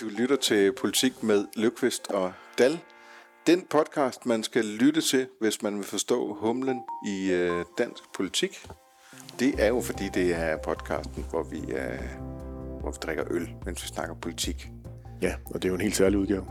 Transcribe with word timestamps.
Du 0.00 0.08
lytter 0.18 0.36
til 0.42 0.72
Politik 0.80 1.22
med 1.22 1.44
Løvqvist 1.56 2.10
og 2.10 2.32
Dal. 2.58 2.78
Den 3.46 3.66
podcast, 3.70 4.26
man 4.26 4.42
skal 4.42 4.64
lytte 4.64 5.00
til, 5.00 5.26
hvis 5.40 5.62
man 5.62 5.76
vil 5.76 5.84
forstå 5.84 6.34
humlen 6.34 6.80
i 7.06 7.30
øh, 7.32 7.64
dansk 7.78 8.02
politik, 8.16 8.66
det 9.38 9.54
er 9.58 9.66
jo 9.66 9.80
fordi, 9.80 10.04
det 10.14 10.34
er 10.34 10.56
podcasten, 10.56 11.24
hvor 11.30 11.42
vi, 11.42 11.58
øh, 11.58 12.00
hvor 12.80 12.90
vi 12.90 12.96
drikker 13.02 13.24
øl, 13.30 13.48
mens 13.64 13.82
vi 13.82 13.88
snakker 13.88 14.14
politik. 14.14 14.68
Ja, 15.22 15.34
og 15.46 15.54
det 15.62 15.64
er 15.64 15.68
jo 15.68 15.74
en 15.74 15.80
helt 15.80 15.96
særlig 15.96 16.18
udgave. 16.18 16.46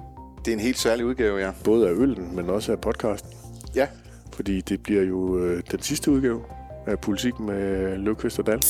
Det 0.45 0.51
er 0.51 0.55
en 0.55 0.63
helt 0.63 0.77
særlig 0.77 1.05
udgave, 1.05 1.37
ja. 1.37 1.53
Både 1.63 1.89
af 1.89 1.93
øllen, 1.93 2.35
men 2.35 2.49
også 2.49 2.71
af 2.71 2.81
podcasten. 2.81 3.31
Ja, 3.75 3.87
Fordi 4.33 4.61
det 4.61 4.83
bliver 4.83 5.03
jo 5.03 5.39
øh, 5.39 5.63
den 5.71 5.81
sidste 5.81 6.11
udgave 6.11 6.43
af 6.89 6.99
Politik 6.99 7.39
med 7.39 7.97
Løvqvist 7.97 8.39
og 8.39 8.45
Dahl. 8.45 8.63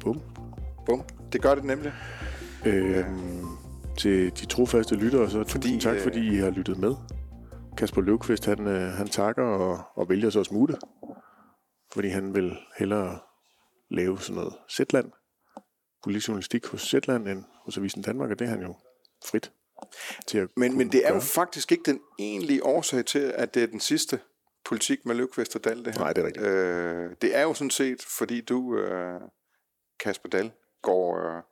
Bum. 0.00 0.20
bum. 0.86 1.02
Det 1.32 1.42
gør 1.42 1.54
det 1.54 1.64
nemlig. 1.64 1.92
Øh, 2.66 3.04
til 3.98 4.30
de 4.40 4.46
trofaste 4.46 4.94
lyttere, 4.94 5.30
så 5.30 5.44
Fordi, 5.48 5.62
tusind 5.62 5.80
tak, 5.80 5.96
øh, 5.96 6.02
fordi 6.02 6.28
I 6.28 6.36
har 6.36 6.50
lyttet 6.50 6.78
med. 6.78 6.94
Kasper 7.76 8.00
Løvqvist, 8.00 8.44
han, 8.44 8.66
øh, 8.66 8.92
han 8.92 9.08
takker 9.08 9.42
og, 9.42 9.80
og 9.94 10.08
vælger 10.08 10.30
så 10.30 10.40
at 10.40 10.46
smutte. 10.46 10.76
Fordi 11.92 12.08
han 12.08 12.34
vil 12.34 12.56
hellere 12.78 13.18
lave 13.90 14.18
sådan 14.18 14.36
noget 14.36 14.54
Zetland. 14.70 15.10
Politisk 16.02 16.28
journalistik 16.28 16.66
hos 16.66 16.82
Zetland 16.82 17.28
end 17.28 17.44
hos 17.64 17.78
Avisen 17.78 18.02
Danmark, 18.02 18.30
og 18.30 18.38
det 18.38 18.44
er 18.44 18.50
han 18.50 18.62
jo 18.62 18.74
frit 19.26 19.52
til 20.26 20.38
at 20.38 20.48
Men, 20.56 20.78
men 20.78 20.92
det 20.92 21.04
er 21.04 21.08
jo 21.08 21.14
gøre. 21.14 21.22
faktisk 21.22 21.72
ikke 21.72 21.82
den 21.86 22.00
egentlige 22.18 22.64
årsag 22.64 23.04
til, 23.04 23.18
at 23.18 23.54
det 23.54 23.62
er 23.62 23.66
den 23.66 23.80
sidste 23.80 24.20
politik 24.64 25.06
med 25.06 25.14
Løvqvist 25.14 25.56
og 25.56 25.64
Dal, 25.64 25.84
det 25.84 25.92
her. 25.94 26.00
Nej, 26.00 26.12
det 26.12 26.22
er 26.22 26.26
rigtigt. 26.26 26.46
Øh, 26.46 27.10
det 27.22 27.36
er 27.36 27.42
jo 27.42 27.54
sådan 27.54 27.70
set, 27.70 28.02
fordi 28.18 28.40
du, 28.40 28.76
øh, 28.76 29.20
Kasper 30.00 30.28
Dal, 30.28 30.52
går, 30.82 31.36
øh, 31.36 31.42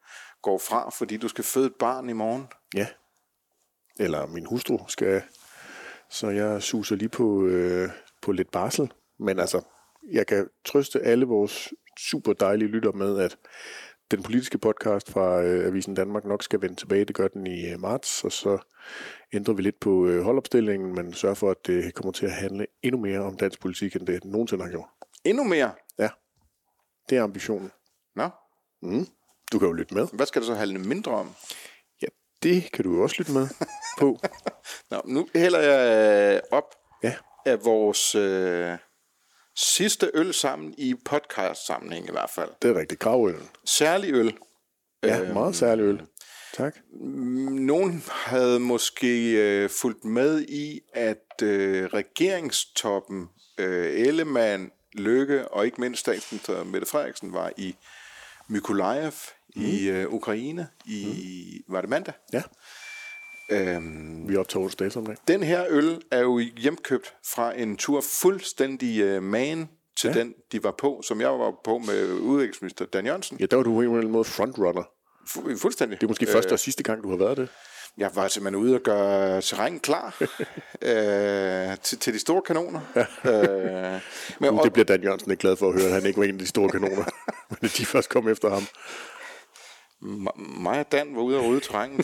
går 0.42 0.58
fra, 0.58 0.90
fordi 0.90 1.16
du 1.16 1.28
skal 1.28 1.44
føde 1.44 1.66
et 1.66 1.74
barn 1.74 2.08
i 2.08 2.12
morgen. 2.12 2.48
Ja. 2.74 2.86
Eller 3.98 4.26
min 4.26 4.46
hustru 4.46 4.78
skal. 4.88 5.22
Så 6.10 6.28
jeg 6.28 6.62
suser 6.62 6.96
lige 6.96 7.08
på, 7.08 7.46
øh, 7.46 7.88
på 8.22 8.32
lidt 8.32 8.50
barsel. 8.50 8.92
Men 9.18 9.38
altså, 9.38 9.62
jeg 10.12 10.26
kan 10.26 10.48
trøste 10.64 11.00
alle 11.00 11.26
vores 11.26 11.72
super 11.98 12.32
dejlige 12.32 12.68
lytter 12.68 12.92
med, 12.92 13.18
at 13.18 13.36
den 14.10 14.22
politiske 14.22 14.58
podcast 14.58 15.10
fra 15.10 15.42
øh, 15.42 15.66
Avisen 15.66 15.94
Danmark 15.94 16.24
nok 16.24 16.42
skal 16.42 16.62
vende 16.62 16.76
tilbage. 16.76 17.04
Det 17.04 17.16
gør 17.16 17.28
den 17.28 17.46
i 17.46 17.70
øh, 17.70 17.80
marts, 17.80 18.24
og 18.24 18.32
så 18.32 18.58
ændrer 19.32 19.54
vi 19.54 19.62
lidt 19.62 19.80
på 19.80 20.06
øh, 20.06 20.22
holdopstillingen, 20.22 20.94
men 20.94 21.12
sørger 21.14 21.34
for, 21.34 21.50
at 21.50 21.66
det 21.66 21.94
kommer 21.94 22.12
til 22.12 22.26
at 22.26 22.32
handle 22.32 22.66
endnu 22.82 23.00
mere 23.00 23.20
om 23.20 23.36
dansk 23.36 23.60
politik, 23.60 23.96
end 23.96 24.06
det 24.06 24.24
nogensinde 24.24 24.64
har 24.64 24.70
gjort. 24.70 24.88
Endnu 25.24 25.44
mere. 25.44 25.72
Ja, 25.98 26.08
det 27.08 27.18
er 27.18 27.22
ambitionen. 27.22 27.70
Nå, 28.16 28.28
Mm. 28.82 29.06
Du 29.52 29.58
kan 29.58 29.68
jo 29.68 29.72
lytte 29.72 29.94
med. 29.94 30.06
hvad 30.12 30.26
skal 30.26 30.42
det 30.42 30.46
så 30.46 30.54
handle 30.54 30.78
mindre 30.78 31.12
om? 31.12 31.30
Ja, 32.02 32.06
det 32.42 32.72
kan 32.72 32.84
du 32.84 32.94
jo 32.96 33.02
også 33.02 33.16
lytte 33.18 33.32
med 33.32 33.48
på. 33.98 34.18
Nå, 34.90 35.02
nu 35.04 35.28
hælder 35.34 35.60
jeg 35.60 36.34
øh, 36.34 36.40
op 36.50 36.74
Ja, 37.02 37.14
af 37.46 37.64
vores 37.64 38.14
øh, 38.14 38.78
sidste 39.56 40.10
øl 40.14 40.34
sammen 40.34 40.74
i 40.78 40.94
podcast-sammenhæng 41.04 42.08
i 42.08 42.12
hvert 42.12 42.30
fald. 42.30 42.50
det 42.62 42.70
er 42.70 42.80
rigtigt. 42.80 43.00
Gravøllen. 43.00 43.48
Særlig 43.64 44.14
øl. 44.14 44.34
Ja, 45.02 45.20
Øhm, 45.20 45.32
meget 45.32 45.56
særlig 45.56 45.82
øl. 45.82 46.02
Tak. 46.54 46.76
Nogen 47.50 48.04
havde 48.10 48.60
måske 48.60 49.32
øh, 49.32 49.70
fulgt 49.70 50.04
med 50.04 50.42
i, 50.42 50.80
at 50.94 51.42
øh, 51.42 51.84
regeringstoppen, 51.84 53.28
øh, 53.58 54.00
Ellemann, 54.00 54.70
Lykke 54.92 55.48
og 55.48 55.64
ikke 55.64 55.80
mindst 55.80 56.00
statsminister 56.00 56.64
Mette 56.64 56.86
Frederiksen 56.86 57.32
var 57.32 57.52
i 57.56 57.76
Mykolaiv 58.48 59.12
mm. 59.56 59.62
i 59.62 59.88
øh, 59.88 60.12
Ukraine 60.12 60.68
i, 60.86 61.04
mm. 61.68 61.74
var 61.74 61.80
det 61.80 61.90
mandag? 61.90 62.14
Ja, 62.32 62.42
Øhm, 63.50 64.28
vi 64.28 64.36
op 64.36 64.48
til 64.48 64.60
onsdag 64.60 64.92
som 64.92 65.06
dag. 65.06 65.16
den 65.28 65.42
her 65.42 65.64
øl 65.68 66.02
er 66.10 66.20
jo 66.20 66.38
hjemkøbt 66.38 67.14
fra 67.34 67.58
en 67.58 67.76
tur 67.76 68.00
fuldstændig 68.00 69.00
øh, 69.00 69.22
man 69.22 69.68
til 70.00 70.08
ja. 70.08 70.14
Ja. 70.14 70.20
den, 70.20 70.34
de 70.52 70.64
var 70.64 70.74
på, 70.78 71.02
som 71.04 71.20
jeg 71.20 71.28
var 71.30 71.52
på 71.64 71.78
med 71.78 72.12
udviklingsminister 72.12 72.84
Dan 72.86 73.06
Jørgensen. 73.06 73.36
Ja, 73.40 73.46
der 73.46 73.56
var 73.56 73.62
du 73.62 73.70
på 73.72 73.78
en 73.80 73.84
eller 73.84 73.96
anden 73.96 74.12
måde 74.12 74.24
frontrunner. 74.24 74.82
Fu- 75.28 75.56
fuldstændig. 75.58 76.00
Det 76.00 76.06
er 76.06 76.08
måske 76.08 76.26
første 76.26 76.52
og 76.52 76.58
sidste 76.58 76.82
gang, 76.82 77.02
du 77.02 77.10
har 77.10 77.16
været 77.16 77.36
det. 77.36 77.48
Jeg 77.98 78.10
var 78.14 78.28
simpelthen 78.28 78.62
ude 78.64 78.74
og 78.74 78.80
gøre 78.80 79.40
terræn 79.42 79.80
klar 79.80 80.16
øh, 80.82 81.76
til, 81.82 81.98
til 81.98 82.14
de 82.14 82.18
store 82.18 82.42
kanoner. 82.42 82.80
øh, 82.96 84.00
men, 84.40 84.50
Uh, 84.50 84.64
det 84.64 84.72
bliver 84.72 84.84
Dan 84.84 85.02
Jørgensen 85.02 85.30
ikke 85.30 85.40
glad 85.40 85.56
for 85.56 85.68
at 85.68 85.74
høre, 85.74 85.86
at 85.86 85.92
han 85.92 86.06
ikke 86.06 86.18
var 86.18 86.24
en 86.24 86.32
af 86.34 86.38
de 86.38 86.46
store 86.46 86.68
kanoner. 86.70 87.04
Men 87.60 87.70
de 87.76 87.86
først 87.86 88.08
kom 88.08 88.28
efter 88.28 88.48
ham. 88.50 88.62
m- 90.02 90.60
mig 90.62 90.80
og 90.80 90.92
Dan 90.92 91.16
var 91.16 91.22
ude 91.22 91.36
og 91.38 91.44
rydde 91.44 91.60
terræn. 91.60 92.00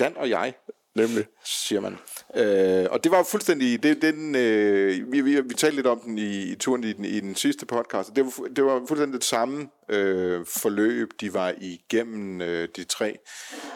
Dan 0.00 0.16
og 0.16 0.30
jeg, 0.30 0.54
Nemlig. 0.94 1.26
siger 1.44 1.80
man. 1.80 1.98
Øh, 2.36 2.86
og 2.90 3.04
det 3.04 3.12
var 3.12 3.22
fuldstændig, 3.22 3.82
det, 3.82 4.02
den, 4.02 4.34
øh, 4.34 5.12
vi, 5.12 5.20
vi, 5.20 5.40
vi 5.40 5.54
talte 5.54 5.76
lidt 5.76 5.86
om 5.86 6.00
den 6.00 6.18
i, 6.18 6.42
i 6.42 6.54
turen 6.54 6.84
i 6.84 6.92
den, 6.92 7.04
i 7.04 7.20
den 7.20 7.34
sidste 7.34 7.66
podcast, 7.66 8.16
det 8.16 8.24
var, 8.24 8.48
det 8.56 8.64
var 8.64 8.82
fuldstændig 8.88 9.20
det 9.20 9.24
samme 9.24 9.68
øh, 9.88 10.46
forløb, 10.46 11.08
de 11.20 11.34
var 11.34 11.54
igennem 11.60 12.40
øh, 12.40 12.68
de 12.76 12.84
tre 12.84 13.18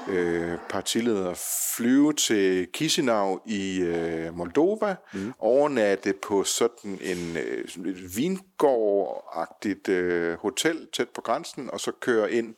øh, 0.08 0.58
partiledere. 0.70 1.34
Flyve 1.76 2.12
til 2.12 2.68
Chisinau 2.76 3.40
i 3.46 3.80
øh, 3.80 4.36
Moldova, 4.36 4.96
mm. 5.12 5.32
overnatte 5.38 6.14
på 6.22 6.44
sådan 6.44 6.98
en 7.02 7.36
øh, 7.36 7.68
sådan 7.68 7.86
et 7.86 8.16
vingård-agtigt 8.16 9.88
øh, 9.88 10.38
hotel 10.38 10.88
tæt 10.92 11.08
på 11.08 11.20
grænsen, 11.20 11.70
og 11.70 11.80
så 11.80 11.92
køre 12.00 12.32
ind 12.32 12.54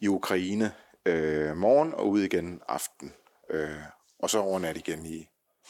i 0.00 0.08
Ukraine 0.08 0.72
øh, 1.06 1.56
morgen 1.56 1.94
og 1.94 2.08
ud 2.08 2.20
igen 2.22 2.60
aften. 2.68 3.12
Øh, 3.50 3.70
og 4.18 4.30
så 4.30 4.38
overnat 4.38 4.76
igen 4.76 5.06
i 5.06 5.28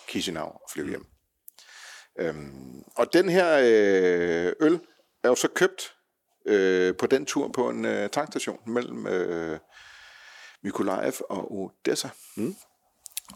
Chisinau 0.08 0.46
og 0.46 0.62
flyve 0.72 0.88
hjem. 0.88 1.06
Øhm, 2.18 2.82
og 2.96 3.12
den 3.12 3.28
her 3.28 3.58
øh, 3.58 4.52
øl 4.60 4.80
er 5.24 5.28
jo 5.28 5.34
så 5.34 5.48
købt 5.48 5.94
øh, 6.46 6.96
på 6.96 7.06
den 7.06 7.26
tur 7.26 7.48
på 7.48 7.68
en 7.70 7.84
øh, 7.84 8.10
tankstation 8.10 8.58
mellem 8.66 9.06
øh, 9.06 9.58
Mykolaiv 10.62 11.12
og 11.28 11.52
Odessa. 11.54 12.08
Mm. 12.36 12.54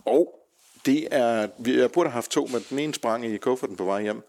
Og 0.05 0.35
det 0.87 1.09
er, 1.11 1.49
vi- 1.59 1.81
jeg 1.81 1.93
burde 1.93 2.09
have 2.11 2.15
haft 2.15 2.31
to, 2.31 2.47
men 2.47 2.65
den 2.71 2.79
ene 2.79 2.95
sprang 2.95 3.27
i 3.27 3.37
kufferten 3.37 3.77
på 3.77 3.85
vej 3.85 4.03
hjem. 4.03 4.23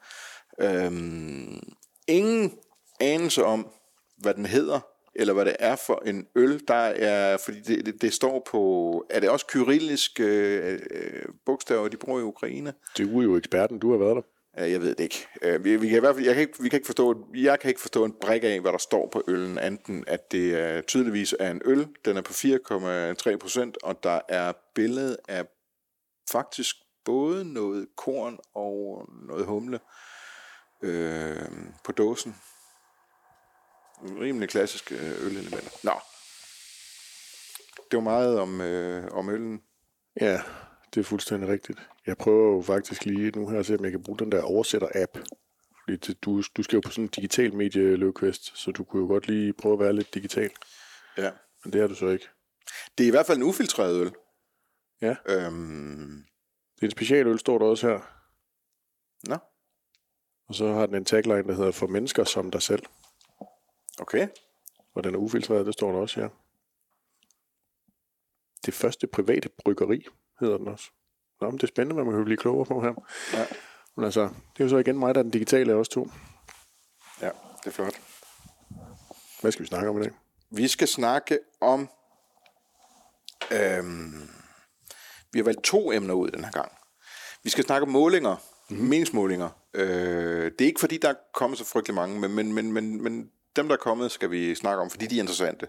Øhm, 0.60 1.60
ingen 2.08 2.58
anelse 3.00 3.44
om, 3.46 3.72
hvad 4.18 4.34
den 4.34 4.46
hedder, 4.46 4.80
eller 5.18 5.34
hvad 5.34 5.46
det 5.46 5.56
er 5.60 5.76
for 5.76 6.04
en 6.06 6.28
øl, 6.36 6.62
der 6.68 6.74
er, 6.74 7.38
fordi 7.38 7.60
det, 7.60 7.86
det, 7.86 8.02
det 8.02 8.14
står 8.14 8.48
på, 8.52 9.06
er 9.10 9.20
det 9.20 9.30
også 9.30 9.46
kyrillisk 9.48 10.20
øh, 10.20 10.80
øh, 10.92 11.26
bogstaver, 11.46 11.88
de 11.88 11.98
bruger 11.98 12.20
i 12.20 12.24
Ukraine? 12.24 12.74
Du 12.98 13.20
er 13.20 13.24
jo 13.24 13.38
eksperten, 13.38 13.80
du 13.80 13.92
har 13.92 13.98
været 13.98 14.16
der. 14.16 14.22
Jeg 14.66 14.82
ved 14.82 14.90
det 14.96 15.00
ikke. 15.00 15.28
Øh, 15.42 15.64
Vi, 15.64 15.76
vi 15.76 15.88
kan 15.88 15.98
i 15.98 16.00
hvert 16.00 16.16
fald, 16.16 16.26
jeg, 16.26 16.36
kan 16.36 16.42
ikke, 16.42 16.64
vi 16.64 16.70
kan 16.70 16.78
ikke 16.78 16.86
forstå, 16.86 17.28
jeg 17.36 17.60
kan 17.60 17.70
ikke 17.70 17.82
forstå 17.82 18.06
en 18.06 18.14
brik 18.22 18.44
af, 18.44 18.62
hvad 18.62 18.72
der 18.72 18.78
står 18.78 19.10
på 19.12 19.24
øllen, 19.28 19.60
enten 19.60 20.04
at 20.08 20.32
det 20.32 20.56
er 20.60 20.82
tydeligvis 20.82 21.36
er 21.40 21.52
en 21.52 21.62
øl, 21.66 21.88
den 22.06 22.18
er 22.18 22.22
på 22.22 22.34
4,3 22.34 23.38
procent, 23.38 23.78
og 23.84 24.04
der 24.04 24.20
er 24.30 24.54
billede 24.76 25.18
af 25.28 25.46
faktisk 26.32 26.76
både 27.06 27.54
noget 27.54 27.88
korn 27.98 28.38
og 28.56 29.06
noget 29.28 29.46
humle 29.46 29.80
øh, 30.84 31.36
på 31.84 31.92
dåsen. 31.92 32.36
Rimelig 34.04 34.50
klassisk 34.50 34.92
øh, 34.92 35.26
ølelementer. 35.26 35.70
Nå. 35.84 35.92
Det 37.92 37.98
var 37.98 38.04
meget 38.04 38.40
om, 38.40 38.62
øh, 38.62 39.12
om 39.12 39.30
øllen. 39.30 39.62
Ja, 40.22 40.42
det 40.94 41.00
er 41.00 41.04
fuldstændig 41.04 41.50
rigtigt. 41.50 41.80
Jeg 42.08 42.18
prøver 42.18 42.56
jo 42.56 42.62
faktisk 42.62 43.06
lige 43.06 43.32
nu 43.32 43.50
her 43.50 43.60
at 43.60 43.66
se, 43.66 43.76
om 43.76 43.84
jeg 43.84 43.92
kan 43.92 44.04
bruge 44.04 44.20
den 44.20 44.32
der 44.32 44.42
oversætter-app. 44.42 45.18
Fordi 45.84 45.98
det, 45.98 46.24
du, 46.24 46.42
du 46.58 46.64
skal 46.64 46.78
jo 46.78 46.82
på 46.86 46.92
sådan 46.92 47.04
en 47.04 47.08
digital 47.10 47.54
medie, 47.54 47.96
Løvqvist, 47.96 48.58
så 48.58 48.72
du 48.72 48.84
kunne 48.84 49.02
jo 49.02 49.08
godt 49.08 49.28
lige 49.28 49.54
prøve 49.54 49.74
at 49.74 49.80
være 49.80 49.94
lidt 49.94 50.14
digital. 50.14 50.50
Ja. 51.18 51.32
Men 51.64 51.74
det 51.74 51.82
er 51.82 51.88
du 51.88 51.96
så 51.96 52.08
ikke. 52.08 52.28
Det 52.98 53.04
er 53.04 53.08
i 53.08 53.12
hvert 53.12 53.26
fald 53.26 53.38
en 53.38 53.44
ufiltreret 53.44 54.02
øl. 54.02 54.12
Ja. 55.02 55.16
Øhm, 55.26 56.24
Det 56.76 56.82
er 56.82 56.88
en 56.88 56.92
specialøl, 56.92 57.40
står 57.40 57.58
der 57.58 57.66
også 57.66 57.88
her. 57.88 58.00
nå, 59.30 59.38
Og 60.48 60.56
så 60.56 60.68
har 60.74 60.86
den 60.86 60.96
en 60.96 61.06
tagline, 61.06 61.44
der 61.48 61.54
hedder 61.54 61.72
For 61.72 61.88
mennesker 61.88 62.24
som 62.24 62.52
dig 62.52 62.62
selv. 62.62 62.84
Okay. 64.02 64.28
Og 64.96 65.04
den 65.04 65.16
er 65.16 65.20
ufiltreret, 65.20 65.66
det 65.66 65.74
står 65.74 65.92
der 65.92 66.00
også 66.00 66.20
her. 66.20 66.30
Det 68.66 68.74
første 68.74 69.08
private 69.08 69.50
bryggeri 69.50 70.06
hedder 70.40 70.58
den 70.58 70.68
også. 70.68 70.92
Nå, 71.42 71.50
men 71.50 71.58
det 71.58 71.64
er 71.64 71.68
spændende, 71.68 71.94
hvad 71.94 72.04
man 72.04 72.14
kan 72.14 72.26
blive 72.26 72.38
klogere 72.38 72.66
på 72.66 72.82
her. 72.82 72.94
Ja. 73.34 73.46
Men 73.96 74.06
altså, 74.06 74.22
det 74.24 74.60
er 74.60 74.64
jo 74.64 74.70
så 74.70 74.78
igen 74.78 75.00
mig, 75.00 75.16
der 75.16 75.20
er 75.20 75.24
den 75.24 75.32
digitale 75.32 75.72
af 75.72 75.76
os 75.76 75.90
to. 75.90 76.10
Ja, 77.22 77.30
det 77.60 77.68
er 77.68 77.72
flot. 77.72 78.02
Hvad 79.42 79.52
skal 79.52 79.64
vi 79.64 79.68
snakke 79.68 79.90
om 79.90 80.02
i 80.02 80.04
dag? 80.04 80.12
Vi 80.50 80.68
skal 80.68 80.88
snakke 80.88 81.40
om... 81.62 81.90
Øhm, 83.52 84.30
vi 85.32 85.40
har 85.40 85.44
valgt 85.44 85.64
to 85.64 85.92
emner 85.92 86.14
ud 86.14 86.32
den 86.32 86.44
her 86.44 86.52
gang. 86.52 86.72
Vi 87.44 87.50
skal 87.50 87.64
snakke 87.64 87.86
om 87.86 87.92
målinger 87.92 88.36
meningsmålinger. 88.70 89.50
Øh, 89.74 90.52
det 90.52 90.62
er 90.62 90.66
ikke 90.66 90.80
fordi, 90.80 90.98
der 90.98 91.10
er 91.10 91.16
kommet 91.34 91.60
så 91.60 91.66
frygtelig 91.66 91.96
mange, 91.96 92.20
men, 92.20 92.34
men, 92.34 92.54
men, 92.54 92.72
men, 92.72 93.04
men 93.04 93.32
dem, 93.58 93.68
der 93.68 93.76
er 93.76 93.80
kommet, 93.80 94.12
skal 94.12 94.32
vi 94.32 94.56
snakke 94.56 94.82
om, 94.82 94.90
fordi 94.90 95.08
de 95.08 95.16
er 95.16 95.20
interessante. 95.20 95.68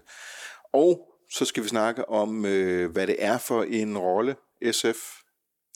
Og 0.73 1.09
så 1.33 1.45
skal 1.45 1.63
vi 1.63 1.67
snakke 1.67 2.09
om, 2.09 2.45
øh, 2.45 2.91
hvad 2.91 3.07
det 3.07 3.15
er 3.19 3.37
for 3.37 3.63
en 3.63 3.97
rolle, 3.97 4.35
SF 4.71 4.97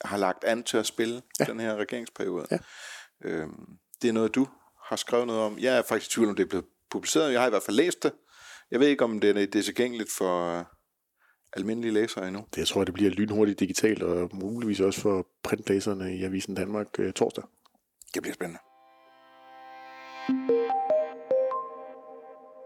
har 0.05 0.17
lagt 0.17 0.43
an 0.43 0.63
til 0.63 0.77
at 0.77 0.85
spille 0.85 1.21
ja. 1.39 1.45
den 1.45 1.59
her 1.59 1.75
regeringsperiode. 1.75 2.47
Ja. 2.51 2.57
Øh, 3.25 3.47
det 4.01 4.07
er 4.07 4.13
noget, 4.13 4.35
du 4.35 4.47
har 4.85 4.95
skrevet 4.95 5.27
noget 5.27 5.41
om. 5.41 5.59
Jeg 5.59 5.77
er 5.77 5.81
faktisk 5.81 6.11
i 6.11 6.13
tvivl 6.13 6.29
om, 6.29 6.35
det 6.35 6.43
er 6.43 6.47
blevet 6.47 6.65
publiceret. 6.91 7.31
Jeg 7.31 7.41
har 7.41 7.47
i 7.47 7.49
hvert 7.49 7.63
fald 7.63 7.77
læst 7.77 8.03
det. 8.03 8.11
Jeg 8.71 8.79
ved 8.79 8.87
ikke, 8.87 9.03
om 9.03 9.19
det 9.19 9.29
er, 9.29 9.33
det 9.33 9.55
er 9.55 9.63
tilgængeligt 9.63 10.11
for 10.17 10.65
almindelige 11.53 11.93
læsere 11.93 12.27
endnu. 12.27 12.45
Det, 12.51 12.57
jeg 12.57 12.67
tror, 12.67 12.83
det 12.83 12.93
bliver 12.93 13.11
lynhurtigt 13.11 13.59
digitalt, 13.59 14.03
og 14.03 14.29
muligvis 14.33 14.79
også 14.79 15.01
for 15.01 15.27
printlæserne 15.43 16.15
i 16.15 16.23
Avisen 16.23 16.55
Danmark 16.55 16.87
øh, 16.99 17.13
torsdag. 17.13 17.43
Det 18.13 18.21
bliver 18.21 18.33
spændende. 18.33 18.59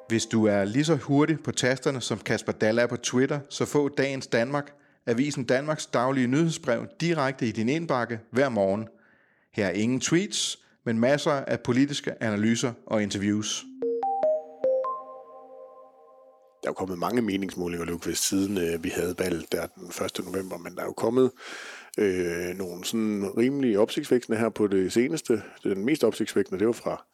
Hvis 0.08 0.26
du 0.26 0.46
er 0.46 0.66
lige 0.66 0.86
så 0.86 0.96
hurtig 0.96 1.40
på 1.44 1.52
tasterne 1.52 2.02
som 2.02 2.20
Kasper 2.20 2.52
Dalla 2.52 2.82
er 2.82 2.88
på 2.88 2.98
Twitter, 2.98 3.40
så 3.50 3.66
få 3.66 3.90
dagens 3.90 4.28
Danmark, 4.28 4.74
Avisen 5.06 5.44
Danmarks 5.44 5.86
daglige 5.86 6.28
nyhedsbrev, 6.28 6.88
direkte 7.02 7.48
i 7.48 7.52
din 7.52 7.70
indbakke 7.70 8.20
hver 8.32 8.50
morgen. 8.50 8.88
Her 9.54 9.66
er 9.66 9.72
ingen 9.72 10.00
tweets, 10.00 10.60
men 10.86 11.00
masser 11.00 11.32
af 11.32 11.60
politiske 11.60 12.24
analyser 12.24 12.74
og 12.86 13.04
interviews. 13.04 13.64
Der 16.64 16.68
er 16.68 16.72
jo 16.72 16.74
kommet 16.74 17.00
mange 17.00 17.22
meningsmålinger, 17.22 17.86
Lukas, 17.86 18.18
siden 18.18 18.58
øh, 18.58 18.84
vi 18.84 18.90
havde 18.90 19.16
valget 19.20 19.52
der 19.52 19.66
den 19.66 19.88
1. 19.88 20.26
november, 20.26 20.58
men 20.58 20.76
der 20.76 20.82
er 20.82 20.86
jo 20.86 20.94
kommet 20.94 21.32
øh, 21.98 22.58
nogle 22.58 22.86
sådan 22.86 23.38
rimelig 23.38 23.80
opsigtsvækkende 23.80 24.40
her 24.40 24.50
på 24.50 24.68
det 24.68 24.94
seneste. 24.94 25.42
Den 25.64 25.86
mest 25.86 26.04
opsigtsvækkende, 26.04 26.60
det 26.60 26.68
var 26.68 26.74
fra 26.74 27.06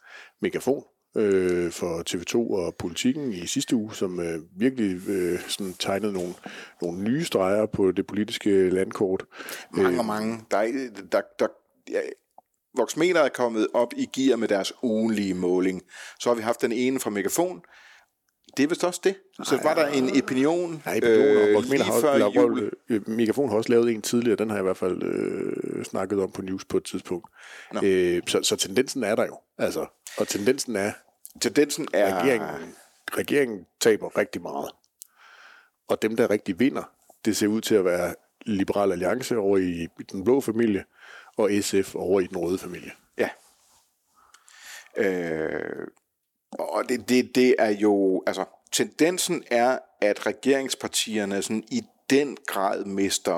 Megafon, 0.41 0.83
øh, 1.15 1.71
for 1.71 2.03
TV2 2.09 2.35
og 2.35 2.75
Politikken 2.75 3.33
i 3.33 3.47
sidste 3.47 3.75
uge, 3.75 3.95
som 3.95 4.19
øh, 4.19 4.39
virkelig 4.55 5.09
øh, 5.09 5.39
sådan 5.47 5.73
tegnede 5.73 6.13
nogle, 6.13 6.33
nogle 6.81 7.03
nye 7.03 7.23
streger 7.23 7.65
på 7.65 7.91
det 7.91 8.07
politiske 8.07 8.69
landkort. 8.69 9.25
Mange 9.71 9.99
og 9.99 10.05
mange. 10.05 10.39
Der, 10.51 10.57
er, 10.57 10.71
der, 11.11 11.21
der, 11.39 11.47
ja, 11.89 11.99
Voxmeter 12.77 13.21
er 13.21 13.29
kommet 13.29 13.67
op 13.73 13.93
i 13.97 14.05
gear 14.15 14.37
med 14.37 14.47
deres 14.47 14.73
ugenlige 14.83 15.33
måling. 15.33 15.81
Så 16.19 16.29
har 16.29 16.35
vi 16.35 16.41
haft 16.41 16.61
den 16.61 16.71
ene 16.71 16.99
fra 16.99 17.09
Megafon, 17.09 17.61
det 18.57 18.63
er 18.63 18.67
vist 18.67 18.83
også 18.83 19.01
det. 19.03 19.15
Så 19.43 19.59
var 19.63 19.73
der 19.73 19.87
en 19.87 20.23
opinion, 20.23 20.81
Nej, 20.85 20.99
øh, 21.03 21.63
lige 21.63 21.83
har, 21.83 21.99
før 22.01 22.29
jul. 22.35 22.71
Øh, 22.89 23.09
Megafon 23.09 23.49
har 23.49 23.57
også 23.57 23.69
lavet 23.69 23.91
en 23.91 24.01
tidligere, 24.01 24.35
den 24.35 24.49
har 24.49 24.57
jeg 24.57 24.61
i 24.61 24.63
hvert 24.63 24.77
fald 24.77 25.03
øh, 25.03 25.85
snakket 25.85 26.19
om 26.19 26.31
på 26.31 26.41
news 26.41 26.65
på 26.65 26.77
et 26.77 26.83
tidspunkt. 26.83 27.29
Øh, 27.83 28.21
så, 28.27 28.39
så 28.43 28.55
tendensen 28.55 29.03
er 29.03 29.15
der 29.15 29.25
jo. 29.25 29.39
Altså, 29.57 29.85
og 30.17 30.27
tendensen 30.27 30.75
er, 30.75 30.91
tendensen 31.41 31.87
er 31.93 32.19
regeringen, 32.19 32.75
regeringen 33.11 33.65
taber 33.79 34.17
rigtig 34.17 34.41
meget. 34.41 34.71
Og 35.87 36.01
dem, 36.01 36.15
der 36.15 36.29
rigtig 36.29 36.59
vinder, 36.59 36.83
det 37.25 37.37
ser 37.37 37.47
ud 37.47 37.61
til 37.61 37.75
at 37.75 37.85
være 37.85 38.15
Liberal 38.45 38.91
Alliance 38.91 39.37
over 39.37 39.57
i 39.57 39.87
den 40.11 40.23
blå 40.23 40.41
familie, 40.41 40.85
og 41.37 41.49
SF 41.61 41.95
over 41.95 42.19
i 42.19 42.27
den 42.27 42.37
røde 42.37 42.57
familie. 42.57 42.91
Ja. 43.17 43.29
Øh, 44.97 45.87
og 46.51 46.89
det, 46.89 47.09
det, 47.09 47.35
det 47.35 47.55
er 47.59 47.69
jo, 47.69 48.23
altså, 48.27 48.45
tendensen 48.71 49.43
er, 49.51 49.79
at 50.01 50.25
regeringspartierne 50.25 51.41
sådan 51.41 51.63
i 51.71 51.81
den 52.09 52.37
grad 52.47 52.85
mister 52.85 53.33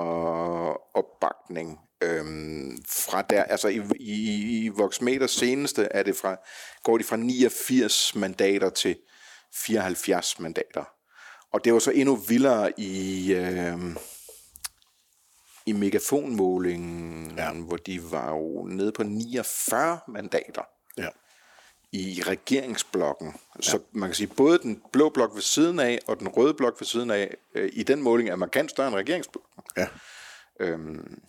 opbakning 0.97 1.79
øhm, 2.01 2.83
fra 2.89 3.21
der, 3.21 3.43
altså 3.43 3.67
i, 3.67 3.81
i, 3.99 4.65
i 4.65 4.69
Voxmeters 4.69 5.31
seneste 5.31 5.83
er 5.91 6.03
det 6.03 6.15
fra, 6.15 6.35
går 6.83 6.97
de 6.97 7.03
fra 7.03 7.15
89 7.15 8.15
mandater 8.15 8.69
til 8.69 8.97
74 9.53 10.39
mandater. 10.39 10.83
Og 11.53 11.65
det 11.65 11.73
var 11.73 11.79
så 11.79 11.91
endnu 11.91 12.15
vildere 12.15 12.79
i, 12.79 13.33
øhm, 13.33 13.97
i 15.65 15.71
megafonmålingen, 15.71 17.33
ja. 17.37 17.53
hvor 17.53 17.77
de 17.77 18.11
var 18.11 18.29
jo 18.29 18.65
nede 18.65 18.91
på 18.91 19.03
49 19.03 19.99
mandater. 20.07 20.63
Ja 20.97 21.09
i 21.95 22.21
regeringsblokken. 22.27 23.27
Ja. 23.55 23.61
Så 23.61 23.79
man 23.91 24.09
kan 24.09 24.15
sige, 24.15 24.27
både 24.27 24.59
den 24.59 24.81
blå 24.91 25.09
blok 25.09 25.35
ved 25.35 25.41
siden 25.41 25.79
af, 25.79 25.99
og 26.07 26.19
den 26.19 26.27
røde 26.27 26.53
blok 26.53 26.79
ved 26.79 26.85
siden 26.85 27.11
af, 27.11 27.35
øh, 27.55 27.69
i 27.73 27.83
den 27.83 28.01
måling 28.01 28.29
er 28.29 28.35
markant 28.35 28.71
større 28.71 28.87
end 28.87 28.95
regeringsblokken. 28.95 29.63
Ja. 29.77 29.87
Øhm. 30.59 31.21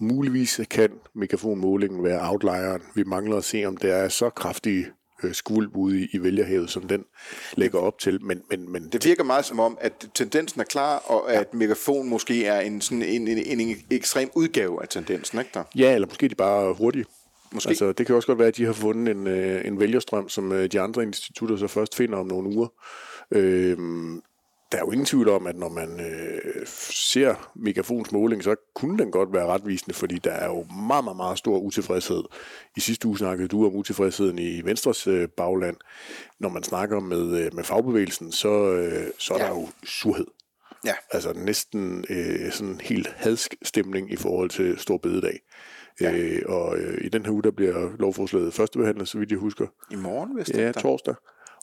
Muligvis 0.00 0.60
kan 0.70 0.90
megafonmålingen 1.14 2.04
være 2.04 2.30
outlieren. 2.30 2.82
Vi 2.94 3.04
mangler 3.04 3.36
at 3.36 3.44
se, 3.44 3.64
om 3.64 3.76
det 3.76 3.90
er 3.90 4.08
så 4.08 4.30
kraftige 4.30 4.86
øh, 5.22 5.34
skvulp 5.34 5.76
ude 5.76 6.00
i, 6.00 6.08
i 6.12 6.22
vælgerhavet, 6.22 6.70
som 6.70 6.82
den 6.82 7.04
lægger 7.56 7.78
op 7.78 7.98
til. 7.98 8.24
Men, 8.24 8.42
men, 8.50 8.72
men 8.72 8.88
det 8.88 9.04
virker 9.04 9.24
meget 9.24 9.44
som 9.44 9.60
om, 9.60 9.78
at 9.80 10.08
tendensen 10.14 10.60
er 10.60 10.64
klar, 10.64 10.96
og 10.98 11.32
at 11.32 11.48
ja. 11.52 11.58
megafon 11.58 12.08
måske 12.08 12.46
er 12.46 12.60
en, 12.60 12.80
sådan 12.80 13.02
en, 13.02 13.28
en, 13.28 13.60
en, 13.60 13.76
ekstrem 13.90 14.30
udgave 14.34 14.82
af 14.82 14.88
tendensen, 14.88 15.38
ikke 15.38 15.50
der? 15.54 15.64
Ja, 15.76 15.94
eller 15.94 16.08
måske 16.08 16.28
de 16.28 16.34
bare 16.34 16.74
hurtige. 16.74 17.04
Måske. 17.52 17.68
Altså, 17.68 17.92
det 17.92 18.06
kan 18.06 18.14
også 18.14 18.26
godt 18.26 18.38
være, 18.38 18.48
at 18.48 18.56
de 18.56 18.64
har 18.64 18.72
fundet 18.72 19.16
en, 19.16 19.26
øh, 19.26 19.66
en 19.66 19.80
vælgerstrøm, 19.80 20.28
som 20.28 20.52
øh, 20.52 20.72
de 20.72 20.80
andre 20.80 21.02
institutter 21.02 21.56
så 21.56 21.66
først 21.66 21.96
finder 21.96 22.18
om 22.18 22.26
nogle 22.26 22.48
uger. 22.48 22.68
Øh, 23.30 23.78
der 24.72 24.78
er 24.78 24.82
jo 24.82 24.90
ingen 24.90 25.06
tvivl 25.06 25.28
om, 25.28 25.46
at 25.46 25.56
når 25.56 25.68
man 25.68 26.00
øh, 26.00 26.66
ser 26.90 27.50
Megafons 27.54 28.12
måling, 28.12 28.44
så 28.44 28.56
kunne 28.74 28.98
den 28.98 29.10
godt 29.10 29.32
være 29.32 29.46
retvisende, 29.46 29.94
fordi 29.94 30.18
der 30.18 30.30
er 30.30 30.46
jo 30.46 30.62
meget, 30.62 31.04
meget, 31.04 31.16
meget 31.16 31.38
stor 31.38 31.58
utilfredshed. 31.58 32.22
I 32.76 32.80
sidste 32.80 33.08
uge 33.08 33.18
snakkede 33.18 33.48
du 33.48 33.66
om 33.66 33.74
utilfredsheden 33.74 34.38
i 34.38 34.62
Venstres 34.64 35.06
øh, 35.06 35.28
bagland. 35.28 35.76
Når 36.40 36.48
man 36.48 36.62
snakker 36.62 37.00
med, 37.00 37.44
øh, 37.44 37.54
med 37.54 37.64
fagbevægelsen, 37.64 38.32
så, 38.32 38.72
øh, 38.72 39.10
så 39.18 39.34
er 39.34 39.38
ja. 39.38 39.44
der 39.44 39.50
jo 39.50 39.68
surhed. 39.84 40.26
Ja. 40.84 40.94
Altså 41.10 41.32
næsten 41.32 42.04
øh, 42.10 42.52
sådan 42.52 42.80
helt 42.80 43.08
hadsk 43.16 43.54
stemning 43.62 44.12
i 44.12 44.16
forhold 44.16 44.50
til 44.50 44.78
Stor 44.78 44.96
Bededag. 44.96 45.40
Ja. 46.00 46.12
Øh, 46.12 46.42
og 46.46 46.78
øh, 46.78 46.98
i 47.04 47.08
den 47.08 47.24
her 47.24 47.32
uge, 47.32 47.42
der 47.42 47.50
bliver 47.50 47.90
lovforslaget 47.98 48.54
førstebehandlet, 48.54 49.08
så 49.08 49.18
vidt 49.18 49.30
jeg 49.30 49.38
husker. 49.38 49.66
I 49.90 49.96
morgen, 49.96 50.34
hvis 50.34 50.46
det 50.46 50.58
Ja, 50.58 50.72
torsdag. 50.72 51.14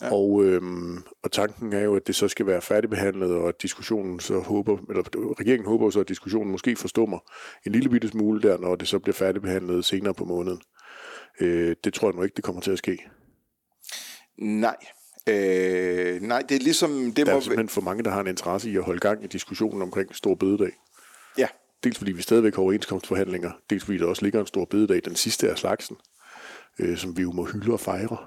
Ja. 0.02 0.14
Og, 0.14 0.44
øhm, 0.44 1.04
og 1.24 1.32
tanken 1.32 1.74
er 1.74 1.80
jo, 1.80 1.96
at 1.96 2.08
det 2.08 2.16
så 2.16 2.28
skal 2.28 2.46
være 2.46 2.62
færdigbehandlet, 2.62 3.32
og 3.32 3.48
at 3.48 3.62
diskussionen 3.62 4.20
så 4.20 4.40
håber, 4.40 4.78
eller 4.90 5.04
regeringen 5.40 5.68
håber 5.68 5.90
så, 5.90 6.00
at 6.00 6.10
diskussionen 6.10 6.52
måske 6.52 6.76
forstummer 6.76 7.20
en 7.66 7.72
lille 7.72 7.90
bitte 7.90 8.08
smule 8.08 8.42
der, 8.42 8.58
når 8.58 8.76
det 8.76 8.88
så 8.88 9.00
bliver 9.00 9.14
færdigbehandlet 9.14 9.86
senere 9.86 10.14
på 10.14 10.26
måneden. 10.26 10.62
Øh, 11.42 11.76
det 11.84 11.94
tror 11.94 12.08
jeg 12.08 12.16
nu 12.16 12.24
ikke, 12.24 12.36
det 12.36 12.44
kommer 12.44 12.62
til 12.62 12.72
at 12.72 12.78
ske. 12.78 12.98
Nej. 14.38 14.78
Øh, 15.30 16.22
nej, 16.22 16.44
det 16.50 16.56
er 16.56 16.60
ligesom... 16.60 17.12
Det 17.12 17.26
der 17.26 17.32
er 17.32 17.36
må... 17.36 17.42
simpelthen 17.42 17.70
for 17.70 17.82
mange, 17.82 18.04
der 18.04 18.12
har 18.12 18.22
en 18.22 18.28
interesse 18.28 18.70
i 18.70 18.78
at 18.78 18.84
holde 18.84 19.00
gang 19.00 19.24
i 19.24 19.28
diskussionen 19.28 19.82
omkring 19.82 20.16
Stor 20.16 20.36
Bededag. 20.36 20.72
Ja, 21.38 21.48
Dels 21.86 21.98
fordi 21.98 22.12
vi 22.12 22.22
stadigvæk 22.22 22.56
har 22.56 22.62
overenskomstforhandlinger, 22.62 23.52
dels 23.70 23.86
fordi 23.86 23.98
der 23.98 24.06
også 24.06 24.24
ligger 24.24 24.40
en 24.40 24.48
stor 24.48 24.66
bededag, 24.66 25.02
den 25.06 25.16
sidste 25.16 25.50
af 25.50 25.58
slagsen, 25.58 25.98
øh, 26.80 26.98
som 26.98 27.18
vi 27.18 27.22
jo 27.22 27.32
må 27.32 27.46
hylde 27.46 27.74
og 27.74 27.80
fejre. 27.80 28.18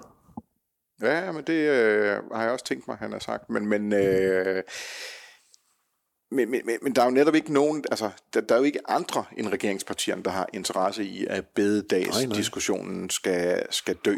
Ja, 1.03 1.33
men 1.33 1.45
det 1.45 1.53
øh, 1.53 2.17
har 2.33 2.43
jeg 2.43 2.53
også 2.53 2.65
tænkt 2.65 2.89
mig, 2.89 2.97
han 2.97 3.13
har 3.13 3.19
sagt. 3.19 3.51
Men, 3.51 3.67
men, 3.67 3.93
øh, 3.93 4.63
men, 6.31 6.51
men, 6.51 6.63
men, 6.67 6.79
men 6.83 6.95
der 6.95 7.03
er 7.03 7.07
jo 7.07 7.11
netop 7.11 7.35
ikke 7.35 7.53
nogen, 7.53 7.85
altså, 7.91 8.11
der, 8.35 8.41
der 8.41 8.55
er 8.55 8.59
jo 8.59 8.65
ikke 8.65 8.91
andre 8.91 9.25
end 9.37 9.49
regeringspartierne, 9.49 10.23
der 10.23 10.31
har 10.31 10.49
interesse 10.53 11.05
i, 11.05 11.27
at 11.27 11.45
bededagsdiskussionen 11.55 13.11
skal, 13.11 13.67
skal 13.71 13.97
dø. 14.05 14.17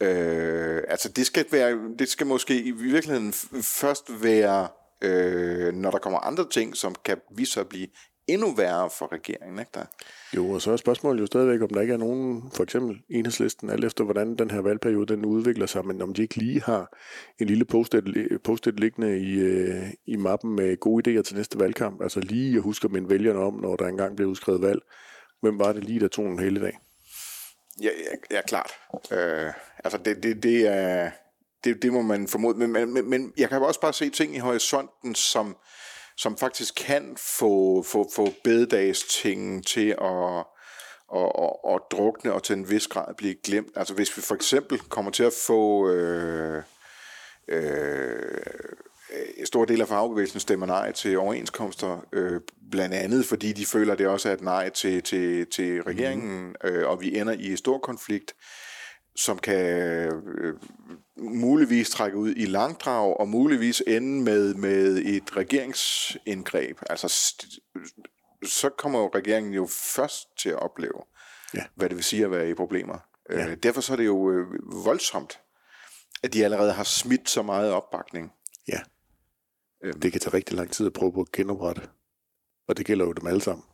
Øh, 0.00 0.82
altså 0.88 1.08
det 1.08 1.26
skal 1.26 1.46
være, 1.50 1.78
det 1.98 2.08
skal 2.08 2.26
måske 2.26 2.62
i 2.62 2.70
virkeligheden 2.70 3.32
først 3.62 4.22
være, 4.22 4.68
øh, 5.02 5.74
når 5.74 5.90
der 5.90 5.98
kommer 5.98 6.18
andre 6.18 6.48
ting, 6.48 6.76
som 6.76 6.94
kan 7.04 7.20
vise 7.36 7.52
sig 7.52 7.60
at 7.60 7.68
blive 7.68 7.88
endnu 8.32 8.54
værre 8.54 8.90
for 8.90 9.12
regeringen. 9.12 9.58
Ikke 9.58 9.70
der? 9.74 9.84
Jo, 10.36 10.50
og 10.50 10.62
så 10.62 10.72
er 10.72 10.76
spørgsmålet 10.76 11.20
jo 11.20 11.26
stadigvæk, 11.26 11.62
om 11.62 11.68
der 11.68 11.80
ikke 11.80 11.94
er 11.94 11.98
nogen, 11.98 12.50
for 12.54 12.62
eksempel 12.62 13.02
enhedslisten, 13.08 13.70
alt 13.70 13.84
efter 13.84 14.04
hvordan 14.04 14.36
den 14.36 14.50
her 14.50 14.60
valgperiode 14.60 15.14
den 15.14 15.24
udvikler 15.24 15.66
sig, 15.66 15.86
men 15.86 16.02
om 16.02 16.14
de 16.14 16.22
ikke 16.22 16.36
lige 16.36 16.62
har 16.62 16.96
en 17.38 17.46
lille 17.46 17.64
post-it, 17.64 18.42
post 18.44 18.66
liggende 18.66 19.18
i, 19.18 19.38
øh, 19.38 19.90
i 20.06 20.16
mappen 20.16 20.56
med 20.56 20.76
gode 20.76 21.18
idéer 21.18 21.22
til 21.22 21.36
næste 21.36 21.58
valgkamp. 21.58 22.02
Altså 22.02 22.20
lige 22.20 22.56
at 22.56 22.62
huske 22.62 22.88
mine 22.88 23.08
vælgerne 23.08 23.38
om, 23.38 23.54
når 23.54 23.76
der 23.76 23.86
engang 23.86 24.16
bliver 24.16 24.30
udskrevet 24.30 24.62
valg. 24.62 24.80
Hvem 25.40 25.58
var 25.58 25.72
det 25.72 25.84
lige, 25.84 26.00
der 26.00 26.08
tog 26.08 26.24
den 26.24 26.38
hele 26.38 26.60
dag? 26.60 26.78
Ja, 27.82 27.88
ja, 27.88 28.36
ja 28.36 28.42
klart. 28.42 28.70
Øh, 29.12 29.52
altså 29.84 29.98
det, 30.04 30.22
det, 30.22 30.42
det 30.42 30.66
er... 30.66 31.10
Det, 31.64 31.82
det 31.82 31.92
må 31.92 32.02
man 32.02 32.28
formode, 32.28 32.68
men, 32.68 32.94
men, 32.94 33.10
men 33.10 33.32
jeg 33.36 33.48
kan 33.48 33.62
også 33.62 33.80
bare 33.80 33.92
se 33.92 34.10
ting 34.10 34.36
i 34.36 34.38
horisonten, 34.38 35.14
som, 35.14 35.56
som 36.20 36.36
faktisk 36.36 36.74
kan 36.74 37.16
få, 37.38 37.82
få, 37.82 38.10
få 38.16 38.28
bededagstingen 38.44 39.62
til 39.62 39.88
at, 39.88 40.44
og, 41.08 41.36
og, 41.36 41.64
og 41.64 41.80
drukne 41.90 42.32
og 42.32 42.42
til 42.42 42.56
en 42.56 42.70
vis 42.70 42.88
grad 42.88 43.14
blive 43.14 43.34
glemt. 43.34 43.72
Altså 43.76 43.94
hvis 43.94 44.16
vi 44.16 44.22
for 44.22 44.34
eksempel 44.34 44.78
kommer 44.78 45.10
til 45.10 45.22
at 45.22 45.32
få 45.46 45.90
øh, 45.90 46.62
øh, 47.48 48.42
en 49.36 49.46
stor 49.46 49.64
del 49.64 49.80
af 49.80 49.88
fagbevægelsen 49.88 50.40
stemmer 50.40 50.66
nej 50.66 50.92
til 50.92 51.18
overenskomster, 51.18 52.06
øh, 52.12 52.40
blandt 52.70 52.94
andet 52.94 53.26
fordi 53.26 53.52
de 53.52 53.66
føler, 53.66 53.92
at 53.92 53.98
det 53.98 54.06
også 54.06 54.28
er 54.28 54.32
et 54.32 54.40
nej 54.40 54.70
til, 54.70 55.02
til, 55.02 55.46
til 55.46 55.82
regeringen, 55.82 56.46
mm. 56.46 56.54
øh, 56.64 56.88
og 56.88 57.00
vi 57.00 57.18
ender 57.18 57.32
i 57.32 57.56
stor 57.56 57.78
konflikt, 57.78 58.34
som 59.16 59.38
kan 59.38 59.66
øh, 60.38 60.54
muligvis 61.16 61.90
trække 61.90 62.16
ud 62.18 62.34
i 62.36 62.44
langdrag, 62.44 63.20
og 63.20 63.28
muligvis 63.28 63.82
ende 63.86 64.22
med, 64.22 64.54
med 64.54 64.96
et 64.96 65.36
regeringsindgreb. 65.36 66.78
Altså, 66.90 67.34
så 68.44 68.68
kommer 68.68 69.14
regeringen 69.14 69.52
jo 69.52 69.66
først 69.66 70.38
til 70.38 70.48
at 70.48 70.62
opleve, 70.62 71.02
ja. 71.54 71.64
hvad 71.74 71.88
det 71.88 71.96
vil 71.96 72.04
sige 72.04 72.24
at 72.24 72.30
være 72.30 72.50
i 72.50 72.54
problemer. 72.54 72.98
Ja. 73.30 73.46
Øh, 73.48 73.56
derfor 73.56 73.80
så 73.80 73.92
er 73.92 73.96
det 73.96 74.06
jo 74.06 74.30
øh, 74.30 74.46
voldsomt, 74.84 75.40
at 76.22 76.32
de 76.32 76.44
allerede 76.44 76.72
har 76.72 76.84
smidt 76.84 77.30
så 77.30 77.42
meget 77.42 77.72
opbakning. 77.72 78.32
Ja. 78.68 78.80
Øhm. 79.84 80.00
Det 80.00 80.12
kan 80.12 80.20
tage 80.20 80.34
rigtig 80.34 80.56
lang 80.56 80.70
tid 80.70 80.86
at 80.86 80.92
prøve 80.92 81.12
på 81.12 81.20
at 81.20 81.32
genoprette. 81.32 81.82
Og 82.68 82.76
det 82.76 82.86
gælder 82.86 83.04
jo 83.04 83.12
dem 83.12 83.26
alle 83.26 83.40
sammen. 83.40 83.64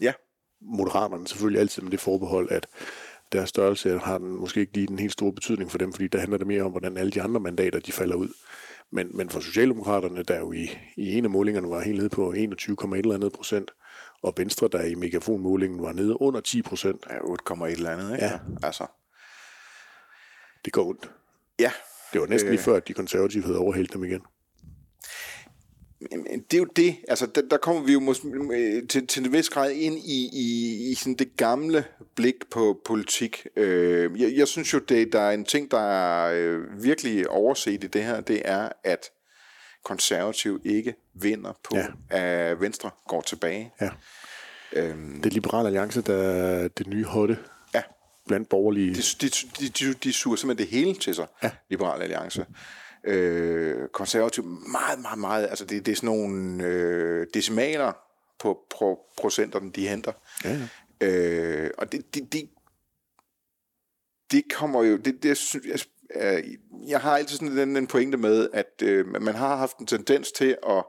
Ja. 0.00 0.12
Moderaterne 0.60 1.28
selvfølgelig 1.28 1.60
altid 1.60 1.82
med 1.82 1.90
det 1.90 2.00
forbehold, 2.00 2.50
at 2.50 2.66
deres 3.32 3.48
størrelse 3.48 3.98
har 3.98 4.18
den 4.18 4.28
måske 4.28 4.60
ikke 4.60 4.72
lige 4.74 4.86
den 4.86 4.98
helt 4.98 5.12
store 5.12 5.32
betydning 5.32 5.70
for 5.70 5.78
dem, 5.78 5.92
fordi 5.92 6.08
der 6.08 6.18
handler 6.18 6.38
det 6.38 6.46
mere 6.46 6.62
om, 6.62 6.70
hvordan 6.70 6.96
alle 6.96 7.12
de 7.12 7.22
andre 7.22 7.40
mandater 7.40 7.80
de 7.80 7.92
falder 7.92 8.16
ud. 8.16 8.28
Men, 8.92 9.16
men 9.16 9.30
for 9.30 9.40
Socialdemokraterne, 9.40 10.22
der 10.22 10.38
jo 10.38 10.52
i, 10.52 10.78
i 10.96 11.18
en 11.18 11.24
af 11.24 11.30
målingerne 11.30 11.70
var 11.70 11.80
helt 11.80 11.98
nede 11.98 12.08
på 12.08 12.32
21,1 12.32 12.94
eller 12.94 13.14
andet 13.14 13.32
procent, 13.32 13.70
og 14.22 14.34
Venstre, 14.36 14.68
der 14.72 14.82
i 14.82 14.94
megafonmålingen 14.94 15.82
var 15.82 15.92
nede 15.92 16.22
under 16.22 16.40
10 16.40 16.62
procent. 16.62 17.06
Ja, 17.10 17.18
8,1 17.18 17.64
eller 17.64 17.90
andet, 17.90 18.12
ikke? 18.12 18.24
Ja. 18.24 18.38
Altså. 18.62 18.86
Det 20.64 20.72
går 20.72 20.84
ondt. 20.84 21.10
Ja. 21.58 21.72
Det 22.12 22.20
var 22.20 22.26
næsten 22.26 22.48
øh... 22.48 22.52
lige 22.52 22.62
før, 22.62 22.76
at 22.76 22.88
de 22.88 22.92
konservative 22.92 23.44
havde 23.44 23.58
overhældt 23.58 23.92
dem 23.92 24.04
igen 24.04 24.22
det 26.00 26.54
er 26.54 26.58
jo 26.58 26.64
det, 26.64 26.96
altså 27.08 27.26
der, 27.26 27.42
der 27.50 27.56
kommer 27.56 27.82
vi 27.82 27.92
jo 27.92 28.00
måske, 28.00 28.28
øh, 28.28 28.88
til, 28.88 29.06
til 29.06 29.26
en 29.26 29.32
vis 29.32 29.50
grad 29.50 29.70
ind 29.70 29.98
i, 29.98 30.30
i, 30.32 30.90
i 30.90 30.94
sådan 30.94 31.14
det 31.14 31.36
gamle 31.36 31.84
blik 32.14 32.34
på 32.50 32.80
politik. 32.84 33.46
Øh, 33.56 34.20
jeg, 34.20 34.32
jeg 34.36 34.48
synes 34.48 34.72
jo, 34.72 34.78
det, 34.78 35.12
der 35.12 35.20
er 35.20 35.30
en 35.30 35.44
ting, 35.44 35.70
der 35.70 35.80
er 35.80 36.32
øh, 36.34 36.82
virkelig 36.82 37.28
overset 37.28 37.84
i 37.84 37.86
det 37.86 38.04
her, 38.04 38.20
det 38.20 38.42
er, 38.44 38.68
at 38.84 39.10
konservativ 39.84 40.60
ikke 40.64 40.94
vinder 41.14 41.52
på, 41.64 41.76
ja. 41.76 41.86
at 42.16 42.60
Venstre 42.60 42.90
går 43.08 43.20
tilbage. 43.20 43.72
Ja. 43.80 43.90
Øhm, 44.72 45.22
det 45.22 45.30
er 45.30 45.34
Liberale 45.34 45.66
Alliance, 45.66 46.02
der 46.02 46.14
er 46.14 46.68
det 46.68 46.86
nye 46.86 47.04
hotte 47.04 47.38
ja. 47.74 47.82
blandt 48.26 48.48
borgerlige. 48.48 48.94
De, 48.94 49.02
de, 49.20 49.28
de, 49.60 49.68
de, 49.68 49.94
de 49.94 50.12
suger 50.12 50.36
simpelthen 50.36 50.66
det 50.68 50.76
hele 50.76 50.94
til 50.94 51.14
sig, 51.14 51.26
ja. 51.42 51.50
Liberale 51.70 52.02
Alliance 52.02 52.46
øh, 53.04 53.88
konservativ 53.88 54.44
meget, 54.44 54.98
meget, 54.98 55.18
meget, 55.18 55.46
altså 55.46 55.64
det, 55.64 55.86
det 55.86 55.92
er 55.92 55.96
sådan 55.96 56.06
nogle 56.06 56.64
øh, 56.64 57.26
decimaler 57.34 57.92
på 58.38 58.58
pro, 58.70 58.98
procenterne, 59.16 59.70
de 59.70 59.88
henter. 59.88 60.12
Ja, 60.44 60.58
ja. 61.00 61.06
Øh, 61.06 61.70
og 61.78 61.92
det, 61.92 62.14
det, 62.14 62.32
det, 62.32 62.50
det 64.30 64.44
kommer 64.54 64.84
jo, 64.84 64.96
det, 64.96 65.22
det 65.22 65.36
synes 65.36 65.66
jeg, 65.66 65.80
øh, 66.14 66.44
jeg 66.88 67.00
har 67.00 67.16
altid 67.16 67.36
sådan 67.36 67.56
den, 67.56 67.76
den 67.76 67.86
pointe 67.86 68.16
med, 68.16 68.48
at 68.52 68.82
øh, 68.82 69.06
man 69.22 69.34
har 69.34 69.56
haft 69.56 69.78
en 69.78 69.86
tendens 69.86 70.32
til 70.32 70.58
at 70.68 70.84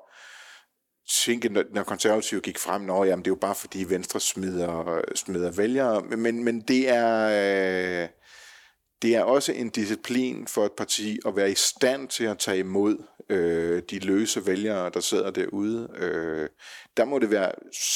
tænke, 1.25 1.50
når, 1.50 1.63
når 1.74 1.84
konservative 1.84 2.41
gik 2.41 2.60
frem, 2.60 2.82
når 2.82 3.06
jamen, 3.06 3.25
det 3.25 3.32
er 3.32 3.36
jo 3.36 3.39
bare 3.41 3.56
fordi 3.56 3.89
Venstre 3.89 4.20
smider, 4.20 5.01
smider 5.15 5.51
vælgere, 5.51 6.01
men, 6.01 6.44
men 6.44 6.62
det 6.62 6.89
er... 6.89 8.03
Øh, 8.03 8.10
det 9.01 9.15
er 9.15 9.24
også 9.24 9.51
en 9.51 9.70
disciplin 9.70 10.48
for 10.48 10.65
et 10.65 10.72
parti 10.72 11.20
at 11.25 11.36
være 11.36 11.51
i 11.51 11.55
stand 11.55 12.08
til 12.08 12.24
at 12.24 12.38
tage 12.39 12.60
imod 12.60 12.98
øh, 13.29 13.84
de 13.89 14.00
løse 14.00 14.46
vælgere, 14.46 14.89
der 14.89 15.00
sidder 15.00 15.31
derude. 15.31 15.89
Øh, 15.96 16.50
der 16.98 17.05
må 17.05 17.20
det 17.20 17.31
være 17.31 17.51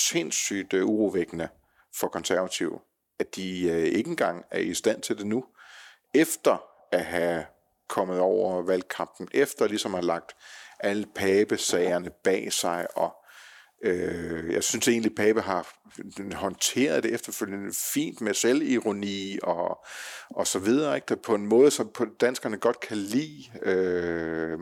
sindssygt 0.09 0.73
øh, 0.73 0.85
urovækkende 0.85 1.47
for 1.99 2.07
konservative, 2.07 2.79
at 3.19 3.35
de 3.35 3.69
øh, 3.69 3.83
ikke 3.83 4.09
engang 4.09 4.45
er 4.51 4.59
i 4.59 4.73
stand 4.73 5.01
til 5.01 5.17
det 5.17 5.27
nu, 5.27 5.45
efter 6.13 6.63
at 6.91 7.05
have 7.05 7.45
kommet 7.87 8.19
over 8.19 8.61
valgkampen, 8.61 9.27
efter 9.33 9.67
ligesom 9.67 9.95
at 9.95 9.99
have 9.99 10.07
lagt 10.07 10.35
alle 10.79 11.05
pabesagerne 11.15 12.09
bag 12.23 12.53
sig 12.53 12.87
og 12.97 13.15
Øh, 13.85 14.53
jeg 14.53 14.63
synes 14.63 14.87
egentlig, 14.87 15.09
at 15.09 15.15
Pape 15.15 15.41
har 15.41 15.75
håndteret 16.33 17.03
det 17.03 17.13
efterfølgende 17.13 17.73
fint 17.73 18.21
med 18.21 18.33
selvironi 18.33 19.39
og, 19.43 19.85
og 20.29 20.47
så 20.47 20.59
videre, 20.59 20.95
ikke? 20.95 21.15
på 21.15 21.35
en 21.35 21.47
måde, 21.47 21.71
som 21.71 21.91
danskerne 22.21 22.57
godt 22.57 22.79
kan 22.79 22.97
lide, 22.97 23.43
øh, 23.61 24.59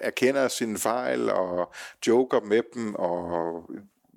erkender 0.00 0.48
sine 0.48 0.78
fejl 0.78 1.30
og 1.30 1.72
joker 2.06 2.40
med 2.40 2.62
dem, 2.74 2.94
og 2.94 3.70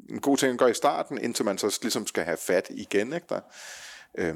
en 0.10 0.20
god 0.20 0.38
ting 0.38 0.60
går 0.60 0.68
i 0.68 0.74
starten, 0.74 1.18
indtil 1.18 1.46
man 1.46 1.58
så 1.58 1.80
ligesom 1.82 2.08
skal 2.08 2.24
have 2.24 2.38
fat 2.38 2.68
igen. 2.70 3.14
Ikke 3.14 3.28
der? 3.30 3.42
Øh, 4.18 4.36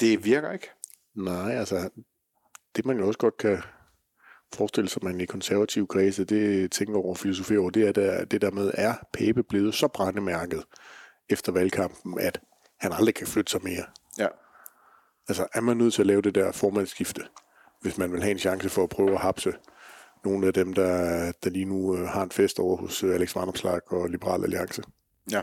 det 0.00 0.24
virker 0.24 0.52
ikke. 0.52 0.70
Nej, 1.14 1.52
altså, 1.52 1.90
det 2.76 2.84
man 2.84 2.98
jo 2.98 3.06
også 3.06 3.18
godt 3.18 3.36
kan 3.36 3.62
forestille 4.54 4.90
sig, 4.90 5.04
man 5.04 5.20
i 5.20 5.24
konservative 5.24 5.86
kredse, 5.86 6.24
det 6.24 6.72
tænker 6.72 6.98
over 6.98 7.14
filosofi 7.14 7.56
over, 7.56 7.70
det 7.70 7.88
er 7.88 7.92
der, 7.92 8.24
det 8.24 8.40
der 8.40 8.50
med, 8.50 8.70
er 8.74 8.94
Pape 9.12 9.42
blevet 9.42 9.74
så 9.74 9.88
brændemærket 9.88 10.64
efter 11.28 11.52
valgkampen, 11.52 12.20
at 12.20 12.40
han 12.80 12.92
aldrig 12.92 13.14
kan 13.14 13.26
flytte 13.26 13.50
sig 13.50 13.60
mere. 13.64 13.84
Ja. 14.18 14.26
Altså, 15.28 15.46
er 15.54 15.60
man 15.60 15.76
nødt 15.76 15.94
til 15.94 16.02
at 16.02 16.06
lave 16.06 16.22
det 16.22 16.34
der 16.34 16.52
formandsskifte, 16.52 17.22
hvis 17.80 17.98
man 17.98 18.12
vil 18.12 18.22
have 18.22 18.30
en 18.30 18.38
chance 18.38 18.68
for 18.68 18.82
at 18.82 18.88
prøve 18.88 19.12
at 19.12 19.20
hapse 19.20 19.52
nogle 20.24 20.46
af 20.46 20.54
dem, 20.54 20.72
der, 20.72 21.32
der 21.44 21.50
lige 21.50 21.64
nu 21.64 21.96
øh, 21.96 22.08
har 22.08 22.22
en 22.22 22.30
fest 22.30 22.58
over 22.58 22.76
hos 22.76 23.04
øh, 23.04 23.14
Alex 23.14 23.36
Vanderslag 23.36 23.92
og 23.92 24.08
Liberal 24.08 24.44
Alliance? 24.44 24.82
Ja, 25.30 25.42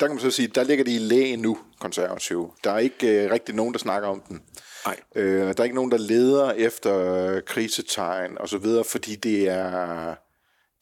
der 0.00 0.06
kan 0.06 0.16
man 0.16 0.20
så 0.20 0.30
sige, 0.30 0.48
der 0.48 0.64
ligger 0.64 0.84
de 0.84 0.94
i 0.94 0.98
læge 0.98 1.36
nu, 1.36 1.58
konservative. 1.78 2.50
Der 2.64 2.70
er 2.70 2.78
ikke 2.78 3.24
øh, 3.24 3.30
rigtig 3.30 3.54
nogen, 3.54 3.72
der 3.72 3.78
snakker 3.78 4.08
om 4.08 4.22
den. 4.28 4.42
Nej. 4.86 4.96
Øh, 5.14 5.40
der 5.40 5.54
er 5.60 5.64
ikke 5.64 5.76
nogen, 5.76 5.90
der 5.90 5.98
leder 5.98 6.52
efter 6.52 7.40
krisetegn 7.40 8.38
og 8.38 8.48
så 8.48 8.58
videre, 8.58 8.84
fordi 8.84 9.16
det 9.16 9.48
er, 9.48 10.14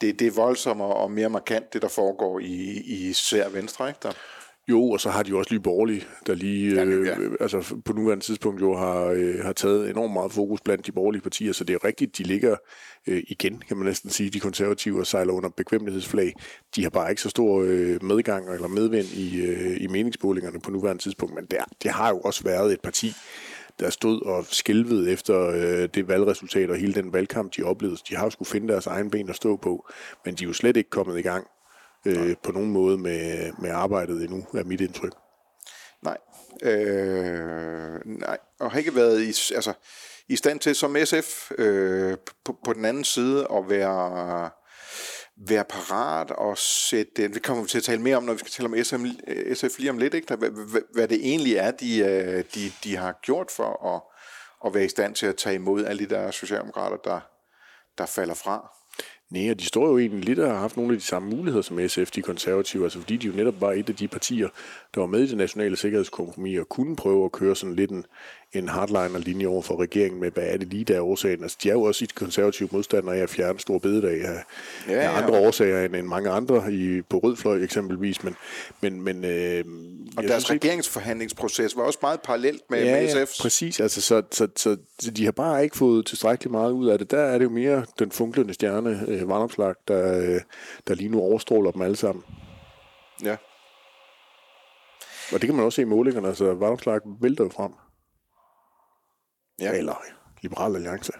det, 0.00 0.18
det 0.18 0.26
er 0.26 0.30
voldsommere 0.30 0.94
og 0.94 1.10
mere 1.10 1.30
markant, 1.30 1.72
det 1.72 1.82
der 1.82 1.88
foregår 1.88 2.38
i, 2.38 2.82
i 2.84 3.08
især 3.08 3.48
Venstre, 3.48 3.88
ikke 3.88 4.00
der? 4.02 4.12
Jo, 4.68 4.90
og 4.90 5.00
så 5.00 5.10
har 5.10 5.22
de 5.22 5.30
jo 5.30 5.38
også 5.38 5.50
lige 5.50 5.60
borgerlige, 5.60 6.04
der 6.26 6.34
lige 6.34 6.74
ja, 6.74 6.84
øh, 6.84 7.06
ja. 7.06 7.14
altså 7.40 7.76
på 7.84 7.92
nuværende 7.92 8.24
tidspunkt 8.24 8.60
jo 8.60 8.76
har, 8.76 9.04
øh, 9.04 9.38
har 9.42 9.52
taget 9.52 9.90
enormt 9.90 10.12
meget 10.12 10.32
fokus 10.32 10.60
blandt 10.60 10.86
de 10.86 10.92
borgerlige 10.92 11.22
partier, 11.22 11.52
så 11.52 11.64
det 11.64 11.74
er 11.74 11.84
rigtigt, 11.84 12.18
de 12.18 12.22
ligger 12.22 12.56
øh, 13.06 13.22
igen, 13.28 13.62
kan 13.68 13.76
man 13.76 13.86
næsten 13.86 14.10
sige, 14.10 14.30
de 14.30 14.40
konservative 14.40 15.04
sejler 15.04 15.32
under 15.32 15.48
bekvemmelighedsflag. 15.48 16.32
De 16.76 16.82
har 16.82 16.90
bare 16.90 17.10
ikke 17.10 17.22
så 17.22 17.28
stor 17.28 17.62
øh, 17.62 18.04
medgang 18.04 18.54
eller 18.54 18.68
medvind 18.68 19.06
i, 19.06 19.40
øh, 19.42 19.76
i 19.80 19.86
meningsmålingerne 19.86 20.60
på 20.60 20.70
nuværende 20.70 21.02
tidspunkt, 21.02 21.34
men 21.34 21.44
det, 21.44 21.58
det 21.82 21.90
har 21.90 22.08
jo 22.08 22.20
også 22.20 22.44
været 22.44 22.72
et 22.72 22.80
parti, 22.80 23.12
der 23.80 23.90
stod 23.90 24.22
og 24.22 24.44
skælvede 24.50 25.12
efter 25.12 25.50
øh, 25.50 25.88
det 25.94 26.08
valgresultat 26.08 26.70
og 26.70 26.76
hele 26.76 26.94
den 26.94 27.12
valgkamp, 27.12 27.56
de 27.56 27.62
oplevede. 27.62 27.98
De 28.08 28.16
har 28.16 28.24
jo 28.24 28.30
skulle 28.30 28.48
finde 28.48 28.68
deres 28.68 28.86
egen 28.86 29.10
ben 29.10 29.28
at 29.28 29.36
stå 29.36 29.56
på, 29.56 29.88
men 30.24 30.34
de 30.34 30.44
er 30.44 30.48
jo 30.48 30.52
slet 30.52 30.76
ikke 30.76 30.90
kommet 30.90 31.18
i 31.18 31.22
gang 31.22 31.46
øh, 32.04 32.36
på 32.42 32.52
nogen 32.52 32.70
måde 32.70 32.98
med, 32.98 33.52
med 33.58 33.70
arbejdet 33.70 34.22
endnu, 34.22 34.46
er 34.54 34.64
mit 34.64 34.80
indtryk. 34.80 35.12
Nej. 36.02 36.18
Øh, 36.62 38.00
nej. 38.04 38.38
Og 38.60 38.70
har 38.70 38.78
ikke 38.78 38.94
været 38.94 39.22
i, 39.22 39.54
altså, 39.54 39.72
i 40.28 40.36
stand 40.36 40.60
til 40.60 40.74
som 40.74 40.96
SF 41.04 41.50
øh, 41.58 42.16
på, 42.44 42.56
på 42.64 42.72
den 42.72 42.84
anden 42.84 43.04
side 43.04 43.46
at 43.56 43.68
være 43.68 44.50
være 45.36 45.64
parat 45.64 46.30
og 46.30 46.58
sætte, 46.58 47.28
det 47.28 47.42
kommer 47.42 47.62
vi 47.62 47.68
til 47.68 47.78
at 47.78 47.84
tale 47.84 48.02
mere 48.02 48.16
om, 48.16 48.22
når 48.22 48.32
vi 48.32 48.38
skal 48.38 48.50
tale 48.50 48.66
om 48.66 48.84
SM, 48.84 49.06
SF 49.54 49.78
lige 49.78 49.90
om 49.90 49.98
lidt, 49.98 50.14
ikke? 50.14 50.34
Hvad, 50.34 50.50
hvad, 50.50 50.80
hvad 50.92 51.08
det 51.08 51.18
egentlig 51.22 51.56
er, 51.56 51.70
de, 51.70 51.98
øh, 51.98 52.44
de, 52.54 52.72
de 52.84 52.96
har 52.96 53.18
gjort 53.22 53.50
for 53.50 53.94
at, 53.94 54.02
at 54.66 54.74
være 54.74 54.84
i 54.84 54.88
stand 54.88 55.14
til 55.14 55.26
at 55.26 55.36
tage 55.36 55.54
imod 55.54 55.84
alle 55.84 56.04
de 56.04 56.14
der 56.14 56.30
socialdemokrater, 56.30 56.96
der, 56.96 57.20
der 57.98 58.06
falder 58.06 58.34
fra. 58.34 58.70
Nej, 59.34 59.50
og 59.50 59.60
de 59.60 59.64
står 59.64 59.88
jo 59.88 59.98
egentlig 59.98 60.24
lidt 60.24 60.38
og 60.38 60.50
har 60.50 60.58
haft 60.58 60.76
nogle 60.76 60.92
af 60.92 60.98
de 60.98 61.04
samme 61.04 61.30
muligheder 61.30 61.62
som 61.62 61.88
SF, 61.88 62.10
de 62.10 62.22
konservative, 62.22 62.84
altså 62.84 62.98
fordi 62.98 63.16
de 63.16 63.26
jo 63.26 63.32
netop 63.32 63.60
var 63.60 63.72
et 63.72 63.88
af 63.88 63.96
de 63.96 64.08
partier, 64.08 64.48
der 64.94 65.00
var 65.00 65.06
med 65.06 65.20
i 65.20 65.26
det 65.26 65.36
nationale 65.36 65.76
sikkerhedskompromis 65.76 66.58
og 66.58 66.68
kunne 66.68 66.96
prøve 66.96 67.24
at 67.24 67.32
køre 67.32 67.56
sådan 67.56 67.76
lidt 67.76 67.90
en, 67.90 68.06
en 68.54 68.68
hardliner-linje 68.68 69.46
over 69.46 69.62
for 69.62 69.80
regeringen 69.80 70.20
med, 70.20 70.30
hvad 70.30 70.44
er 70.46 70.56
det 70.56 70.68
lige, 70.68 70.84
der 70.84 70.96
er 70.96 71.00
årsagen. 71.00 71.42
Altså, 71.42 71.58
de 71.62 71.68
er 71.68 71.72
jo 71.72 71.82
også 71.82 72.04
et 72.04 72.14
konservative 72.14 72.68
modstandere 72.72 73.16
af 73.16 73.22
at 73.22 73.30
fjerne 73.30 73.60
stor 73.60 73.78
bededag 73.78 74.24
af, 74.24 74.44
ja, 74.88 74.94
ja. 74.94 75.00
af 75.00 75.22
andre 75.22 75.38
årsager 75.38 75.84
end, 75.84 75.96
end 75.96 76.06
mange 76.06 76.30
andre 76.30 76.72
i, 76.72 77.02
på 77.02 77.18
rød 77.18 77.36
fløj 77.36 77.62
eksempelvis. 77.62 78.24
Men, 78.24 78.36
men, 78.80 79.02
men, 79.02 79.24
øh, 79.24 79.64
og 80.16 80.22
deres 80.22 80.42
synes, 80.42 80.50
regeringsforhandlingsproces 80.64 81.76
var 81.76 81.82
også 81.82 81.98
meget 82.02 82.20
parallelt 82.20 82.62
med, 82.70 82.84
ja, 82.84 83.00
med 83.00 83.08
SF's. 83.08 83.18
Ja, 83.18 83.42
præcis. 83.42 83.80
Altså, 83.80 84.00
så, 84.00 84.22
så, 84.30 84.48
så, 84.56 84.76
så 84.98 85.10
de 85.10 85.24
har 85.24 85.32
bare 85.32 85.64
ikke 85.64 85.76
fået 85.76 86.06
tilstrækkeligt 86.06 86.52
meget 86.52 86.72
ud 86.72 86.88
af 86.88 86.98
det. 86.98 87.10
Der 87.10 87.20
er 87.20 87.38
det 87.38 87.44
jo 87.44 87.50
mere 87.50 87.84
den 87.98 88.10
funklende 88.10 88.54
stjerne, 88.54 89.04
øh, 89.08 89.28
Vandopslag, 89.28 89.74
der, 89.88 90.18
øh, 90.18 90.40
der 90.88 90.94
lige 90.94 91.08
nu 91.08 91.20
overstråler 91.20 91.70
dem 91.70 91.82
alle 91.82 91.96
sammen. 91.96 92.24
Ja. 93.24 93.36
Og 95.32 95.40
det 95.40 95.40
kan 95.40 95.54
man 95.54 95.64
også 95.64 95.76
se 95.76 95.82
i 95.82 95.84
målingerne. 95.84 96.28
Altså, 96.28 96.54
Vandopslag 96.54 97.00
vælter 97.20 97.44
jo 97.44 97.50
frem. 97.50 97.72
Ja. 99.60 99.72
Eller 99.72 100.02
Liberal 100.42 100.76
Alliance 100.76 101.12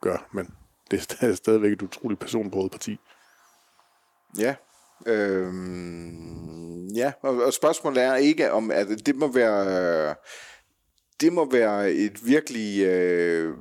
gør, 0.00 0.28
men 0.32 0.54
det 0.90 1.16
er 1.20 1.34
stadigvæk 1.34 1.72
et 1.72 1.82
utroligt 1.82 2.20
personbrudt 2.20 2.72
parti. 2.72 2.98
Ja. 4.38 4.54
Øhm, 5.06 6.86
ja, 6.88 7.12
og, 7.22 7.42
og 7.42 7.52
spørgsmålet 7.52 8.02
er 8.02 8.14
ikke 8.14 8.52
om, 8.52 8.70
at 8.70 8.86
det 9.06 9.16
må 9.16 9.32
være, 9.32 10.14
det 11.20 11.32
må 11.32 11.50
være 11.50 11.92
et 11.92 12.26
virkelig 12.26 12.86
øh, 12.86 13.54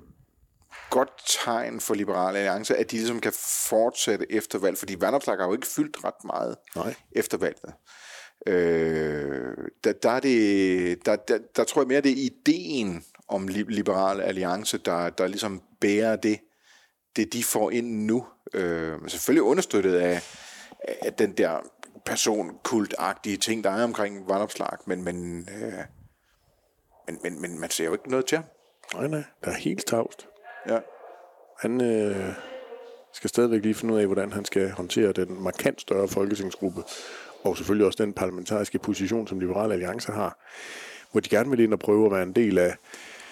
godt 0.90 1.12
tegn 1.44 1.80
for 1.80 1.94
Liberale 1.94 2.38
Alliance, 2.38 2.78
at 2.78 2.92
de 2.92 2.96
ligesom 2.96 3.20
kan 3.20 3.34
fortsætte 3.70 4.32
efter 4.32 4.60
valg, 4.60 4.78
fordi 4.78 4.96
Vandopslag 5.00 5.38
har 5.38 5.46
jo 5.46 5.54
ikke 5.54 5.68
fyldt 5.68 6.04
ret 6.04 6.24
meget 6.24 6.56
Nej. 6.76 6.96
efter 7.12 7.38
valget. 7.38 7.74
Øh, 8.48 9.68
der, 9.84 9.94
der, 9.94 10.10
er 10.10 10.20
det, 10.20 11.06
der, 11.06 11.16
der, 11.16 11.40
der 11.56 11.64
tror 11.64 11.82
jeg 11.82 11.88
mere, 11.88 12.02
det 12.02 12.12
er 12.12 12.32
ideen 12.32 13.06
om 13.32 13.48
Liberale 13.48 14.24
Alliance, 14.24 14.78
der, 14.78 15.10
der 15.10 15.28
ligesom 15.28 15.62
bærer 15.82 16.16
det, 16.16 16.40
det 17.16 17.34
de 17.34 17.44
får 17.44 17.72
ind 17.72 18.06
nu. 18.06 18.26
Øh, 18.54 19.00
selvfølgelig 19.08 19.44
understøttet 19.44 19.96
af, 19.96 20.22
af 21.02 21.14
den 21.14 21.32
der 21.32 21.60
personkultagtige 22.06 23.38
ting, 23.38 23.64
der 23.64 23.70
er 23.70 23.84
omkring 23.84 24.30
vandopslag, 24.30 24.78
men, 24.86 25.04
men, 25.04 25.48
øh, 25.52 25.74
men, 27.08 27.20
men, 27.24 27.42
men 27.42 27.60
man 27.60 27.70
ser 27.70 27.86
jo 27.86 27.94
ikke 27.94 28.10
noget 28.10 28.26
til 28.26 28.38
ham. 28.38 28.46
Nej, 28.94 29.08
nej, 29.08 29.24
der 29.44 29.52
er 29.52 29.56
helt 29.56 29.88
tavst. 29.88 30.28
Ja. 30.70 30.80
Han 31.60 31.82
øh, 31.82 32.34
skal 33.14 33.30
stadigvæk 33.30 33.64
lige 33.64 33.76
finde 33.76 33.94
ud 33.94 34.00
af, 34.00 34.06
hvordan 34.06 34.32
han 34.32 34.46
skal 34.46 34.72
håndtere 34.72 35.12
den 35.12 35.44
markant 35.44 35.82
større 35.82 36.08
folketingsgruppe, 36.08 36.84
og 37.44 37.58
selvfølgelig 37.58 37.88
også 37.88 38.04
den 38.04 38.14
parlamentariske 38.14 38.80
position, 38.80 39.28
som 39.28 39.40
Liberale 39.40 39.74
Alliance 39.74 40.12
har, 40.12 40.38
hvor 41.12 41.20
de 41.20 41.30
gerne 41.30 41.50
vil 41.50 41.60
ind 41.60 41.74
og 41.74 41.80
prøve 41.80 42.06
at 42.06 42.12
være 42.12 42.24
en 42.24 42.34
del 42.34 42.58
af, 42.58 42.76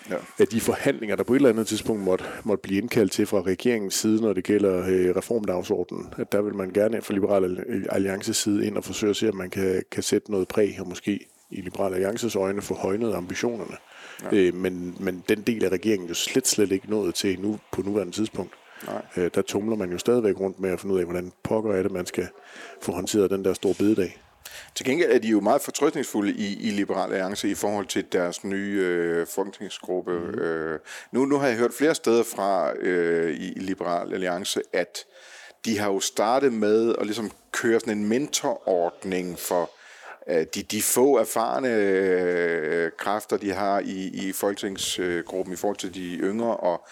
ja. 0.10 0.16
af 0.40 0.48
de 0.48 0.62
forhandlinger, 0.62 1.16
der 1.16 1.24
på 1.24 1.34
et 1.34 1.36
eller 1.36 1.50
andet 1.50 1.68
tidspunkt 1.68 2.04
måtte, 2.04 2.26
måtte 2.44 2.62
blive 2.62 2.82
indkaldt 2.82 3.12
til 3.12 3.26
fra 3.26 3.42
regeringens 3.42 3.94
side, 3.94 4.22
når 4.22 4.34
det 4.34 4.44
gælder 4.44 4.80
øh, 4.80 5.16
reformdagsordenen. 5.16 6.14
At 6.18 6.32
der 6.32 6.42
vil 6.42 6.56
man 6.56 6.72
gerne 6.72 7.02
fra 7.02 7.14
Liberale 7.14 7.66
Alliances 7.90 8.38
side 8.38 8.66
ind 8.66 8.78
og 8.78 8.84
forsøge 8.84 9.10
at 9.10 9.16
se, 9.16 9.30
om 9.30 9.36
man 9.36 9.50
kan, 9.50 9.84
kan 9.92 10.04
sætte 10.04 10.32
noget 10.32 10.48
præg, 10.48 10.78
og 10.80 10.88
måske 10.88 11.20
i 11.52 11.62
Liberale 11.62 11.96
Alliances 11.96 12.36
øjne 12.36 12.62
få 12.62 12.74
højnet 12.74 13.14
ambitionerne. 13.14 13.76
Ja. 14.24 14.38
Øh, 14.38 14.56
men, 14.56 14.96
men 15.00 15.24
den 15.30 15.42
del 15.42 15.64
af 15.64 15.70
regeringen 15.70 16.08
jo 16.08 16.14
slet, 16.14 16.48
slet 16.48 16.72
ikke 16.72 16.90
nået 16.90 17.16
til 17.16 17.40
nu 17.40 17.60
på 17.72 17.82
nuværende 17.82 18.14
tidspunkt. 18.14 18.54
Nej. 18.88 19.02
Øh, 19.18 19.32
der 19.36 19.42
tumler 19.42 19.76
man 19.76 19.92
jo 19.92 19.98
stadigvæk 19.98 20.40
rundt 20.40 20.60
med 20.60 20.70
at 20.70 20.80
finde 20.80 20.96
ud 20.96 21.00
af, 21.00 21.06
hvordan 21.06 21.32
pokker 21.44 21.74
er 21.74 21.84
det, 21.84 21.92
man 21.92 22.06
skal 22.06 22.28
få 22.82 22.92
håndteret 22.92 23.32
den 23.32 23.46
der 23.46 23.54
store 23.54 23.74
bededag. 23.74 24.22
Til 24.76 24.86
gengæld 24.86 25.12
er 25.12 25.20
de 25.20 25.28
jo 25.28 25.40
meget 25.40 25.62
fortrøstningsfulde 25.62 26.32
i, 26.32 26.68
i 26.68 26.72
Liberale 26.72 27.14
Alliance 27.14 27.50
i 27.50 27.56
forhold 27.56 27.86
til 27.86 28.06
deres 28.12 28.44
nye 28.44 28.80
øh, 28.84 29.28
folketingsgruppe. 29.28 30.12
Mm. 30.12 30.40
Øh, 30.40 30.80
nu, 31.12 31.26
nu 31.26 31.38
har 31.38 31.48
jeg 31.48 31.58
hørt 31.58 31.74
flere 31.74 31.96
steder 31.96 32.24
fra 32.24 32.74
øh, 32.80 33.34
i, 33.34 33.54
i 33.54 33.60
Liberale 33.60 34.14
Alliance, 34.14 34.62
at 34.74 35.06
de 35.66 35.80
har 35.80 35.88
jo 35.88 36.00
startet 36.00 36.54
med 36.54 36.96
at 37.00 37.06
ligesom 37.06 37.32
køre 37.52 37.80
sådan 37.80 37.98
en 37.98 38.08
mentorordning 38.08 39.40
for 39.40 39.70
øh, 40.28 40.46
de, 40.56 40.64
de 40.64 40.82
få 40.82 41.18
erfarne 41.18 41.70
øh, 41.70 42.92
kræfter, 42.98 43.38
de 43.38 43.52
har 43.52 43.80
i, 43.80 44.28
i 44.28 44.32
folketingsgruppen 44.32 45.54
i 45.54 45.58
forhold 45.58 45.78
til 45.78 45.94
de 45.94 46.18
yngre, 46.18 46.58
og 46.58 46.88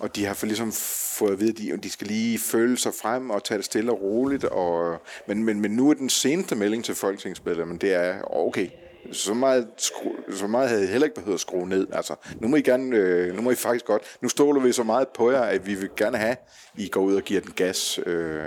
og 0.00 0.16
de 0.16 0.24
har 0.24 0.34
for 0.34 0.46
ligesom 0.46 0.72
fået 1.18 1.32
at 1.32 1.40
vide, 1.40 1.50
at 1.50 1.58
de, 1.58 1.76
de 1.82 1.90
skal 1.90 2.06
lige 2.06 2.38
føle 2.38 2.78
sig 2.78 2.92
frem 3.02 3.30
og 3.30 3.44
tage 3.44 3.58
det 3.58 3.64
stille 3.64 3.92
og 3.92 4.02
roligt. 4.02 4.44
Og, 4.44 5.02
men, 5.26 5.44
men, 5.44 5.60
men 5.60 5.70
nu 5.70 5.90
er 5.90 5.94
den 5.94 6.10
seneste 6.10 6.56
melding 6.56 6.84
til 6.84 6.94
folketingsmedlemmerne, 6.94 7.78
det 7.78 7.94
er, 7.94 8.22
okay, 8.22 8.68
så 9.12 9.34
meget, 9.34 9.68
skru, 9.76 10.10
så 10.32 10.46
meget 10.46 10.68
havde 10.68 10.82
jeg 10.82 10.90
heller 10.90 11.06
ikke 11.06 11.14
behøvet 11.14 11.34
at 11.34 11.40
skrue 11.40 11.68
ned. 11.68 11.86
Altså, 11.92 12.14
nu 12.40 12.48
må 12.48 12.56
I 12.56 12.62
gerne, 12.62 12.96
øh, 12.96 13.36
nu 13.36 13.42
må 13.42 13.50
I 13.50 13.54
faktisk 13.54 13.84
godt, 13.84 14.02
nu 14.20 14.28
stoler 14.28 14.60
vi 14.60 14.72
så 14.72 14.82
meget 14.82 15.08
på 15.08 15.30
jer, 15.30 15.42
at 15.42 15.66
vi 15.66 15.74
vil 15.74 15.90
gerne 15.96 16.16
have, 16.18 16.30
at 16.30 16.38
I 16.76 16.88
går 16.88 17.00
ud 17.00 17.14
og 17.14 17.22
giver 17.22 17.40
den 17.40 17.52
gas. 17.52 18.00
Øh, 18.06 18.44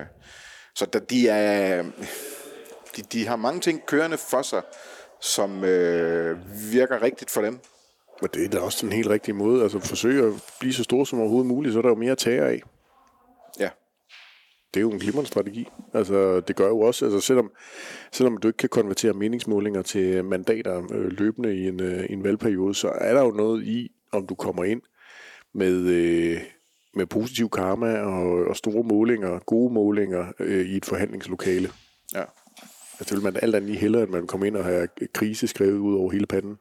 så 0.75 0.86
der, 0.86 1.00
de 1.00 1.29
er, 1.29 1.83
de, 2.95 3.01
de 3.01 3.27
har 3.27 3.36
mange 3.36 3.62
ting 3.62 3.86
kørende 3.86 4.17
for 4.17 4.41
sig, 4.41 4.62
som 5.22 5.63
øh, 5.63 6.38
virker 6.72 7.01
rigtigt 7.01 7.31
for 7.31 7.41
dem. 7.41 7.60
Men 8.24 8.30
det 8.34 8.46
er 8.46 8.50
da 8.50 8.60
også 8.60 8.86
den 8.86 8.92
helt 8.92 9.10
rigtige 9.10 9.36
måde. 9.36 9.63
Altså 9.63 9.80
forsøge 9.80 10.27
at 10.27 10.34
blive 10.60 10.74
så 10.74 10.84
stor 10.84 11.03
som 11.03 11.20
overhovedet 11.20 11.48
muligt, 11.48 11.74
så 11.74 11.80
er 11.80 11.82
der 11.82 11.89
jo 11.89 11.96
mere 11.96 12.12
at 12.12 12.18
tage 12.18 12.42
af. 12.42 12.62
Ja. 13.60 13.70
Det 14.74 14.79
er 14.79 14.81
jo 14.81 14.92
en 14.92 15.00
glimrende 15.00 15.27
strategi. 15.27 15.68
Altså, 15.94 16.40
det 16.40 16.55
gør 16.55 16.68
jo 16.68 16.79
også, 16.79 17.05
altså 17.05 17.20
selvom, 17.20 17.51
selvom 18.12 18.38
du 18.38 18.48
ikke 18.48 18.57
kan 18.57 18.70
konvertere 18.70 19.14
meningsmålinger 19.14 19.81
til 19.81 20.25
mandater 20.25 20.83
øh, 20.92 21.12
løbende 21.12 21.55
i 21.55 21.68
en, 21.68 21.81
øh, 21.81 22.05
en 22.09 22.24
valgperiode, 22.24 22.75
så 22.75 22.90
er 22.90 23.14
der 23.14 23.22
jo 23.22 23.31
noget 23.31 23.64
i, 23.64 23.92
om 24.12 24.27
du 24.27 24.36
kommer 24.36 24.64
ind 24.64 24.81
med, 25.53 25.74
øh, 25.74 26.42
med 26.96 27.05
positiv 27.05 27.50
karma 27.50 28.00
og, 28.00 28.46
og 28.46 28.55
store 28.55 28.83
målinger, 28.83 29.40
gode 29.40 29.74
målinger 29.74 30.25
øh, 30.40 30.66
i 30.66 30.77
et 30.77 30.86
forhandlingslokale. 30.86 31.70
Ja. 32.14 32.24
Altså, 33.00 33.05
det 33.09 33.12
vil 33.14 33.24
man 33.24 33.36
alt 33.42 33.55
andet 33.55 33.70
lige 33.70 33.79
hellere, 33.79 34.01
at 34.01 34.09
man 34.09 34.27
kommer 34.27 34.48
ind 34.48 34.57
og 34.57 34.66
har 34.66 34.88
krise 35.14 35.48
skrevet 35.48 35.77
ud 35.77 35.96
over 35.96 36.12
hele 36.12 36.25
panden. 36.25 36.57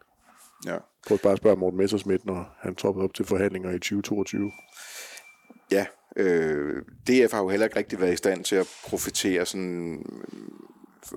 Ja. 0.67 0.77
Prøv 1.09 1.19
bare 1.19 1.33
at 1.33 1.39
spørge 1.39 1.57
Morten 1.57 1.79
Messersmith, 1.79 2.27
når 2.27 2.57
han 2.61 2.75
troppede 2.75 3.05
op 3.05 3.15
til 3.15 3.25
forhandlinger 3.25 3.71
i 3.71 3.79
2022. 3.79 4.53
Ja, 5.71 5.87
øh, 6.17 6.83
DF 6.83 7.33
har 7.33 7.43
jo 7.43 7.49
heller 7.49 7.67
ikke 7.67 7.77
rigtig 7.77 8.01
været 8.01 8.13
i 8.13 8.17
stand 8.17 8.45
til 8.45 8.57
at 8.57 8.69
profitere 8.85 9.47
sådan 9.47 10.07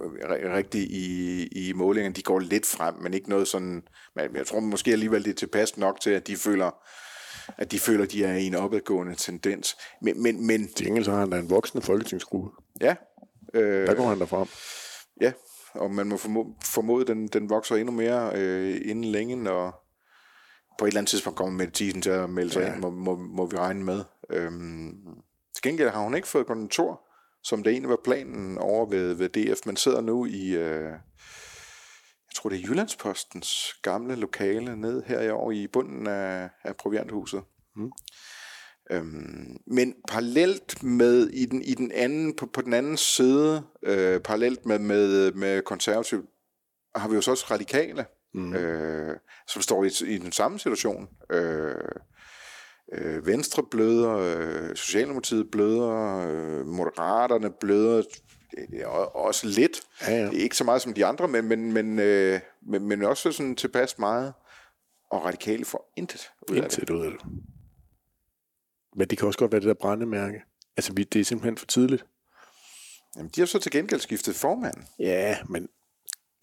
øh, 0.01 0.53
rigtigt 0.53 0.91
i, 0.91 1.47
i 1.47 1.73
målingerne. 1.73 2.15
De 2.15 2.21
går 2.21 2.39
lidt 2.39 2.65
frem, 2.65 2.95
men 3.01 3.13
ikke 3.13 3.29
noget 3.29 3.47
sådan... 3.47 3.83
Men 4.15 4.35
jeg 4.35 4.47
tror 4.47 4.59
måske 4.59 4.91
alligevel, 4.91 5.23
det 5.23 5.31
er 5.31 5.35
tilpas 5.35 5.77
nok 5.77 5.99
til, 5.99 6.09
at 6.09 6.27
de 6.27 6.35
føler, 6.35 6.71
at 7.57 7.71
de 7.71 7.79
føler, 7.79 8.05
de 8.05 8.23
er 8.23 8.35
i 8.35 8.45
en 8.45 8.55
opadgående 8.55 9.15
tendens. 9.15 9.77
Men, 10.01 10.23
men, 10.23 10.47
men 10.47 10.73
til 10.73 10.85
gengæld 10.85 11.05
så 11.05 11.11
har 11.11 11.19
han 11.19 11.29
da 11.29 11.37
en 11.37 11.49
voksende 11.49 11.85
folketingsgruppe. 11.85 12.49
Ja. 12.81 12.95
Øh, 13.53 13.87
der 13.87 13.93
går 13.93 14.07
han 14.07 14.27
frem. 14.27 14.47
Ja, 15.21 15.31
og 15.77 15.91
man 15.91 16.07
må 16.07 16.17
formode, 16.63 17.05
den, 17.05 17.27
den 17.27 17.49
vokser 17.49 17.75
endnu 17.75 17.91
mere 17.91 18.31
øh, 18.35 18.81
inden 18.85 19.05
længe, 19.05 19.35
når 19.35 19.85
på 20.77 20.85
et 20.85 20.89
eller 20.89 20.99
andet 20.99 21.09
tidspunkt 21.09 21.37
kommer 21.37 21.65
Thiesen 21.73 22.01
til 22.01 22.09
at 22.09 22.29
melde 22.29 22.51
sig 22.51 22.61
ja. 22.61 22.73
ind, 22.73 22.81
må, 22.81 22.89
må, 22.89 23.15
må 23.15 23.45
vi 23.45 23.57
regne 23.57 23.83
med. 23.83 24.03
Øhm, 24.29 24.97
til 25.53 25.63
gengæld 25.63 25.89
har 25.89 26.03
hun 26.03 26.15
ikke 26.15 26.27
fået 26.27 26.47
kontor, 26.47 27.01
som 27.43 27.63
det 27.63 27.71
egentlig 27.71 27.89
var 27.89 27.99
planen 28.03 28.57
over 28.57 28.89
ved, 28.89 29.13
ved 29.13 29.29
DF, 29.29 29.65
men 29.65 29.75
sidder 29.75 30.01
nu 30.01 30.25
i, 30.25 30.55
øh, 30.55 30.91
jeg 32.35 32.35
tror 32.35 32.49
det 32.49 32.59
er 32.59 32.67
Jyllandspostens 32.67 33.73
gamle 33.81 34.15
lokale, 34.15 34.75
ned 34.75 35.03
her 35.03 35.21
i 35.21 35.29
år 35.29 35.51
i 35.51 35.67
bunden 35.67 36.07
af, 36.07 36.49
af 36.63 36.75
provianthuset. 36.75 37.43
Mm. 37.75 37.91
Øhm, 38.91 39.57
men 39.67 39.95
parallelt 40.07 40.83
med 40.83 41.27
i 41.27 41.45
den, 41.45 41.61
i 41.61 41.73
den 41.73 41.91
anden, 41.91 42.35
på, 42.35 42.45
på 42.45 42.61
den 42.61 42.73
anden 42.73 42.97
side, 42.97 43.63
øh, 43.83 44.19
parallelt 44.19 44.65
med, 44.65 44.79
med, 44.79 45.31
med 45.31 45.61
konservativ, 45.61 46.25
har 46.95 47.07
vi 47.07 47.15
jo 47.15 47.21
så 47.21 47.31
også 47.31 47.45
radikale, 47.51 48.05
mm. 48.33 48.55
øh, 48.55 49.17
som 49.47 49.61
står 49.61 49.83
i, 49.83 49.89
i 50.05 50.17
den 50.17 50.31
samme 50.31 50.59
situation. 50.59 51.07
Øh, 51.31 51.75
øh, 52.93 53.25
Venstre 53.25 53.63
bløder, 53.71 54.17
øh, 54.17 54.75
Socialdemokratiet 54.75 55.51
bløder, 55.51 56.17
øh, 56.27 56.67
Moderaterne 56.67 57.51
bløder, 57.59 58.03
også 59.15 59.47
lidt. 59.47 59.81
Ja, 60.07 60.15
ja. 60.15 60.29
Ikke 60.29 60.57
så 60.57 60.63
meget 60.63 60.81
som 60.81 60.93
de 60.93 61.05
andre, 61.05 61.27
men, 61.27 61.45
men, 61.47 61.73
men, 61.73 61.99
øh, 61.99 62.39
men, 62.61 62.87
men 62.87 63.03
også 63.03 63.31
sådan 63.31 63.55
tilpas 63.55 63.99
meget. 63.99 64.33
Og 65.11 65.25
radikale 65.25 65.65
får 65.65 65.93
intet 65.97 66.31
ud 66.51 66.57
af 66.57 66.69
det. 66.69 66.89
ud 66.89 67.05
af 67.05 67.11
det. 67.11 67.21
Men 68.95 69.07
det 69.07 69.17
kan 69.17 69.27
også 69.27 69.39
godt 69.39 69.51
være 69.51 69.61
det 69.61 69.67
der 69.67 69.73
brændemærke. 69.73 70.41
Altså, 70.77 70.93
det 70.93 71.15
er 71.15 71.23
simpelthen 71.23 71.57
for 71.57 71.65
tidligt. 71.65 72.05
Jamen, 73.15 73.31
de 73.35 73.41
har 73.41 73.45
så 73.45 73.59
til 73.59 73.71
gengæld 73.71 74.01
skiftet 74.01 74.35
formand. 74.35 74.75
Ja, 74.99 75.37
men 75.49 75.67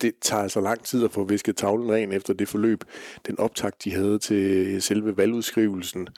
det 0.03 0.15
tager 0.23 0.43
altså 0.43 0.61
lang 0.61 0.85
tid 0.85 1.05
at 1.05 1.12
få 1.12 1.25
visket 1.25 1.57
tavlen 1.57 1.93
ren 1.93 2.12
efter 2.12 2.35
det 2.35 2.49
forløb. 2.49 2.85
Den 3.27 3.38
optakt, 3.38 3.85
de 3.85 3.95
havde 3.95 4.19
til 4.19 4.83
selve 4.83 5.17
valgudskrivelsen. 5.17 6.09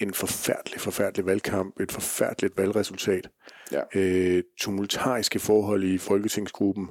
En 0.00 0.14
forfærdelig, 0.14 0.80
forfærdelig 0.80 1.26
valgkamp. 1.26 1.80
Et 1.80 1.92
forfærdeligt 1.92 2.58
valgresultat. 2.58 3.28
Ja. 3.72 3.82
Øh, 3.94 4.42
tumultariske 4.60 5.38
forhold 5.38 5.84
i 5.84 5.98
Folketingsgruppen 5.98 6.90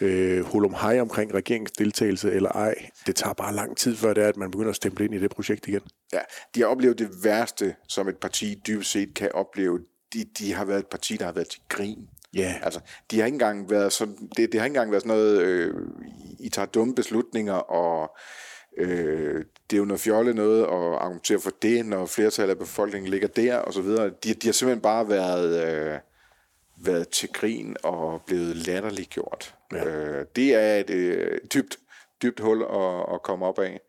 øh, 0.00 0.44
hul 0.44 0.70
hej 0.70 1.00
omkring 1.00 1.34
regeringens 1.34 1.72
deltagelse 1.72 2.32
eller 2.32 2.50
ej. 2.50 2.74
Det 3.06 3.16
tager 3.16 3.34
bare 3.34 3.54
lang 3.54 3.76
tid 3.76 3.96
før 3.96 4.14
det 4.14 4.24
er, 4.24 4.28
at 4.28 4.36
man 4.36 4.50
begynder 4.50 4.70
at 4.70 4.76
stemple 4.76 5.04
ind 5.04 5.14
i 5.14 5.18
det 5.18 5.30
projekt 5.30 5.68
igen. 5.68 5.80
Ja, 6.12 6.18
de 6.54 6.60
har 6.60 6.66
oplevet 6.66 6.98
det 6.98 7.24
værste, 7.24 7.74
som 7.88 8.08
et 8.08 8.16
parti 8.16 8.62
dybest 8.66 8.90
set 8.90 9.14
kan 9.14 9.32
opleve. 9.34 9.80
De, 10.12 10.24
de 10.38 10.52
har 10.52 10.64
været 10.64 10.78
et 10.78 10.86
parti, 10.86 11.16
der 11.16 11.24
har 11.24 11.32
været 11.32 11.48
til 11.48 11.60
grin. 11.68 12.08
Ja. 12.34 12.40
Yeah. 12.40 12.64
Altså, 12.64 12.80
de 13.10 13.18
har 13.18 13.26
ikke 13.26 13.34
engang 13.34 13.70
været 13.70 13.92
sådan, 13.92 14.28
det, 14.36 14.52
det 14.52 14.60
har 14.60 14.64
ikke 14.66 14.76
engang 14.76 14.90
været 14.90 15.02
sådan 15.02 15.16
noget, 15.16 15.40
øh, 15.40 15.74
I 16.40 16.48
tager 16.48 16.66
dumme 16.66 16.94
beslutninger, 16.94 17.54
og 17.54 18.16
øh, 18.78 19.44
det 19.70 19.76
er 19.76 19.78
jo 19.78 19.84
noget 19.84 20.00
fjolle 20.00 20.34
noget 20.34 20.62
at 20.62 21.02
argumentere 21.02 21.40
for 21.40 21.52
det, 21.62 21.86
når 21.86 22.06
flertallet 22.06 22.54
af 22.54 22.58
befolkningen 22.58 23.10
ligger 23.10 23.28
der, 23.28 23.56
og 23.56 23.72
så 23.72 23.82
videre. 23.82 24.10
De, 24.24 24.34
de 24.34 24.46
har 24.48 24.52
simpelthen 24.52 24.82
bare 24.82 25.08
været... 25.08 25.68
Øh, 25.68 25.98
været 26.86 27.08
til 27.08 27.28
grin 27.32 27.76
og 27.82 28.22
blevet 28.26 28.56
latterligt 28.56 29.10
gjort. 29.10 29.54
Ja. 29.72 29.84
Øh, 29.84 30.26
det 30.36 30.54
er 30.54 30.76
et 30.76 30.90
øh, 30.90 31.38
dybt, 31.54 31.78
dybt 32.22 32.40
hul 32.40 32.62
at, 32.62 33.14
at 33.14 33.22
komme 33.22 33.46
op 33.46 33.58
af. 33.58 33.80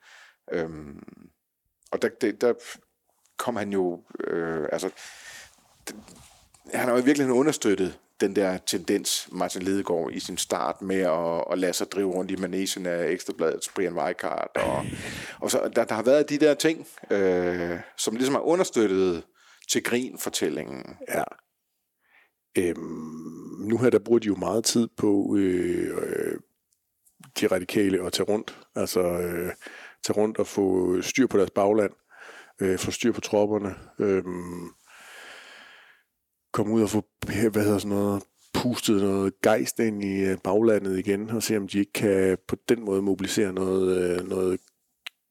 Øhm, 0.52 1.04
og 1.92 2.02
der, 2.02 2.10
der, 2.22 2.32
der 2.32 2.54
kom 3.38 3.56
han 3.56 3.74
jo, 3.74 4.04
øh, 4.28 4.68
altså, 4.72 4.90
han 6.74 6.88
har 6.88 6.92
jo 6.92 7.02
i 7.02 7.06
virkeligheden 7.06 7.40
understøttet 7.40 8.00
den 8.20 8.36
der 8.36 8.58
tendens, 8.58 9.30
Martin 9.32 9.62
Lidegaard 9.62 10.12
i 10.12 10.20
sin 10.20 10.38
start 10.38 10.82
med 10.82 11.00
at, 11.02 11.52
at 11.52 11.60
lade 11.60 11.74
sig 11.74 11.92
drive 11.92 12.12
rundt 12.12 12.32
i 12.32 12.36
manesien 12.36 12.86
af 12.86 13.08
Ekstrabladets 13.08 13.70
Brian 13.76 13.94
Weikart. 13.94 14.50
Og, 14.56 14.86
og 15.40 15.52
så, 15.52 15.72
der, 15.76 15.84
der 15.84 15.96
har 15.96 16.04
været 16.04 16.30
de 16.30 16.38
der 16.38 16.54
ting, 16.54 16.88
øh, 17.12 17.80
som 17.98 18.16
ligesom 18.16 18.36
har 18.36 18.42
understøttet 18.42 19.24
til 19.70 19.84
grin 19.84 20.18
fortællingen. 20.18 20.98
Ja. 21.08 21.24
Øhm, 22.58 23.26
nu 23.60 23.78
her, 23.78 23.90
der 23.90 24.00
bruger 24.00 24.20
de 24.20 24.28
jo 24.28 24.36
meget 24.36 24.64
tid 24.64 24.88
på 24.98 25.36
øh, 25.38 25.98
øh, 25.98 26.40
de 27.40 27.48
radikale 27.48 28.06
at 28.06 28.14
tage 28.14 28.30
rundt. 28.30 28.60
Altså 28.76 29.02
øh, 29.02 29.52
tage 30.06 30.18
rundt 30.18 30.38
og 30.38 30.48
få 30.48 31.02
styr 31.02 31.28
på 31.28 31.38
deres 31.38 31.52
bagland. 31.52 31.92
Øh, 32.62 32.80
få 32.80 32.92
styr 32.92 33.12
på 33.12 33.22
tropperne. 33.22 33.76
Øh, 34.00 34.24
komme 36.54 36.74
ud 36.74 36.82
og 36.82 36.90
få, 36.90 37.06
hvad 37.52 37.64
hedder 37.64 37.78
sådan 37.78 37.98
noget, 37.98 38.24
pustet 38.54 39.02
noget 39.02 39.42
gejst 39.42 39.80
ind 39.80 40.04
i 40.04 40.26
øh, 40.26 40.38
baglandet 40.44 41.00
igen, 41.00 41.30
og 41.30 41.44
se 41.44 41.58
om 41.58 41.68
de 41.68 41.80
ikke 41.80 41.94
kan 41.94 42.38
på 42.48 42.56
den 42.70 42.86
måde 42.86 43.02
mobilisere 43.02 43.54
noget, 43.54 43.98
øh, 43.98 44.30
noget 44.30 44.60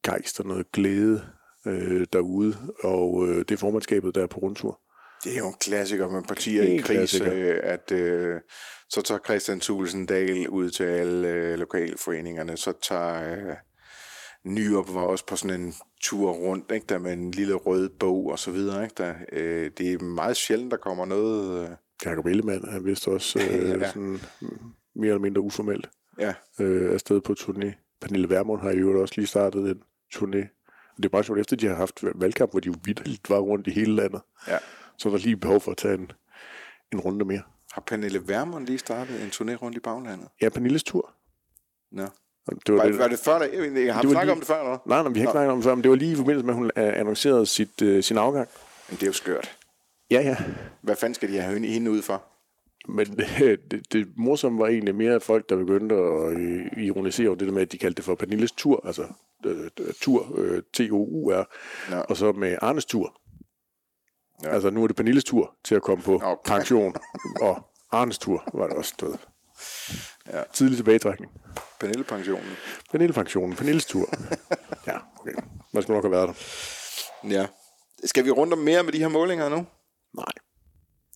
gejst 0.03 0.39
og 0.39 0.45
noget 0.45 0.71
glæde 0.71 1.25
øh, 1.65 2.05
derude, 2.13 2.57
og 2.83 3.27
øh, 3.27 3.37
det 3.37 3.51
er 3.51 3.57
formandskabet 3.57 4.15
der 4.15 4.27
på 4.27 4.39
rundtur. 4.39 4.84
Det 5.25 5.33
er 5.33 5.37
jo 5.37 5.47
en 5.47 5.55
klassiker 5.61 6.09
med 6.09 6.23
partier 6.23 6.63
i 6.63 6.77
krise, 6.77 7.25
at 7.61 7.91
øh, 7.91 8.41
så 8.89 9.01
tager 9.01 9.19
Christian 9.25 9.59
Tulsendal 9.59 10.49
ud 10.49 10.69
til 10.69 10.83
alle 10.83 11.27
øh, 11.27 11.59
lokalforeningerne, 11.59 12.57
så 12.57 12.73
tager 12.81 13.35
øh, 13.35 13.55
Nyrup 14.45 14.93
var 14.93 15.01
også 15.01 15.25
på 15.25 15.35
sådan 15.35 15.61
en 15.61 15.73
tur 16.01 16.31
rundt, 16.31 16.71
ikke, 16.71 16.85
der 16.89 16.97
med 16.97 17.13
en 17.13 17.31
lille 17.31 17.53
rød 17.53 17.89
bog 17.89 18.25
og 18.25 18.39
så 18.39 18.51
videre. 18.51 18.83
Ikke, 18.83 18.95
der, 18.97 19.13
øh, 19.31 19.71
det 19.77 19.93
er 19.93 20.03
meget 20.03 20.37
sjældent, 20.37 20.71
der 20.71 20.77
kommer 20.77 21.05
noget... 21.05 21.63
Øh... 21.63 21.69
Jacob 22.05 22.25
Ellemann 22.25 22.67
er 22.67 22.79
vist 22.79 23.07
også 23.07 23.39
øh, 23.51 23.69
ja. 23.69 23.87
sådan, 23.87 24.19
mere 24.95 25.09
eller 25.09 25.19
mindre 25.19 25.41
uformelt 25.41 25.89
ja. 26.19 26.33
øh, 26.59 26.93
afsted 26.93 27.21
på 27.21 27.35
turné. 27.39 27.97
Pernille 28.01 28.29
Vermund 28.29 28.61
har 28.61 28.71
jo 28.71 29.01
også 29.01 29.13
lige 29.17 29.27
startet 29.27 29.61
en 29.61 29.81
turné. 30.15 30.71
Det 30.97 31.05
er 31.05 31.09
bare 31.09 31.23
sjovt, 31.23 31.39
efter 31.39 31.55
de 31.55 31.67
har 31.67 31.75
haft 31.75 32.03
valgkamp, 32.15 32.51
hvor 32.51 32.59
de 32.59 32.67
jo 32.67 32.75
vidteligt 32.83 33.29
var 33.29 33.39
rundt 33.39 33.67
i 33.67 33.71
hele 33.71 33.95
landet. 33.95 34.21
Ja. 34.47 34.57
Så 34.97 35.09
var 35.09 35.17
der 35.17 35.23
lige 35.23 35.37
behov 35.37 35.59
for 35.59 35.71
at 35.71 35.77
tage 35.77 35.93
en, 35.93 36.11
en 36.93 36.99
runde 36.99 37.25
mere. 37.25 37.41
Har 37.71 37.81
Pernille 37.87 38.27
Vermund 38.27 38.65
lige 38.65 38.77
startet 38.77 39.23
en 39.23 39.29
turné 39.29 39.55
rundt 39.55 39.77
i 39.77 39.79
baglandet? 39.79 40.27
Ja, 40.41 40.49
Pernilles 40.49 40.83
tur. 40.83 41.11
Nå. 41.91 42.03
Det 42.49 42.73
var, 42.73 42.75
var, 42.75 42.85
det, 42.85 42.99
var 42.99 43.07
det 43.07 43.19
før, 43.19 43.39
der, 43.39 43.45
jeg 43.79 43.95
har 43.95 44.01
snakket 44.01 44.25
lige, 44.25 44.31
om 44.31 44.39
det 44.39 44.47
før, 44.47 44.59
eller 44.59 44.77
Nej, 44.85 45.03
nej, 45.03 45.11
vi 45.11 45.19
har 45.19 45.23
ikke 45.23 45.31
snakket 45.31 45.51
om 45.51 45.57
det 45.57 45.63
før, 45.63 45.75
men 45.75 45.83
det 45.83 45.91
var 45.91 45.97
lige 45.97 46.11
i 46.11 46.15
forbindelse 46.15 46.45
med, 46.45 46.53
at 46.53 46.57
hun 46.57 46.65
uh, 46.65 46.99
annoncerede 46.99 47.45
sit, 47.45 47.81
uh, 47.81 48.01
sin 48.01 48.17
afgang. 48.17 48.47
Men 48.89 48.95
det 48.95 49.03
er 49.03 49.07
jo 49.07 49.13
skørt. 49.13 49.57
Ja, 50.11 50.21
ja. 50.21 50.37
Hvad 50.81 50.95
fanden 50.95 51.13
skal 51.13 51.31
de 51.31 51.37
have 51.37 51.59
hende 51.59 51.91
ud 51.91 52.01
for? 52.01 52.23
Men 52.87 53.05
det, 53.17 53.71
det, 53.71 53.93
det 53.93 54.07
morsomme 54.17 54.59
var 54.59 54.67
egentlig 54.67 54.95
mere 54.95 55.19
folk, 55.19 55.49
der 55.49 55.55
begyndte 55.55 55.95
at 55.95 56.37
ironisere 56.77 57.27
over 57.27 57.37
det 57.37 57.47
der 57.47 57.53
med, 57.53 57.61
at 57.61 57.71
de 57.71 57.77
kaldte 57.77 57.97
det 57.97 58.05
for 58.05 58.15
Pernilles 58.15 58.51
tur, 58.51 58.85
altså 58.85 59.03
tur, 60.01 60.25
T-O-U-R, 60.73 61.43
ja. 61.91 61.99
og 61.99 62.17
så 62.17 62.31
med 62.31 62.57
Arnes 62.61 62.85
tur. 62.85 63.21
Ja. 64.43 64.49
Altså 64.49 64.69
nu 64.69 64.83
er 64.83 64.87
det 64.87 64.95
Pernilles 64.95 65.23
tur 65.23 65.55
til 65.63 65.75
at 65.75 65.81
komme 65.81 66.03
på 66.03 66.15
okay. 66.23 66.51
pension, 66.55 66.95
og 67.41 67.71
Arnes 67.91 68.17
tur 68.17 68.43
var 68.53 68.67
det 68.67 68.77
også, 68.77 68.93
du 69.01 69.17
Ja. 70.33 70.43
Tidlig 70.53 70.77
tilbagetrækning. 70.77 71.31
Pernille-pensionen. 71.79 72.57
Pernille-pensionen. 72.91 73.55
Pernilles 73.55 73.85
tur. 73.85 74.09
ja, 74.87 74.97
okay. 75.19 75.33
Man 75.71 75.83
skal 75.83 75.93
nok 75.93 76.03
have 76.03 76.11
været 76.11 76.27
der. 76.27 76.33
Ja. 77.29 77.47
Skal 78.03 78.25
vi 78.25 78.31
rundt 78.31 78.53
om 78.53 78.59
mere 78.59 78.83
med 78.83 78.93
de 78.93 78.99
her 78.99 79.07
målinger 79.07 79.49
nu? 79.49 79.65
Nej. 80.17 80.25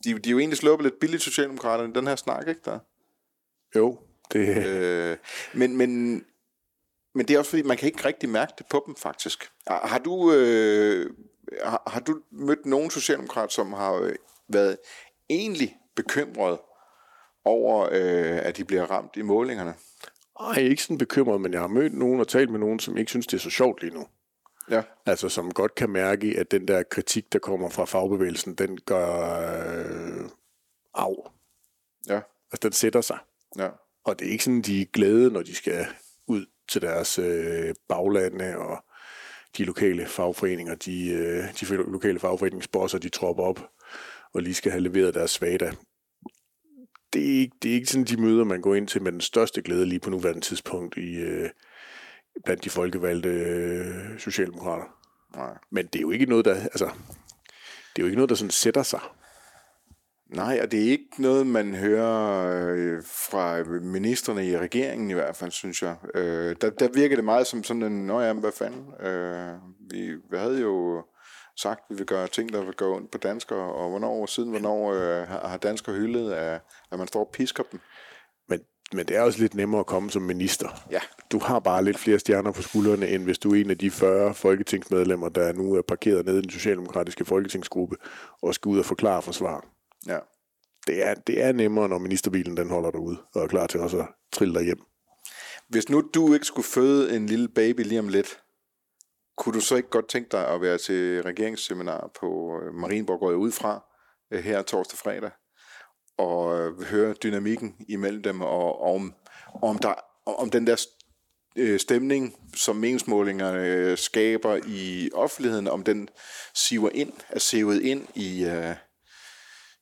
De, 0.03 0.19
de 0.19 0.29
er 0.29 0.31
jo 0.31 0.39
egentlig 0.39 0.57
sluppet 0.57 0.85
lidt 0.85 0.99
billigt, 0.99 1.23
Socialdemokraterne, 1.23 1.93
den 1.93 2.07
her 2.07 2.15
snak, 2.15 2.47
ikke 2.47 2.61
der? 2.65 2.79
Jo, 3.75 3.99
det... 4.33 4.65
Øh, 4.65 5.17
men, 5.53 5.77
men, 5.77 6.23
men 7.15 7.27
det 7.27 7.33
er 7.33 7.39
også 7.39 7.49
fordi, 7.49 7.63
man 7.63 7.77
kan 7.77 7.87
ikke 7.87 8.05
rigtig 8.05 8.29
mærke 8.29 8.53
det 8.57 8.65
på 8.69 8.83
dem, 8.87 8.95
faktisk. 8.95 9.49
Har 9.67 9.99
du, 9.99 10.33
øh, 10.33 11.09
har, 11.63 11.83
har 11.87 11.99
du 11.99 12.21
mødt 12.31 12.65
nogen 12.65 12.89
socialdemokrat, 12.89 13.51
som 13.51 13.73
har 13.73 13.93
øh, 13.93 14.15
været 14.47 14.77
egentlig 15.29 15.77
bekymret 15.95 16.59
over, 17.45 17.85
øh, 17.91 18.45
at 18.45 18.57
de 18.57 18.65
bliver 18.65 18.83
ramt 18.83 19.15
i 19.15 19.21
målingerne? 19.21 19.73
Nej, 20.39 20.55
ikke 20.57 20.83
sådan 20.83 20.97
bekymret, 20.97 21.41
men 21.41 21.53
jeg 21.53 21.61
har 21.61 21.67
mødt 21.67 21.93
nogen 21.93 22.19
og 22.19 22.27
talt 22.27 22.49
med 22.49 22.59
nogen, 22.59 22.79
som 22.79 22.97
ikke 22.97 23.09
synes, 23.11 23.27
det 23.27 23.37
er 23.37 23.41
så 23.41 23.49
sjovt 23.49 23.81
lige 23.81 23.93
nu. 23.93 24.07
Ja. 24.69 24.83
Altså, 25.05 25.29
som 25.29 25.51
godt 25.51 25.75
kan 25.75 25.89
mærke, 25.89 26.35
at 26.39 26.51
den 26.51 26.67
der 26.67 26.83
kritik, 26.83 27.33
der 27.33 27.39
kommer 27.39 27.69
fra 27.69 27.85
fagbevægelsen, 27.85 28.55
den 28.55 28.77
gør 28.85 29.39
øh, 29.79 30.29
af. 30.93 31.31
Ja. 32.07 32.21
Altså, 32.51 32.59
den 32.63 32.71
sætter 32.71 33.01
sig. 33.01 33.17
Ja. 33.57 33.69
Og 34.03 34.19
det 34.19 34.27
er 34.27 34.31
ikke 34.31 34.43
sådan, 34.43 34.61
de 34.61 34.81
er 34.81 34.85
glade, 34.85 35.31
når 35.31 35.41
de 35.41 35.55
skal 35.55 35.85
ud 36.27 36.45
til 36.67 36.81
deres 36.81 37.19
øh, 37.19 37.75
baglande, 37.87 38.57
og 38.57 38.83
de 39.57 39.63
lokale 39.63 40.05
fagforeninger, 40.05 40.75
de, 40.75 41.09
øh, 41.09 41.43
de 41.59 41.75
lokale 41.75 42.19
fagforeningsbosser, 42.19 42.97
de 42.97 43.09
tropper 43.09 43.43
op 43.43 43.69
og 44.33 44.41
lige 44.41 44.53
skal 44.53 44.71
have 44.71 44.83
leveret 44.83 45.13
deres 45.13 45.31
svada 45.31 45.71
det 47.13 47.21
er, 47.21 47.39
ikke, 47.39 47.55
det 47.63 47.71
er 47.71 47.75
ikke 47.75 47.87
sådan 47.87 48.05
de 48.05 48.21
møder, 48.21 48.43
man 48.43 48.61
går 48.61 48.75
ind 48.75 48.87
til 48.87 49.01
med 49.01 49.11
den 49.11 49.21
største 49.21 49.61
glæde 49.61 49.85
lige 49.85 49.99
på 49.99 50.09
nuværende 50.09 50.41
tidspunkt 50.41 50.97
i, 50.97 51.15
øh, 51.15 51.49
blandt 52.45 52.63
de 52.63 52.69
folkevalgte 52.69 53.29
øh, 53.29 54.19
socialdemokrater. 54.19 54.85
Nej. 55.35 55.57
Men 55.71 55.85
det 55.85 55.95
er 55.95 56.01
jo 56.01 56.11
ikke 56.11 56.25
noget, 56.25 56.45
der, 56.45 56.55
altså, 56.55 56.85
det 57.95 58.01
er 58.01 58.03
jo 58.03 58.05
ikke 58.05 58.15
noget, 58.15 58.29
der 58.29 58.35
sådan 58.35 58.51
sætter 58.51 58.83
sig. 58.83 59.01
Nej, 60.29 60.59
og 60.63 60.71
det 60.71 60.79
er 60.79 60.91
ikke 60.91 61.09
noget, 61.17 61.47
man 61.47 61.75
hører 61.75 62.47
øh, 62.75 63.03
fra 63.03 63.63
ministerne 63.81 64.47
i 64.47 64.57
regeringen 64.57 65.09
i 65.11 65.13
hvert 65.13 65.35
fald, 65.35 65.51
synes 65.51 65.81
jeg. 65.81 65.95
Øh, 66.15 66.55
der, 66.61 66.69
der 66.69 66.89
virker 66.93 67.15
det 67.15 67.25
meget 67.25 67.47
som 67.47 67.63
sådan 67.63 67.83
en, 67.83 68.07
nå 68.07 68.21
ja, 68.21 68.33
hvad 68.33 68.51
fanden. 68.51 69.05
Øh, 69.07 69.53
vi, 69.91 70.11
vi 70.31 70.37
havde 70.37 70.61
jo 70.61 71.03
sagt, 71.57 71.79
at 71.79 71.85
vi 71.89 71.95
vil 71.95 72.05
gøre 72.05 72.27
ting, 72.27 72.53
der 72.53 72.65
vil 72.65 72.73
gå 72.73 72.95
ondt 72.95 73.11
på 73.11 73.17
danskere, 73.17 73.73
og 73.73 73.89
hvornår 73.89 74.25
siden 74.25 74.49
hvornår 74.49 74.93
øh, 74.93 75.27
har 75.27 75.57
danskere 75.57 75.95
hyldet, 75.95 76.31
at, 76.31 76.61
at 76.91 76.99
man 76.99 77.07
står 77.07 77.19
og 77.19 77.29
pisker 77.33 77.63
dem. 77.71 77.79
Men, 78.49 78.59
men 78.93 79.05
det 79.05 79.17
er 79.17 79.21
også 79.21 79.39
lidt 79.39 79.55
nemmere 79.55 79.79
at 79.79 79.85
komme 79.85 80.11
som 80.11 80.21
minister. 80.21 80.87
Ja. 80.91 81.01
Du 81.31 81.39
har 81.39 81.59
bare 81.59 81.83
lidt 81.83 81.97
flere 81.97 82.19
stjerner 82.19 82.51
på 82.51 82.61
skuldrene, 82.61 83.07
end 83.07 83.23
hvis 83.23 83.39
du 83.39 83.51
er 83.51 83.61
en 83.61 83.69
af 83.69 83.77
de 83.77 83.91
40 83.91 84.33
folketingsmedlemmer, 84.33 85.29
der 85.29 85.53
nu 85.53 85.73
er 85.73 85.81
parkeret 85.81 86.25
nede 86.25 86.39
i 86.39 86.41
den 86.41 86.49
socialdemokratiske 86.49 87.25
folketingsgruppe, 87.25 87.95
og 88.41 88.53
skal 88.53 88.69
ud 88.69 88.79
og 88.79 88.85
forklare 88.85 89.21
for 89.21 89.31
svar. 89.31 89.78
Ja. 90.07 90.19
Det 90.87 91.07
er, 91.07 91.13
det 91.13 91.43
er 91.43 91.51
nemmere, 91.51 91.89
når 91.89 91.97
ministerbilen 91.97 92.57
den 92.57 92.69
holder 92.69 92.91
dig 92.91 92.99
ud, 92.99 93.17
og 93.33 93.43
er 93.43 93.47
klar 93.47 93.67
til 93.67 93.79
også 93.79 93.99
at 93.99 94.07
trille 94.31 94.55
dig 94.55 94.63
hjem. 94.63 94.79
Hvis 95.67 95.89
nu 95.89 96.01
du 96.13 96.33
ikke 96.33 96.45
skulle 96.45 96.67
føde 96.67 97.15
en 97.15 97.25
lille 97.25 97.47
baby 97.47 97.81
lige 97.81 97.99
om 97.99 98.07
lidt, 98.07 98.43
kunne 99.37 99.55
du 99.55 99.59
så 99.59 99.75
ikke 99.75 99.89
godt 99.89 100.07
tænke 100.07 100.29
dig 100.31 100.47
at 100.47 100.61
være 100.61 100.77
til 100.77 101.23
regeringsseminar 101.23 102.11
på 102.19 102.59
øh, 102.61 102.73
Marienborg, 102.73 103.19
går 103.19 103.29
jeg 103.29 103.37
ud 103.37 103.51
fra, 103.51 103.85
øh, 104.31 104.43
her 104.43 104.61
torsdag 104.61 104.97
fredag, 104.97 105.31
og 106.17 106.59
øh, 106.59 106.81
høre 106.81 107.13
dynamikken 107.13 107.75
imellem 107.87 108.23
dem, 108.23 108.41
og 108.41 108.81
om, 108.95 109.13
om, 109.61 109.77
der, 109.77 109.93
om 110.25 110.49
den 110.49 110.67
der 110.67 110.85
stemning, 111.77 112.35
som 112.55 112.75
meningsmålingerne 112.75 113.97
skaber 113.97 114.59
i 114.67 115.09
offentligheden, 115.13 115.67
om 115.67 115.83
den 115.83 116.09
siver 116.55 116.89
ind, 116.93 117.13
er 117.29 117.39
sivet 117.39 117.81
ind 117.81 118.07
i, 118.15 118.45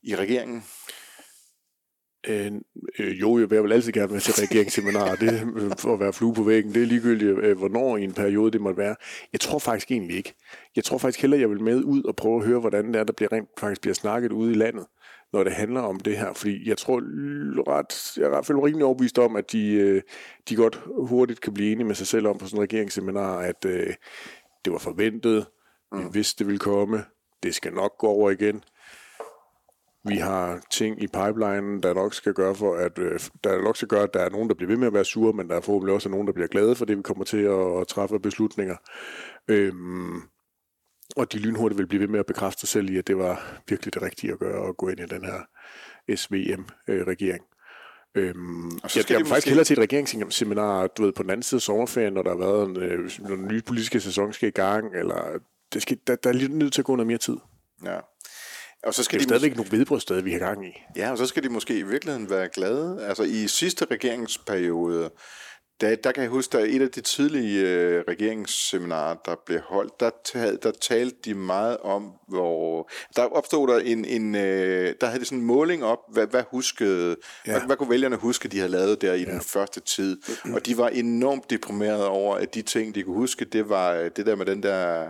i 0.02 0.16
regeringen? 0.16 0.62
Øh, 2.28 2.52
øh, 2.98 3.20
jo, 3.20 3.38
jeg 3.38 3.62
vil 3.62 3.72
altid 3.72 3.92
gerne 3.92 4.12
være 4.12 4.20
til 4.20 4.34
regeringsseminar, 4.34 5.14
det 5.14 5.42
øh, 5.56 5.72
for 5.78 5.94
at 5.94 6.00
være 6.00 6.12
flue 6.12 6.34
på 6.34 6.42
væggen. 6.42 6.74
Det 6.74 6.82
er 6.82 6.86
ligegyldigt, 6.86 7.38
øh, 7.38 7.58
hvornår 7.58 7.96
i 7.96 8.04
en 8.04 8.12
periode 8.12 8.50
det 8.50 8.60
måtte 8.60 8.78
være. 8.78 8.96
Jeg 9.32 9.40
tror 9.40 9.58
faktisk 9.58 9.90
egentlig 9.90 10.16
ikke. 10.16 10.34
Jeg 10.76 10.84
tror 10.84 10.98
faktisk 10.98 11.20
hellere, 11.20 11.40
jeg 11.40 11.50
vil 11.50 11.62
med 11.62 11.84
ud 11.84 12.02
og 12.02 12.16
prøve 12.16 12.40
at 12.40 12.46
høre, 12.46 12.60
hvordan 12.60 12.92
det 12.92 12.96
er, 12.96 13.04
der 13.04 13.12
bliver 13.12 13.32
rent, 13.32 13.48
faktisk 13.58 13.80
bliver 13.80 13.94
snakket 13.94 14.32
ude 14.32 14.50
i 14.52 14.54
landet, 14.54 14.86
når 15.32 15.44
det 15.44 15.52
handler 15.52 15.80
om 15.80 16.00
det 16.00 16.16
her. 16.18 16.32
Fordi 16.32 16.68
jeg 16.68 16.78
tror 16.78 17.00
ret, 17.68 18.16
jeg 18.16 18.38
er 18.38 18.42
fald 18.42 18.58
rimelig 18.58 18.84
overbevist 18.84 19.18
om, 19.18 19.36
at 19.36 19.52
de, 19.52 19.72
øh, 19.72 20.02
de 20.48 20.56
godt 20.56 20.80
hurtigt 21.08 21.40
kan 21.40 21.54
blive 21.54 21.72
enige 21.72 21.86
med 21.86 21.94
sig 21.94 22.06
selv 22.06 22.26
om 22.26 22.38
på 22.38 22.46
sådan 22.46 22.58
en 22.58 22.62
regeringsseminar, 22.62 23.38
at 23.38 23.64
øh, 23.66 23.94
det 24.64 24.72
var 24.72 24.78
forventet, 24.78 25.46
vi 25.92 26.02
mm. 26.02 26.14
vidste, 26.14 26.38
det 26.38 26.46
ville 26.46 26.58
komme, 26.58 27.04
det 27.42 27.54
skal 27.54 27.72
nok 27.72 27.98
gå 27.98 28.06
over 28.06 28.30
igen 28.30 28.62
vi 30.04 30.16
har 30.16 30.60
ting 30.70 31.02
i 31.02 31.06
pipeline, 31.06 31.80
der 31.82 31.94
nok 31.94 32.14
skal 32.14 32.34
gøre 32.34 32.54
for, 32.54 32.76
at 32.76 32.98
øh, 32.98 33.20
der 33.44 33.62
nok 33.62 33.76
skal 33.76 33.88
gøre, 33.88 34.02
at 34.02 34.14
der 34.14 34.20
er 34.20 34.30
nogen, 34.30 34.48
der 34.48 34.54
bliver 34.54 34.68
ved 34.68 34.76
med 34.76 34.86
at 34.86 34.92
være 34.92 35.04
sure, 35.04 35.32
men 35.32 35.48
der 35.48 35.56
er 35.56 35.60
forhåbentlig 35.60 35.94
også 35.94 36.08
nogen, 36.08 36.26
der 36.26 36.32
bliver 36.32 36.46
glade 36.46 36.74
for 36.74 36.84
det, 36.84 36.96
vi 36.96 37.02
kommer 37.02 37.24
til 37.24 37.42
at, 37.42 37.80
at 37.80 37.88
træffe 37.88 38.18
beslutninger. 38.18 38.76
Øhm, 39.48 40.22
og 41.16 41.32
de 41.32 41.38
lynhurtigt 41.38 41.78
vil 41.78 41.86
blive 41.86 42.00
ved 42.00 42.08
med 42.08 42.20
at 42.20 42.26
bekræfte 42.26 42.60
sig 42.60 42.68
selv 42.68 42.90
i, 42.90 42.98
at 42.98 43.06
det 43.06 43.18
var 43.18 43.62
virkelig 43.68 43.94
det 43.94 44.02
rigtige 44.02 44.32
at 44.32 44.38
gøre, 44.38 44.68
at 44.68 44.76
gå 44.76 44.88
ind 44.88 45.00
i 45.00 45.06
den 45.06 45.24
her 45.24 45.40
SVM-regering. 46.16 47.44
Øhm, 48.14 48.66
og 48.82 48.90
så 48.90 49.02
skal 49.02 49.14
jeg, 49.14 49.20
jeg 49.20 49.26
faktisk 49.26 49.46
måske... 49.46 49.50
hellere 49.50 49.64
til 49.64 49.74
et 49.74 49.82
regeringsseminar, 49.82 50.86
du 50.86 51.02
ved, 51.02 51.12
på 51.12 51.22
den 51.22 51.30
anden 51.30 51.42
side 51.42 51.58
af 51.58 51.62
sommerferien, 51.62 52.12
når 52.12 52.22
der 52.22 52.30
har 52.30 52.38
været 52.38 52.68
en, 52.68 52.76
øh, 52.76 53.10
når 53.18 53.36
den 53.36 53.48
nye 53.48 53.62
politiske 53.62 54.00
sæson 54.00 54.32
skal 54.32 54.48
i 54.48 54.52
gang, 54.52 54.96
eller 54.96 55.38
det 55.72 55.82
skal, 55.82 55.98
der, 56.06 56.16
der 56.16 56.30
er 56.30 56.34
lidt 56.34 56.52
nødt 56.52 56.72
til 56.72 56.82
at 56.82 56.86
gå 56.86 56.96
noget 56.96 57.06
mere 57.06 57.18
tid. 57.18 57.36
Ja. 57.84 57.98
Og 58.82 58.94
så 58.94 58.98
Det 58.98 59.04
skal 59.04 59.16
er 59.16 59.20
jo 59.20 59.24
de 59.24 59.28
stadigvæk 59.28 59.56
nogle 59.56 59.70
vedbrødssteder, 59.70 60.22
vi 60.22 60.32
har 60.32 60.38
gang 60.38 60.66
i. 60.66 60.72
Ja, 60.96 61.10
og 61.10 61.18
så 61.18 61.26
skal 61.26 61.42
de 61.42 61.48
måske 61.48 61.78
i 61.78 61.82
virkeligheden 61.82 62.30
være 62.30 62.48
glade. 62.48 63.06
Altså 63.06 63.22
i 63.22 63.46
sidste 63.48 63.84
regeringsperiode, 63.90 65.10
der, 65.80 65.96
der 65.96 66.12
kan 66.12 66.22
jeg 66.22 66.30
huske, 66.30 66.58
der 66.58 66.64
et 66.64 66.82
af 66.82 66.90
de 66.90 67.00
tidlige 67.00 67.68
øh, 67.68 68.04
regeringsseminarer, 68.08 69.16
der 69.24 69.34
blev 69.46 69.60
holdt, 69.60 70.00
der, 70.00 70.10
tal, 70.24 70.58
der 70.62 70.70
talte 70.80 71.16
de 71.24 71.34
meget 71.34 71.76
om, 71.76 72.12
hvor 72.28 72.90
der 73.16 73.22
opstod 73.22 73.68
der 73.68 73.78
en, 73.78 74.04
en 74.04 74.34
øh, 74.34 74.94
der 75.00 75.06
havde 75.06 75.20
de 75.20 75.24
sådan 75.24 75.38
en 75.38 75.44
måling 75.44 75.84
op, 75.84 75.98
hvad, 76.12 76.26
hvad 76.26 76.42
huskede, 76.50 77.16
ja. 77.46 77.52
hvad, 77.52 77.60
hvad 77.66 77.76
kunne 77.76 77.90
vælgerne 77.90 78.16
huske, 78.16 78.48
de 78.48 78.56
havde 78.58 78.72
lavet 78.72 79.02
der 79.02 79.14
i 79.14 79.22
ja. 79.22 79.30
den 79.30 79.40
første 79.40 79.80
tid. 79.80 80.20
Og 80.54 80.66
de 80.66 80.78
var 80.78 80.88
enormt 80.88 81.50
deprimerede 81.50 82.08
over, 82.08 82.36
at 82.36 82.54
de 82.54 82.62
ting, 82.62 82.94
de 82.94 83.02
kunne 83.02 83.16
huske, 83.16 83.44
det 83.44 83.68
var 83.68 83.92
øh, 83.92 84.10
det 84.16 84.26
der 84.26 84.36
med 84.36 84.46
den 84.46 84.62
der, 84.62 85.02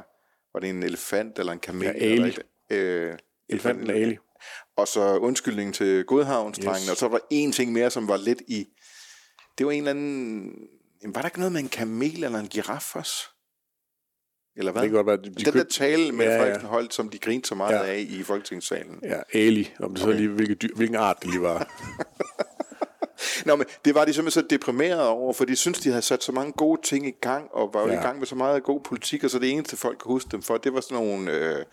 var 0.55 0.61
det 0.61 0.69
en 0.69 0.83
elefant 0.83 1.39
eller 1.39 1.53
en 1.53 1.59
kamel? 1.59 1.87
Ja, 1.87 1.93
eller 1.95 2.27
et- 2.27 2.43
Øh, 2.71 3.13
Elefanten 3.49 3.91
Ali. 3.91 4.17
og 4.77 4.89
så 4.89 5.17
undskyldningen 5.19 5.73
til 5.73 6.05
Godhavnsdrengen, 6.05 6.83
Yes. 6.83 6.91
og 6.91 6.97
så 6.97 7.09
var 7.09 7.19
der 7.19 7.25
en 7.31 7.53
ting 7.53 7.73
mere, 7.73 7.91
som 7.91 8.09
var 8.09 8.17
lidt 8.17 8.43
i... 8.49 8.67
Det 9.59 9.67
var 9.67 9.73
en 9.73 9.79
eller 9.79 9.91
anden... 9.91 10.53
Jamen, 11.03 11.15
var 11.15 11.21
der 11.21 11.29
ikke 11.29 11.39
noget 11.39 11.53
med 11.53 11.61
en 11.61 11.69
kamel 11.69 12.25
eller 12.25 12.39
en 12.39 12.49
giraf 12.49 12.97
også? 12.97 13.25
Eller 14.57 14.73
hvad? 14.73 14.83
Det 14.83 14.91
kan 14.91 14.97
godt 14.97 15.07
være, 15.07 15.17
de, 15.17 15.23
de 15.23 15.31
den 15.35 15.45
der 15.45 15.51
køb... 15.53 15.69
tale 15.71 16.13
med 16.13 16.25
Ja, 16.27 16.33
ja. 16.33 16.41
Frederiksen 16.41 16.69
holdt, 16.69 16.95
som 16.95 17.09
de 17.09 17.19
grinte 17.19 17.49
så 17.49 17.55
meget 17.55 17.75
Ja. 17.75 17.93
af 17.93 18.07
i 18.09 18.23
Folketingssalen. 18.23 18.99
Ja, 19.03 19.21
Ali, 19.35 19.75
om 19.81 19.91
det 19.95 20.03
så 20.03 20.11
lige, 20.13 20.29
hvilken, 20.29 20.57
dyr, 20.63 20.75
hvilken 20.77 20.97
art 20.97 21.17
det 21.23 21.31
lige 21.31 21.43
var. 21.43 21.69
Nå, 23.47 23.57
men 23.57 23.67
det 23.85 23.95
var 23.95 24.05
de 24.05 24.13
simpelthen 24.15 24.43
så 24.43 24.47
deprimeret 24.51 25.03
over, 25.07 25.33
for 25.33 25.45
de 25.45 25.57
synes, 25.57 25.79
de 25.79 25.89
havde 25.89 26.03
sat 26.03 26.23
så 26.23 26.33
mange 26.33 26.53
gode 26.53 26.81
ting 26.85 27.07
i 27.07 27.15
gang, 27.21 27.49
og 27.53 27.71
var 27.75 27.87
ja. 27.89 27.93
I 27.93 28.03
gang 28.03 28.19
med 28.19 28.27
så 28.27 28.35
meget 28.35 28.63
god 28.63 28.81
politik, 28.81 29.25
og 29.25 29.31
så 29.31 29.39
det 29.39 29.51
eneste, 29.51 29.77
folk 29.77 29.99
kan 29.99 30.13
huske 30.13 30.29
dem 30.33 30.43
for, 30.43 30.57
det 30.57 30.73
var 30.75 30.81
sådan 30.81 31.05
nogle, 31.05 31.33
øh, 31.33 31.65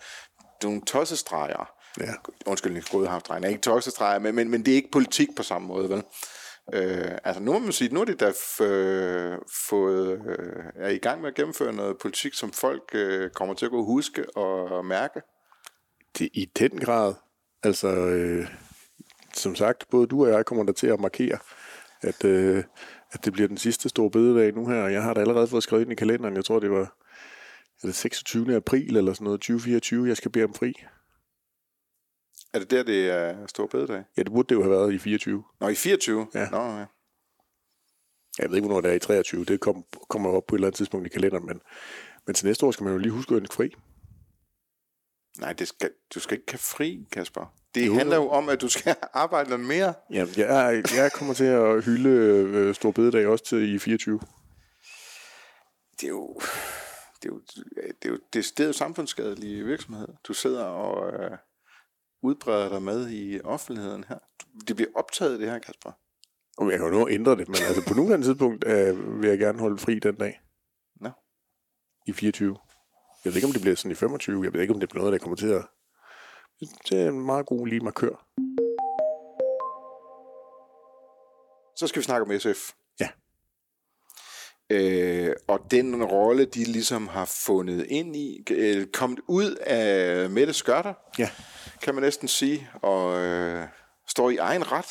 nogle 0.62 0.80
tossestreger. 0.80 1.72
Ja. 2.00 2.12
Undskyld, 2.46 2.90
Godhavnsdrengen 2.90 3.44
er 3.44 3.48
ikke 3.48 3.60
tossestreger, 3.60 4.18
men, 4.18 4.34
men, 4.34 4.50
men 4.50 4.64
det 4.64 4.72
er 4.72 4.76
ikke 4.76 4.90
politik 4.92 5.28
på 5.36 5.42
samme 5.42 5.68
måde, 5.68 5.90
vel? 5.90 6.02
Øh, 6.74 7.18
altså 7.24 7.42
nu 7.42 7.52
må 7.52 7.58
man 7.58 7.72
sige, 7.72 7.94
nu 7.94 8.00
er 8.00 8.04
de 8.04 8.14
da 8.14 8.30
f- 8.30 8.64
øh, 8.64 9.38
fået, 9.68 10.22
øh, 10.38 10.64
er 10.74 10.88
i 10.88 10.98
gang 10.98 11.20
med 11.20 11.28
at 11.28 11.34
gennemføre 11.34 11.72
noget 11.72 11.98
politik, 11.98 12.34
som 12.34 12.52
folk 12.52 12.82
øh, 12.94 13.30
kommer 13.30 13.54
til 13.54 13.64
at 13.66 13.70
gå 13.70 13.78
og 13.78 13.84
huske 13.84 14.36
og 14.36 14.84
mærke. 14.84 15.20
Det, 16.18 16.28
I 16.32 16.44
den 16.44 16.80
grad. 16.80 17.14
Altså, 17.62 17.88
øh, 17.88 18.46
som 19.34 19.54
sagt, 19.54 19.84
både 19.90 20.06
du 20.06 20.26
og 20.26 20.30
jeg 20.30 20.46
kommer 20.46 20.64
der 20.64 20.72
til 20.72 20.86
at 20.86 21.00
markere, 21.00 21.38
at, 22.02 22.24
øh, 22.24 22.64
at 23.12 23.24
det 23.24 23.32
bliver 23.32 23.48
den 23.48 23.58
sidste 23.58 23.88
store 23.88 24.10
bededag 24.10 24.54
nu 24.54 24.66
her. 24.68 24.86
Jeg 24.86 25.02
har 25.02 25.14
da 25.14 25.20
allerede 25.20 25.48
fået 25.48 25.62
skrevet 25.62 25.82
ind 25.82 25.92
i 25.92 25.94
kalenderen. 25.94 26.36
Jeg 26.36 26.44
tror, 26.44 26.58
det 26.58 26.70
var 26.70 26.96
er 27.82 27.86
det 27.86 27.94
26. 27.94 28.56
april 28.56 28.96
eller 28.96 29.12
sådan 29.12 29.24
noget, 29.24 29.40
2024, 29.40 30.08
jeg 30.08 30.16
skal 30.16 30.30
bede 30.30 30.44
om 30.44 30.54
fri. 30.54 30.72
Er 32.54 32.58
det 32.58 32.70
der, 32.70 32.82
det 32.82 33.10
er 33.10 33.46
stor 33.46 33.66
bededag? 33.66 34.04
Ja, 34.16 34.22
det 34.22 34.32
burde 34.32 34.48
det 34.48 34.54
jo 34.54 34.62
have 34.62 34.70
været 34.70 34.92
i 34.94 34.98
24. 34.98 35.44
Nå, 35.60 35.68
i 35.68 35.74
24? 35.74 36.26
Ja. 36.34 36.48
Nå, 36.50 36.58
ja. 36.58 36.84
Jeg 38.38 38.48
ved 38.50 38.56
ikke, 38.56 38.66
hvornår 38.66 38.80
det 38.80 38.90
er 38.90 38.94
i 38.94 38.98
23. 38.98 39.44
Det 39.44 39.60
kom, 39.60 39.84
kommer 40.08 40.30
op 40.30 40.46
på 40.46 40.54
et 40.54 40.58
eller 40.58 40.66
andet 40.68 40.76
tidspunkt 40.76 41.06
i 41.06 41.10
kalenderen, 41.10 41.46
men, 41.46 41.60
men 42.26 42.34
til 42.34 42.46
næste 42.46 42.66
år 42.66 42.70
skal 42.70 42.84
man 42.84 42.92
jo 42.92 42.98
lige 42.98 43.12
huske 43.12 43.34
at 43.34 43.38
ønske 43.40 43.54
fri. 43.54 43.74
Nej, 45.38 45.52
det 45.52 45.68
skal, 45.68 45.90
du 46.14 46.20
skal 46.20 46.38
ikke 46.38 46.52
have 46.52 46.58
fri, 46.58 47.06
Kasper. 47.12 47.54
Det 47.74 47.86
Jo, 47.86 47.94
handler 47.94 48.16
jo. 48.16 48.28
om, 48.28 48.48
at 48.48 48.60
du 48.60 48.68
skal 48.68 48.94
arbejde 49.12 49.50
noget 49.50 49.66
mere. 49.66 49.94
Ja, 50.10 50.26
jeg, 50.36 50.82
jeg 50.96 51.12
kommer 51.12 51.34
til 51.34 51.44
at 51.44 51.84
hylde 51.84 52.08
øh, 52.08 52.74
Stor 52.74 52.90
Bededag 52.90 53.26
også 53.26 53.44
til 53.44 53.74
i 53.74 53.78
24. 53.78 54.20
Det 56.00 56.04
er 56.04 56.08
jo... 56.08 56.40
Det 57.22 57.28
er 57.28 57.34
jo, 57.34 57.40
det 58.02 58.08
er 58.08 58.08
jo, 58.08 58.18
det 58.32 58.60
er, 58.60 58.66
jo 58.66 58.72
samfundsskadelig 58.72 59.66
virksomhed. 59.66 60.08
Du 60.28 60.34
sidder 60.34 60.64
og 60.64 61.12
øh, 61.12 61.38
udbreder 62.22 62.68
dig 62.68 62.82
med 62.82 63.10
i 63.10 63.40
offentligheden 63.40 64.04
her. 64.08 64.18
Det 64.68 64.76
bliver 64.76 64.90
optaget, 64.94 65.40
det 65.40 65.50
her, 65.50 65.58
Kasper. 65.58 65.92
Og 66.58 66.70
jeg 66.70 66.78
kan 66.78 66.88
jo 66.88 66.98
nå 66.98 67.08
ændre 67.08 67.36
det, 67.36 67.48
men 67.48 67.56
altså 67.68 67.84
på 67.88 67.94
nuværende 67.94 68.26
tidspunkt 68.28 68.64
øh, 68.66 69.22
vil 69.22 69.28
jeg 69.28 69.38
gerne 69.38 69.58
holde 69.58 69.78
fri 69.78 69.98
den 69.98 70.14
dag 70.14 70.40
Nå. 71.00 71.10
i 72.06 72.12
24. 72.12 72.56
Jeg 73.24 73.32
ved 73.32 73.36
ikke, 73.36 73.46
om 73.46 73.52
det 73.52 73.62
bliver 73.62 73.76
sådan 73.76 73.90
i 73.90 73.94
25. 73.94 74.44
Jeg 74.44 74.52
ved 74.52 74.60
ikke, 74.60 74.74
om 74.74 74.80
det 74.80 74.88
bliver 74.88 75.02
noget, 75.02 75.12
der 75.12 75.18
kommer 75.18 75.36
til 75.36 75.48
at... 75.48 75.66
Det 76.60 77.02
er 77.02 77.08
en 77.08 77.20
meget 77.20 77.46
god 77.46 77.66
lige 77.66 77.80
markør. 77.80 78.26
Så 81.76 81.86
skal 81.86 82.00
vi 82.00 82.04
snakke 82.04 82.26
om 82.26 82.40
SF. 82.40 82.72
Ja. 84.70 85.26
Øh, 85.28 85.32
og 85.48 85.60
den 85.70 86.04
rolle, 86.04 86.44
de 86.44 86.64
ligesom 86.64 87.08
har 87.08 87.24
fundet 87.46 87.86
ind 87.88 88.16
i, 88.16 88.44
øh, 88.50 88.86
kommet 88.86 89.20
ud 89.28 89.54
af 89.60 90.30
Mette 90.30 90.52
Skørter, 90.52 90.92
Ja. 91.18 91.28
kan 91.82 91.94
man 91.94 92.02
næsten 92.02 92.28
sige, 92.28 92.68
og 92.82 93.18
øh, 93.24 93.62
står 94.08 94.30
i 94.30 94.36
egen 94.36 94.72
ret, 94.72 94.86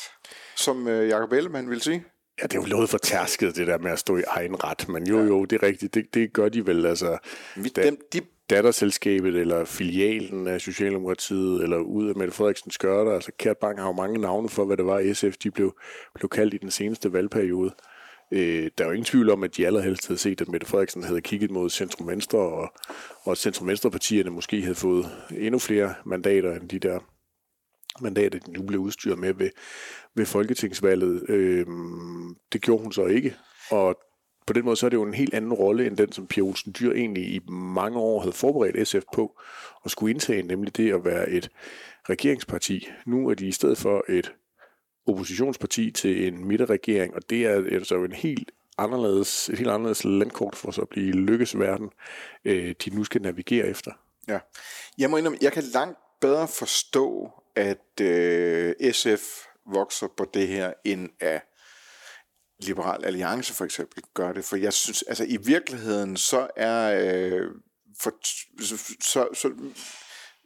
som 0.56 0.88
øh, 0.88 1.08
Jacob 1.08 1.32
Ellemann 1.32 1.70
vil 1.70 1.80
sige. 1.80 2.04
Ja, 2.42 2.46
det 2.46 2.54
er 2.56 2.60
jo 2.60 2.66
noget 2.66 2.90
for 2.90 2.98
tærsket, 2.98 3.56
det 3.56 3.66
der 3.66 3.78
med 3.78 3.90
at 3.90 3.98
stå 3.98 4.16
i 4.16 4.22
egen 4.26 4.64
ret. 4.64 4.88
Men 4.88 5.06
jo, 5.06 5.18
jo, 5.24 5.44
det 5.44 5.62
er 5.62 5.66
rigtigt. 5.66 5.94
Det, 5.94 6.14
det 6.14 6.32
gør 6.32 6.48
de 6.48 6.66
vel, 6.66 6.86
altså... 6.86 7.18
Vi, 7.56 7.68
Da- 7.68 7.82
dem, 7.84 7.96
de, 8.12 8.20
datterselskabet 8.50 9.36
eller 9.36 9.64
filialen 9.64 10.46
af 10.46 10.60
Socialdemokratiet 10.60 11.62
eller 11.62 11.76
ud 11.76 12.08
af 12.08 12.16
Mette 12.16 12.32
Frederiksen 12.34 12.70
skørter. 12.70 13.12
Altså 13.12 13.32
Kært 13.38 13.56
Bang 13.58 13.78
har 13.80 13.86
jo 13.86 13.92
mange 13.92 14.18
navne 14.20 14.48
for, 14.48 14.64
hvad 14.64 14.76
det 14.76 14.86
var 14.86 15.12
SF, 15.14 15.36
de 15.36 15.50
blev, 15.50 15.76
blev 16.14 16.28
kaldt 16.28 16.54
i 16.54 16.58
den 16.58 16.70
seneste 16.70 17.12
valgperiode. 17.12 17.74
Øh, 18.32 18.70
der 18.78 18.84
er 18.84 18.88
jo 18.88 18.92
ingen 18.92 19.04
tvivl 19.04 19.30
om, 19.30 19.42
at 19.42 19.56
de 19.56 19.66
allerhelst 19.66 20.06
havde 20.06 20.18
set, 20.18 20.40
at 20.40 20.48
Mette 20.48 20.66
Frederiksen 20.66 21.04
havde 21.04 21.20
kigget 21.20 21.50
mod 21.50 21.70
centrum 21.70 22.08
venstre, 22.08 22.38
og, 22.38 22.72
og 23.24 23.36
centrum 23.36 23.68
venstre 23.68 23.90
partierne 23.90 24.30
måske 24.30 24.62
havde 24.62 24.74
fået 24.74 25.06
endnu 25.30 25.58
flere 25.58 25.94
mandater 26.04 26.54
end 26.54 26.68
de 26.68 26.78
der 26.78 26.98
mandater, 28.00 28.38
de 28.38 28.52
nu 28.52 28.62
blev 28.62 28.80
udstyret 28.80 29.18
med 29.18 29.34
ved, 29.34 29.50
ved 30.14 30.26
folketingsvalget. 30.26 31.30
Øh, 31.30 31.66
det 32.52 32.62
gjorde 32.62 32.82
hun 32.82 32.92
så 32.92 33.06
ikke, 33.06 33.34
og 33.70 33.96
på 34.46 34.52
den 34.52 34.64
måde 34.64 34.76
så 34.76 34.86
er 34.86 34.90
det 34.90 34.96
jo 34.96 35.02
en 35.02 35.14
helt 35.14 35.34
anden 35.34 35.52
rolle, 35.52 35.86
end 35.86 35.96
den, 35.96 36.12
som 36.12 36.26
Pia 36.26 36.42
Olsen 36.42 36.74
Dyr 36.80 36.92
egentlig 36.92 37.24
i 37.24 37.40
mange 37.48 37.98
år 37.98 38.20
havde 38.20 38.32
forberedt 38.32 38.88
SF 38.88 39.04
på 39.14 39.40
at 39.84 39.90
skulle 39.90 40.10
indtage, 40.10 40.42
nemlig 40.42 40.76
det 40.76 40.92
at 40.92 41.04
være 41.04 41.30
et 41.30 41.50
regeringsparti. 42.10 42.88
Nu 43.06 43.28
er 43.28 43.34
de 43.34 43.46
i 43.46 43.52
stedet 43.52 43.78
for 43.78 44.04
et 44.08 44.32
oppositionsparti 45.06 45.90
til 45.90 46.26
en 46.26 46.44
midterregering, 46.44 47.14
og 47.14 47.30
det 47.30 47.46
er 47.46 47.54
altså 47.54 47.94
en 47.94 48.12
helt 48.12 48.50
anderledes, 48.78 49.48
et 49.48 49.58
helt 49.58 49.70
anderledes 49.70 50.04
landkort 50.04 50.56
for 50.56 50.70
så 50.70 50.80
at 50.80 50.88
blive 50.88 51.12
lykkes 51.12 51.58
verden, 51.58 51.90
øh, 52.44 52.74
de 52.84 52.90
nu 52.90 53.04
skal 53.04 53.22
navigere 53.22 53.66
efter. 53.66 53.90
ja. 54.28 54.38
Jeg 54.98 55.10
må 55.10 55.16
indrømme, 55.16 55.38
jeg 55.40 55.52
kan 55.52 55.62
langt 55.62 55.98
bedre 56.20 56.48
forstå, 56.48 57.30
at 57.56 58.00
øh, 58.00 58.74
SF 58.92 59.22
vokser 59.66 60.08
på 60.16 60.26
det 60.34 60.48
her, 60.48 60.72
end 60.84 61.08
at 61.20 61.42
Liberal 62.62 63.04
Alliance 63.04 63.54
for 63.54 63.64
eksempel 63.64 64.02
gør 64.14 64.32
det. 64.32 64.44
For 64.44 64.56
jeg 64.56 64.72
synes, 64.72 65.02
altså 65.02 65.24
i 65.24 65.36
virkeligheden, 65.36 66.16
så 66.16 66.48
er... 66.56 67.00
Øh, 67.02 67.50
for, 68.00 68.12
så, 69.02 69.28
så, 69.34 69.52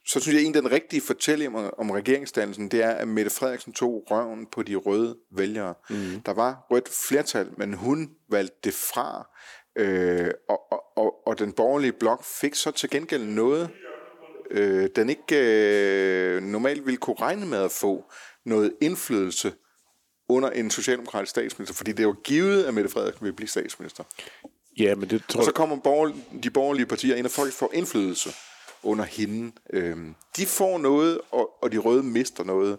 så, 0.06 0.20
synes 0.20 0.36
jeg, 0.36 0.44
en 0.44 0.56
af 0.56 0.62
den 0.62 0.72
rigtige 0.72 1.00
fortælling 1.00 1.56
om, 1.56 1.70
om 1.78 1.90
regeringsdannelsen, 1.90 2.68
det 2.68 2.82
er, 2.82 2.90
at 2.90 3.08
Mette 3.08 3.30
Frederiksen 3.30 3.72
tog 3.72 4.06
røven 4.10 4.46
på 4.46 4.62
de 4.62 4.76
røde 4.76 5.16
vælgere. 5.36 5.74
Mm. 5.90 6.20
Der 6.26 6.32
var 6.32 6.66
rødt 6.70 6.88
flertal, 7.08 7.48
men 7.56 7.74
hun 7.74 8.10
valgte 8.30 8.56
det 8.64 8.74
fra. 8.74 9.28
Øh, 9.76 10.30
og, 10.48 10.72
og, 10.72 10.82
og, 10.96 11.26
og 11.26 11.38
den 11.38 11.52
borgerlige 11.52 11.92
blok 11.92 12.24
fik 12.24 12.54
så 12.54 12.70
til 12.70 12.90
gengæld 12.90 13.24
noget, 13.24 13.70
øh, 14.50 14.88
den 14.96 15.10
ikke 15.10 15.36
øh, 15.36 16.42
normalt 16.42 16.86
ville 16.86 16.96
kunne 16.96 17.16
regne 17.20 17.46
med 17.46 17.58
at 17.58 17.70
få 17.70 18.04
noget 18.44 18.72
indflydelse 18.80 19.52
under 20.28 20.50
en 20.50 20.70
socialdemokratisk 20.70 21.30
statsminister, 21.30 21.74
fordi 21.74 21.92
det 21.92 22.02
jo 22.02 22.14
givet, 22.24 22.64
at 22.64 22.74
Mette 22.74 22.90
Frederiksen 22.90 23.24
vil 23.24 23.32
blive 23.32 23.48
statsminister. 23.48 24.04
Ja, 24.78 24.94
men 24.94 25.10
det 25.10 25.22
tror 25.28 25.40
Og 25.40 25.44
så 25.44 25.52
kommer 25.52 25.76
borger, 25.76 26.12
de 26.42 26.50
borgerlige 26.50 26.86
partier 26.86 27.16
ind, 27.16 27.26
og 27.26 27.32
folk 27.32 27.52
får 27.52 27.70
indflydelse 27.74 28.30
under 28.82 29.04
hende. 29.04 29.52
Øhm, 29.72 30.14
de 30.36 30.46
får 30.46 30.78
noget, 30.78 31.20
og, 31.30 31.50
og 31.62 31.72
de 31.72 31.78
røde 31.78 32.02
mister 32.02 32.44
noget. 32.44 32.78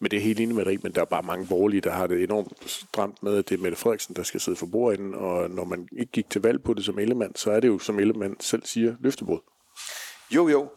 Men 0.00 0.10
det 0.10 0.16
er 0.16 0.20
helt 0.20 0.40
enig 0.40 0.56
med 0.56 0.64
dig, 0.64 0.78
men 0.82 0.92
der 0.92 1.00
er 1.00 1.04
bare 1.04 1.22
mange 1.22 1.46
borgerlige, 1.46 1.80
der 1.80 1.90
har 1.90 2.06
det 2.06 2.22
enormt 2.22 2.52
stramt 2.66 3.22
med, 3.22 3.36
at 3.36 3.48
det 3.48 3.58
er 3.58 3.62
Mette 3.62 3.78
Frederiksen, 3.78 4.16
der 4.16 4.22
skal 4.22 4.40
sidde 4.40 4.56
for 4.56 4.66
bordenden, 4.66 5.14
og 5.14 5.50
når 5.50 5.64
man 5.64 5.88
ikke 5.98 6.12
gik 6.12 6.30
til 6.30 6.42
valg 6.42 6.62
på 6.62 6.74
det 6.74 6.84
som 6.84 6.98
Ellemann, 6.98 7.36
så 7.36 7.50
er 7.50 7.60
det 7.60 7.68
jo, 7.68 7.78
som 7.78 7.98
Ellemann 7.98 8.36
selv 8.40 8.62
siger, 8.64 8.94
løftebrud. 9.00 9.38
Jo, 10.30 10.48
jo. 10.48 10.68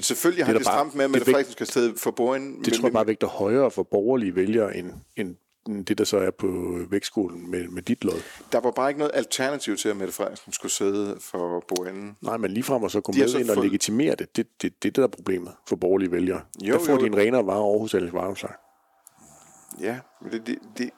Selvfølgelig 0.00 0.44
har 0.44 0.52
Det 0.52 0.56
er 0.56 0.58
det, 0.58 0.66
stramt 0.66 0.94
med, 0.94 1.04
at 1.04 1.10
Mette 1.10 1.24
Frederiksen 1.24 1.52
skal 1.52 1.66
sidde 1.66 1.94
for 1.96 2.10
bordenden. 2.10 2.64
Det 2.64 2.72
tror 2.72 2.88
jeg 2.88 2.92
bare 2.92 3.06
vægter 3.06 3.26
højere 3.26 3.70
for 3.70 3.82
borgerlige 3.82 4.34
vælgere, 4.34 4.76
end 4.76 4.92
end 5.16 5.36
det, 5.66 5.98
der 5.98 6.04
så 6.04 6.18
er 6.18 6.30
på 6.30 6.78
vægtskolen 6.90 7.50
med, 7.50 7.68
med 7.68 7.82
dit 7.82 8.04
lod. 8.04 8.22
Der 8.52 8.60
var 8.60 8.70
bare 8.70 8.90
ikke 8.90 8.98
noget 8.98 9.10
alternativ 9.14 9.76
til, 9.76 9.88
at 9.88 9.96
Mette 9.96 10.14
Frederiksen 10.14 10.52
skulle 10.52 10.72
sidde 10.72 11.16
for 11.20 11.64
bordenden. 11.68 12.16
Nej, 12.20 12.36
men 12.36 12.50
ligefrem 12.50 12.84
at 12.84 12.90
så 12.92 13.00
gå 13.00 13.12
med 13.12 13.28
så 13.28 13.38
ind 13.38 13.50
og 13.50 13.54
fået- 13.54 13.66
legitimere 13.66 14.14
det, 14.14 14.36
det, 14.36 14.46
det, 14.62 14.62
det, 14.62 14.82
det 14.82 14.96
der 14.96 15.02
er 15.02 15.06
problemet 15.06 15.52
for 15.68 15.76
borgerlige 15.76 16.12
vælgere. 16.12 16.40
Jo, 16.62 16.72
der 16.74 16.80
får 16.84 16.92
jo. 16.92 16.98
de 17.00 17.06
en 17.06 17.16
renere 17.16 17.46
vare 17.46 17.78
hos 17.80 17.94
Alex 17.94 18.12
Varmsang. 18.12 18.54
Ja, 19.80 19.98
men 20.22 20.32
det, 20.32 20.46
det, 20.46 20.58
det, 20.78 20.90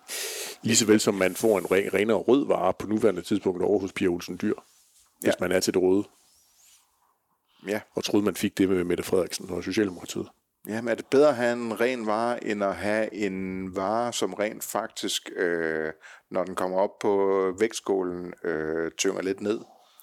Lige 0.63 0.77
så 0.77 0.87
vel 0.87 1.01
som 1.01 1.15
man 1.15 1.35
får 1.35 1.59
en 1.59 1.65
re- 1.65 1.95
renere 1.95 2.17
rød 2.17 2.47
vare 2.47 2.73
på 2.79 2.87
nuværende 2.87 3.23
tidspunkt 3.23 3.63
over 3.63 3.79
hos 3.81 3.93
Pia 3.93 4.09
Olsen 4.09 4.39
Dyr, 4.43 4.55
hvis 5.21 5.27
Ja. 5.29 5.33
man 5.41 5.53
er 5.53 5.61
til 5.61 5.75
det 5.75 5.83
røde. 5.83 6.05
Ja. 7.69 7.81
og 7.95 8.05
troede, 8.05 8.25
man 8.25 8.35
fik 8.35 8.59
det 8.59 8.69
med 8.69 8.85
Mette 8.85 9.03
Frederiksen 9.03 9.51
og 9.51 9.65
Socialdemokratiet. 9.65 10.29
Jamen, 10.69 10.89
er 10.89 10.95
det 10.95 11.07
bedre 11.11 11.29
at 11.29 11.37
have 11.37 11.53
en 11.53 11.81
ren 11.81 12.07
vare, 12.07 12.45
end 12.45 12.65
at 12.65 12.77
have 12.77 13.15
en 13.15 13.77
vare, 13.77 14.13
som 14.13 14.35
rent 14.35 14.65
faktisk, 14.65 15.31
øh, 15.37 15.93
når 16.31 16.45
den 16.45 16.55
kommer 16.55 16.79
op 16.79 16.99
på 17.01 17.43
vægtskålen, 17.59 18.33
øh, 18.45 18.91
tynger 18.99 19.23
lidt 19.23 19.41
ned? 19.41 19.61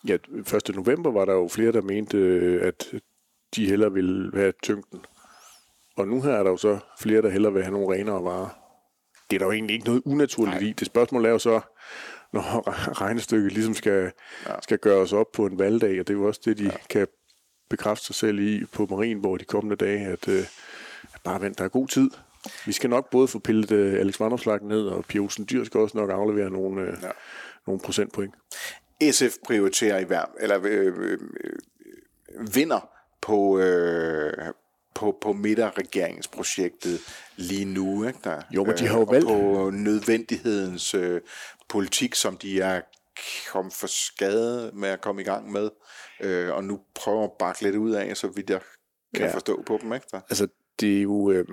Ja, 0.07 0.17
1. 0.55 0.75
november 0.75 1.11
var 1.11 1.25
der 1.25 1.33
jo 1.33 1.47
flere, 1.47 1.71
der 1.71 1.81
mente, 1.81 2.17
øh, 2.17 2.67
at 2.67 2.93
de 3.55 3.69
hellere 3.69 3.93
ville 3.93 4.31
have 4.33 4.53
tyngden. 4.63 5.05
Og 5.97 6.07
nu 6.07 6.21
her 6.21 6.31
er 6.31 6.43
der 6.43 6.49
jo 6.49 6.57
så 6.57 6.79
flere, 6.99 7.21
der 7.21 7.29
hellere 7.29 7.53
vil 7.53 7.63
have 7.63 7.73
nogle 7.73 7.95
renere 7.95 8.23
varer. 8.23 8.49
Det 9.29 9.35
er 9.35 9.39
der 9.39 9.45
jo 9.45 9.51
egentlig 9.51 9.73
ikke 9.73 9.85
noget 9.85 10.01
unaturligt 10.05 10.61
Nej. 10.61 10.69
i. 10.69 10.73
Det 10.73 10.87
spørgsmål 10.87 11.25
er 11.25 11.29
jo 11.29 11.39
så, 11.39 11.61
når 12.33 12.63
regnestykket 13.01 13.51
ligesom 13.51 13.73
skal, 13.73 14.11
ja. 14.47 14.53
skal 14.61 14.77
gøres 14.77 15.13
op 15.13 15.27
på 15.33 15.45
en 15.45 15.59
valgdag, 15.59 15.99
og 15.99 16.07
det 16.07 16.13
er 16.13 16.17
jo 16.17 16.27
også 16.27 16.41
det, 16.45 16.57
de 16.57 16.63
ja. 16.63 16.77
kan 16.89 17.07
bekræfte 17.69 18.05
sig 18.05 18.15
selv 18.15 18.39
i 18.39 18.65
på 18.65 18.87
Marienborg 18.89 19.39
de 19.39 19.45
kommende 19.45 19.75
dage, 19.75 20.05
at, 20.05 20.27
øh, 20.27 20.45
at 21.13 21.21
bare 21.23 21.41
vent, 21.41 21.57
der 21.57 21.63
er 21.63 21.69
god 21.69 21.87
tid. 21.87 22.09
Vi 22.65 22.71
skal 22.71 22.89
nok 22.89 23.09
både 23.09 23.27
få 23.27 23.39
pillet 23.39 23.71
øh, 23.71 23.99
Alex 23.99 24.19
Vanderslag 24.19 24.63
ned, 24.63 24.81
og 24.87 25.05
Pia 25.05 25.21
Olsen 25.21 25.47
Dyr 25.49 25.63
skal 25.63 25.79
også 25.79 25.97
nok 25.97 26.09
aflevere 26.09 26.49
nogle, 26.49 26.81
øh, 26.81 26.97
ja. 27.01 27.09
nogle 27.67 27.81
procentpoint. 27.81 28.35
SF 29.11 29.35
prioriterer 29.45 29.99
i 29.99 30.03
hver, 30.03 30.25
eller 30.39 30.59
øh, 30.63 30.93
øh, 30.97 31.17
vinder 32.55 32.89
på, 33.21 33.59
øh, 33.59 34.33
på, 34.95 35.17
på 35.21 35.33
midterregeringsprojektet 35.33 36.99
lige 37.35 37.65
nu. 37.65 38.07
Ikke, 38.07 38.19
der, 38.23 38.41
jo, 38.51 38.63
men 38.63 38.77
de 38.77 38.87
har 38.87 38.97
jo 38.97 39.05
øh, 39.05 39.11
valgt... 39.11 39.27
på 39.27 39.69
nødvendighedens 39.73 40.93
øh, 40.93 41.21
politik, 41.69 42.15
som 42.15 42.37
de 42.37 42.61
er 42.61 42.81
kommet 43.51 43.73
for 43.73 43.87
skade 43.87 44.71
med 44.73 44.89
at 44.89 45.01
komme 45.01 45.21
i 45.21 45.25
gang 45.25 45.51
med, 45.51 45.69
øh, 46.23 46.55
og 46.55 46.63
nu 46.63 46.79
prøver 46.95 47.23
at 47.23 47.31
bakke 47.39 47.61
lidt 47.61 47.75
ud 47.75 47.91
af, 47.91 48.17
så 48.17 48.27
vidt 48.27 48.49
jeg 48.49 48.61
kan 49.15 49.25
ja. 49.25 49.33
forstå 49.33 49.63
på 49.65 49.79
dem. 49.81 49.93
Ikke, 49.93 50.07
der. 50.11 50.21
Altså, 50.29 50.47
det 50.79 50.97
er 50.97 51.01
jo... 51.01 51.31
Øh, 51.31 51.45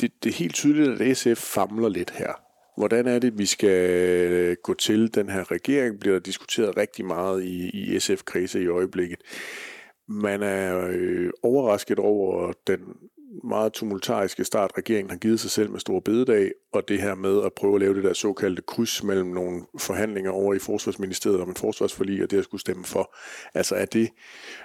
det, 0.00 0.12
det 0.24 0.30
er 0.30 0.34
helt 0.34 0.54
tydeligt, 0.54 1.00
at 1.00 1.16
SF 1.16 1.42
famler 1.42 1.88
lidt 1.88 2.10
her. 2.10 2.32
Hvordan 2.76 3.06
er 3.06 3.18
det, 3.18 3.38
vi 3.38 3.46
skal 3.46 4.56
gå 4.56 4.74
til 4.74 5.14
den 5.14 5.28
her 5.28 5.50
regering? 5.50 6.00
Bliver 6.00 6.14
der 6.14 6.20
diskuteret 6.20 6.76
rigtig 6.76 7.04
meget 7.04 7.44
i, 7.44 7.70
i 7.70 8.00
SF-krise 8.00 8.62
i 8.62 8.66
øjeblikket. 8.66 9.18
Man 10.08 10.42
er 10.42 10.86
øh, 10.90 11.30
overrasket 11.42 11.98
over 11.98 12.52
den 12.66 12.80
meget 13.44 13.72
tumultariske 13.72 14.44
start, 14.44 14.72
regeringen 14.78 15.10
har 15.10 15.16
givet 15.16 15.40
sig 15.40 15.50
selv 15.50 15.70
med 15.70 15.80
store 15.80 16.02
bededag, 16.02 16.52
og 16.72 16.88
det 16.88 17.02
her 17.02 17.14
med 17.14 17.42
at 17.44 17.52
prøve 17.52 17.74
at 17.74 17.80
lave 17.80 17.94
det 17.94 18.04
der 18.04 18.12
såkaldte 18.12 18.62
kryds 18.62 19.02
mellem 19.02 19.28
nogle 19.28 19.62
forhandlinger 19.78 20.30
over 20.30 20.54
i 20.54 20.58
Forsvarsministeriet 20.58 21.40
om 21.40 21.48
en 21.48 21.54
forsvarsforlig, 21.54 22.22
og 22.22 22.30
det 22.30 22.38
at 22.38 22.44
skulle 22.44 22.60
stemme 22.60 22.84
for. 22.84 23.14
Altså 23.54 23.74
er 23.74 23.84
det 23.84 24.10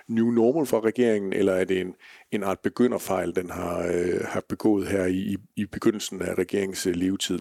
new 0.07 0.31
normal 0.31 0.65
for 0.65 0.85
regeringen, 0.85 1.33
eller 1.33 1.53
er 1.53 1.65
det 1.65 1.81
en, 1.81 1.95
en 2.31 2.43
art 2.43 2.59
begynderfejl, 2.59 3.35
den 3.35 3.49
har, 3.49 3.79
øh, 3.79 4.21
har 4.25 4.43
begået 4.49 4.87
her 4.87 5.05
i, 5.05 5.37
i 5.55 5.65
begyndelsen 5.65 6.21
af 6.21 6.33
regeringens 6.33 6.87
øh, 6.87 6.95
levetid? 6.95 7.39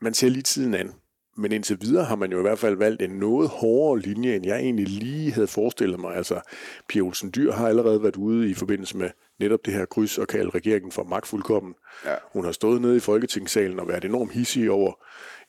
Man 0.00 0.14
ser 0.14 0.28
lige 0.28 0.42
tiden 0.42 0.74
an. 0.74 0.92
Men 1.36 1.52
indtil 1.52 1.78
videre 1.80 2.04
har 2.04 2.16
man 2.16 2.32
jo 2.32 2.38
i 2.38 2.42
hvert 2.42 2.58
fald 2.58 2.76
valgt 2.76 3.02
en 3.02 3.10
noget 3.10 3.48
hårdere 3.48 4.00
linje, 4.00 4.36
end 4.36 4.46
jeg 4.46 4.58
egentlig 4.58 4.88
lige 4.88 5.32
havde 5.32 5.46
forestillet 5.46 6.00
mig. 6.00 6.16
Altså, 6.16 6.40
Pia 6.88 7.02
Olsen 7.02 7.32
Dyr 7.34 7.52
har 7.52 7.68
allerede 7.68 8.02
været 8.02 8.16
ude 8.16 8.50
i 8.50 8.54
forbindelse 8.54 8.96
med 8.96 9.10
netop 9.40 9.66
det 9.66 9.74
her 9.74 9.84
kryds 9.84 10.18
og 10.18 10.28
kalde 10.28 10.50
regeringen 10.50 10.92
for 10.92 11.04
magtfuldkommen. 11.04 11.74
Ja. 12.04 12.14
Hun 12.32 12.44
har 12.44 12.52
stået 12.52 12.80
nede 12.80 12.96
i 12.96 13.00
Folketingssalen 13.00 13.80
og 13.80 13.88
været 13.88 14.04
enormt 14.04 14.32
hissig 14.32 14.70
over 14.70 14.92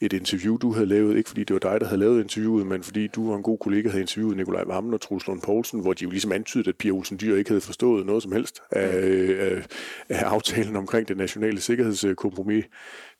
et 0.02 0.14
interview, 0.14 0.58
du 0.58 0.74
havde 0.74 0.86
lavet. 0.86 1.18
Ikke 1.18 1.30
fordi 1.30 1.44
det 1.44 1.54
var 1.54 1.72
dig, 1.72 1.82
der 1.82 1.88
havde 1.88 2.00
lavet 2.00 2.22
interviewet, 2.22 2.68
men 2.68 2.84
fordi 2.84 3.08
du 3.08 3.32
og 3.32 3.38
en 3.38 3.44
god 3.44 3.58
kollega 3.58 3.90
havde 3.90 4.02
interviewet 4.02 4.38
Nikolaj 4.38 4.64
Vammen 4.64 4.94
og 4.94 5.02
Truls 5.02 5.28
Lund 5.28 5.42
Poulsen, 5.42 5.82
hvor 5.82 5.94
de 5.94 6.04
jo 6.04 6.10
ligesom 6.10 6.32
antydede, 6.32 6.70
at 6.70 6.76
Pia 6.76 6.92
Olsen 6.92 7.20
Dyr 7.22 7.36
ikke 7.36 7.50
havde 7.50 7.62
forstået 7.62 8.06
noget 8.06 8.24
som 8.24 8.32
helst 8.32 8.62
af, 8.72 9.02
af, 9.40 9.66
af 10.10 10.24
aftalen 10.24 10.76
omkring 10.76 11.08
det 11.08 11.18
nationale 11.18 11.62
sikkerhedskompromis 11.62 12.66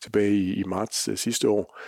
tilbage 0.02 0.34
i, 0.34 0.54
i 0.54 0.62
marts 0.62 1.08
uh, 1.08 1.14
sidste 1.14 1.48
år. 1.48 1.78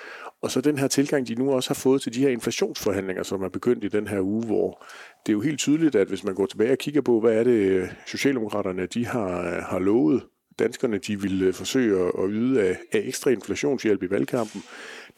Og 0.42 0.50
så 0.50 0.60
den 0.60 0.78
her 0.78 0.88
tilgang, 0.88 1.28
de 1.28 1.34
nu 1.34 1.52
også 1.52 1.70
har 1.70 1.74
fået 1.74 2.02
til 2.02 2.14
de 2.14 2.20
her 2.20 2.28
inflationsforhandlinger, 2.28 3.22
som 3.22 3.42
er 3.42 3.48
begyndt 3.48 3.84
i 3.84 3.88
den 3.88 4.06
her 4.06 4.20
uge, 4.20 4.46
hvor 4.46 4.84
det 5.28 5.32
er 5.32 5.36
jo 5.36 5.40
helt 5.40 5.58
tydeligt, 5.58 5.94
at 5.94 6.08
hvis 6.08 6.24
man 6.24 6.34
går 6.34 6.46
tilbage 6.46 6.72
og 6.72 6.78
kigger 6.78 7.00
på, 7.00 7.20
hvad 7.20 7.32
er 7.32 7.44
det 7.44 7.50
øh, 7.50 7.88
Socialdemokraterne 8.06 8.86
de 8.86 9.06
har, 9.06 9.40
øh, 9.40 9.62
har 9.62 9.78
lovet 9.78 10.22
danskerne, 10.58 10.98
de 10.98 11.20
ville 11.20 11.46
øh, 11.46 11.54
forsøge 11.54 12.06
at 12.06 12.24
yde 12.28 12.62
af, 12.62 12.78
af 12.92 12.98
ekstra 13.04 13.30
inflationshjælp 13.30 14.02
i 14.02 14.10
valgkampen. 14.10 14.62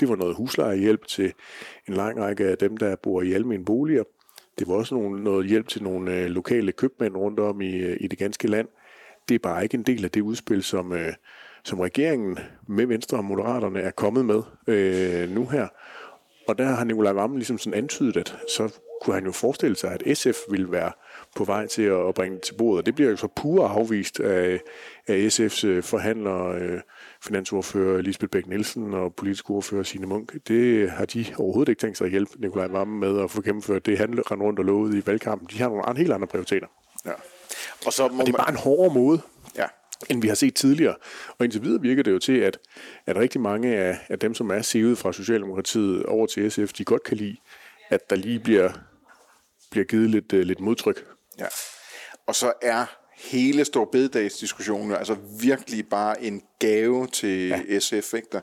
Det 0.00 0.08
var 0.08 0.16
noget 0.16 0.36
huslejehjælp 0.36 1.06
til 1.06 1.32
en 1.88 1.94
lang 1.94 2.20
række 2.20 2.46
af 2.46 2.58
dem, 2.58 2.76
der 2.76 2.96
bor 2.96 3.22
i 3.22 3.32
almindelige 3.32 3.64
boliger. 3.64 4.02
Det 4.58 4.68
var 4.68 4.74
også 4.74 4.94
nogle, 4.94 5.24
noget 5.24 5.46
hjælp 5.46 5.68
til 5.68 5.82
nogle 5.82 6.28
lokale 6.28 6.72
købmænd 6.72 7.16
rundt 7.16 7.40
om 7.40 7.60
i, 7.60 7.94
i 7.94 8.06
det 8.06 8.18
ganske 8.18 8.48
land. 8.48 8.68
Det 9.28 9.34
er 9.34 9.38
bare 9.38 9.62
ikke 9.62 9.74
en 9.74 9.82
del 9.82 10.04
af 10.04 10.10
det 10.10 10.20
udspil, 10.20 10.62
som, 10.62 10.92
som 11.64 11.80
regeringen 11.80 12.38
med 12.68 12.86
Venstre 12.86 13.18
og 13.18 13.24
Moderaterne 13.24 13.80
er 13.80 13.90
kommet 13.90 14.24
med 14.24 14.42
øh, 14.66 15.30
nu 15.30 15.46
her. 15.46 15.68
Og 16.48 16.58
der 16.58 16.64
har 16.64 16.84
Nikolaj 16.84 17.12
Vammen 17.12 17.38
ligesom 17.38 17.58
sådan 17.58 17.78
antydet, 17.78 18.16
at 18.16 18.36
så 18.48 18.80
kunne 19.00 19.14
han 19.14 19.24
jo 19.24 19.32
forestille 19.32 19.76
sig, 19.76 19.92
at 19.92 20.18
SF 20.18 20.36
ville 20.50 20.72
være 20.72 20.92
på 21.36 21.44
vej 21.44 21.66
til 21.66 21.82
at 21.82 22.14
bringe 22.14 22.34
det 22.34 22.42
til 22.42 22.54
bordet. 22.54 22.86
Det 22.86 22.94
bliver 22.94 23.10
jo 23.10 23.16
så 23.16 23.28
pure 23.36 23.68
afvist 23.68 24.20
af, 24.20 24.60
af 25.06 25.28
SF's 25.28 25.66
øh, 25.66 25.82
forhandlere, 25.82 26.54
øh, 26.54 26.80
finansordfører 27.22 28.02
Lisbeth 28.02 28.30
Bæk 28.30 28.46
Nielsen 28.46 28.94
og 28.94 29.14
politisk 29.14 29.50
ordfører 29.50 29.82
Signe 29.82 30.06
Munk. 30.06 30.48
Det 30.48 30.90
har 30.90 31.04
de 31.04 31.26
overhovedet 31.38 31.70
ikke 31.70 31.80
tænkt 31.80 31.98
sig 31.98 32.04
at 32.04 32.10
hjælpe 32.10 32.32
Nikolaj 32.38 32.66
Vammen 32.66 33.00
med 33.00 33.22
at 33.22 33.30
få 33.30 33.42
gennemført 33.42 33.86
det, 33.86 33.98
han 33.98 34.08
rendte 34.30 34.46
rundt 34.46 34.58
og 34.58 34.64
lovede 34.64 34.98
i 34.98 35.02
valgkampen. 35.06 35.48
De 35.52 35.58
har 35.58 35.68
nogle 35.68 35.98
helt 35.98 36.12
andre 36.12 36.26
prioriteter. 36.26 36.66
Ja. 37.06 37.12
Og, 37.86 37.92
så 37.92 38.08
må 38.08 38.20
og 38.20 38.26
det 38.26 38.32
er 38.32 38.38
bare 38.38 38.50
en 38.50 38.56
hårdere 38.56 38.94
måde. 38.94 39.20
Ja 39.56 39.66
end 40.08 40.22
vi 40.22 40.28
har 40.28 40.34
set 40.34 40.54
tidligere. 40.54 40.94
Og 41.38 41.44
indtil 41.44 41.62
videre 41.62 41.82
virker 41.82 42.02
det 42.02 42.12
jo 42.12 42.18
til, 42.18 42.38
at, 42.38 42.58
at 43.06 43.16
rigtig 43.16 43.40
mange 43.40 43.76
af, 43.76 43.98
af 44.08 44.18
dem, 44.18 44.34
som 44.34 44.50
er 44.50 44.62
sivet 44.62 44.98
fra 44.98 45.12
Socialdemokratiet 45.12 46.02
over 46.02 46.26
til 46.26 46.50
SF, 46.50 46.72
de 46.72 46.84
godt 46.84 47.02
kan 47.02 47.16
lide, 47.16 47.36
at 47.88 48.10
der 48.10 48.16
lige 48.16 48.40
bliver, 48.40 48.72
bliver 49.70 49.84
givet 49.84 50.10
lidt, 50.10 50.32
uh, 50.32 50.40
lidt 50.40 50.60
modtryk. 50.60 51.04
Ja. 51.38 51.46
Og 52.26 52.34
så 52.34 52.52
er 52.62 52.86
hele 53.20 53.64
Storbededagsdiskussionen 53.64 54.96
altså 54.96 55.16
virkelig 55.40 55.88
bare 55.88 56.22
en 56.22 56.42
gave 56.58 57.06
til 57.06 57.48
ja. 57.48 57.78
SF. 57.78 58.14
Ikke 58.14 58.28
der? 58.32 58.40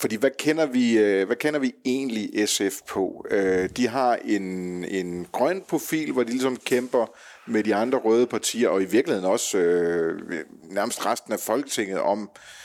Fordi 0.00 0.16
hvad 0.16 0.30
kender, 0.38 0.66
vi, 0.66 0.98
øh, 0.98 1.26
hvad 1.26 1.36
kender 1.36 1.60
vi 1.60 1.74
egentlig 1.84 2.48
SF 2.48 2.80
på? 2.88 3.26
Øh, 3.30 3.68
de 3.76 3.88
har 3.88 4.18
en, 4.24 4.84
en 4.84 5.26
grøn 5.32 5.62
profil, 5.68 6.12
hvor 6.12 6.22
de 6.22 6.30
ligesom 6.30 6.56
kæmper 6.56 7.06
med 7.46 7.64
de 7.64 7.74
andre 7.74 7.98
røde 7.98 8.26
partier, 8.26 8.68
og 8.68 8.82
i 8.82 8.84
virkeligheden 8.84 9.30
også 9.30 9.58
øh, 9.58 10.44
nærmest 10.62 11.06
resten 11.06 11.32
af 11.32 11.40
Folketinget 11.40 11.98
om, 11.98 12.22
øh, 12.22 12.63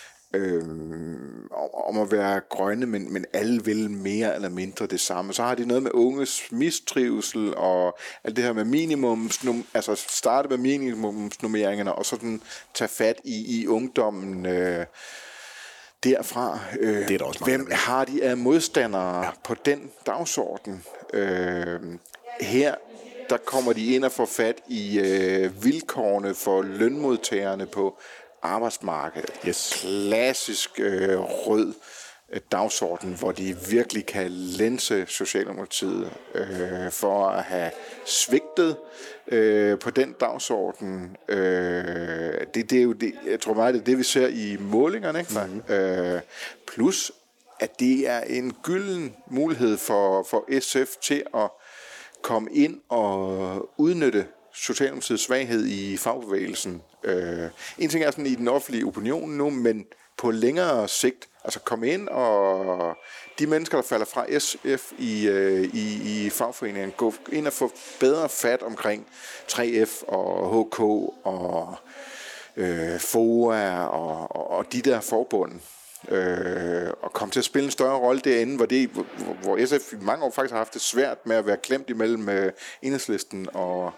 om 1.88 2.00
at 2.00 2.12
være 2.12 2.42
grønne, 2.50 2.86
men, 2.86 3.14
men 3.14 3.26
alle 3.34 3.66
vil 3.66 3.92
mere 3.92 4.36
eller 4.36 4.50
mindre 4.50 4.88
det 4.88 5.00
samme. 5.00 5.34
Så 5.34 5.44
har 5.44 5.56
de 5.56 5.66
noget 5.66 5.84
med 5.84 5.92
unges 5.94 6.52
mistrivsel 6.52 7.56
og 7.56 7.98
alt 8.24 8.36
det 8.36 8.44
her 8.44 8.54
med 8.54 8.66
minimums, 8.66 9.46
altså 9.74 9.96
starte 9.96 10.50
med 10.50 10.58
minimumsnummeringerne 10.58 11.96
og 11.96 12.06
sådan 12.06 12.42
tage 12.74 12.88
fat 12.88 13.22
i, 13.24 13.62
i 13.62 13.68
ungdommen. 13.68 14.46
Øh, 14.46 14.86
derfra. 16.04 16.60
Øh, 16.80 17.08
det 17.08 17.12
er 17.12 17.18
der 17.18 17.26
også 17.26 17.44
hvem 17.44 17.68
har 17.72 18.06
de 18.06 18.24
af 18.24 18.38
modstandere 18.38 19.26
ja. 19.26 19.32
på 19.44 19.56
den 19.66 19.92
dagsorden? 20.06 20.84
Øh, 21.14 21.80
her 22.42 22.76
der 23.30 23.38
kommer 23.38 23.74
de 23.74 23.96
ind 23.96 24.06
og 24.06 24.12
får 24.12 24.26
fat 24.26 24.62
i 24.68 25.00
øh, 25.00 25.64
vilkårene 25.64 26.34
for 26.36 26.62
lønmodtagerne 26.62 27.66
på 27.66 28.00
arbejdsmarkedet. 28.42 29.32
Yes. 29.48 29.80
Klassisk 29.82 30.80
øh, 30.80 31.20
rød 31.20 31.74
øh, 32.34 32.42
dagsorden, 32.52 33.14
hvor 33.14 33.32
de 33.32 33.58
virkelig 33.70 34.06
kan 34.06 34.32
lænse 34.32 35.06
Socialdemokratiet 35.08 36.12
øh, 36.36 36.92
for 36.92 37.28
at 37.28 37.44
have 37.44 37.72
svigtet 38.06 38.78
øh, 39.28 39.80
på 39.80 39.90
den 39.90 40.14
dagsorden. 40.20 41.18
Øh, 41.28 42.34
det, 42.54 42.70
det 42.70 42.80
er 42.80 42.84
jo 42.84 42.94
det, 42.94 43.14
jeg 43.26 43.40
tror 43.40 43.54
meget, 43.54 43.74
det 43.74 43.82
er 43.82 43.86
det, 43.86 43.98
vi 43.98 44.04
ser 44.04 44.28
i 44.28 44.58
målingerne. 44.60 45.20
Ikke? 45.20 45.34
Mm-hmm. 45.34 45.74
Øh, 45.74 46.22
plus, 46.68 47.12
at 47.60 47.80
det 47.80 48.10
er 48.10 48.22
en 48.22 48.54
gylden 48.64 49.16
mulighed 49.28 49.78
for, 49.78 50.24
for 50.24 50.60
SF 50.60 50.96
til 51.02 51.24
at 51.36 51.50
komme 52.22 52.52
ind 52.52 52.82
og 52.90 53.70
udnytte 53.78 54.26
Socialdemokratiets 54.62 55.24
svaghed 55.24 55.66
i 55.66 55.98
fagbevægelsen. 55.98 56.82
Øh, 57.04 57.50
en 57.78 57.90
ting 57.90 58.04
er 58.04 58.12
sådan 58.12 58.26
i 58.26 58.36
den 58.36 58.48
offentlige 58.48 58.86
opinion 58.86 59.30
nu, 59.30 59.50
men 59.50 59.86
på 60.18 60.32
længere 60.32 60.88
sigt, 60.88 61.28
altså 61.44 61.60
komme 61.60 61.90
ind 61.90 62.08
og 62.08 62.96
de 63.40 63.48
mennesker, 63.48 63.78
der 63.78 63.88
falder 63.88 64.06
fra 64.06 64.40
SF 64.40 64.92
i, 64.98 65.28
øh, 65.28 65.64
i, 65.64 66.26
i 66.26 66.30
fagforeningen, 66.30 66.92
gå 66.92 67.14
ind 67.32 67.48
og 67.48 67.54
få 67.54 67.72
bedre 68.00 68.30
fat 68.30 68.64
omkring 68.64 69.08
3F 69.52 70.08
og 70.08 70.66
HK 70.66 70.80
og 71.24 71.76
øh, 72.58 73.00
FOA 73.00 73.84
og, 73.84 74.36
og, 74.36 74.52
og 74.52 74.74
de 74.74 74.82
der 74.82 75.02
forbund. 75.02 75.52
øh, 76.10 76.90
og 77.02 77.14
komme 77.14 77.32
til 77.32 77.40
at 77.40 77.46
spille 77.46 77.66
en 77.66 77.72
større 77.72 77.98
rolle 78.00 78.22
derinde, 78.22 78.56
hvor, 78.56 78.66
det, 78.66 78.90
hvor, 78.90 79.06
hvor 79.42 79.66
SF 79.66 79.94
i 79.94 79.96
mange 80.02 80.26
år 80.26 80.32
faktisk 80.32 80.52
har 80.52 80.58
haft 80.58 80.74
det 80.74 80.82
svært 80.82 81.26
med 81.26 81.36
at 81.36 81.46
være 81.46 81.58
klemt 81.58 81.90
imellem 81.90 82.30
øh, 82.30 82.52
enhedslisten 82.82 83.48
og, 83.54 83.94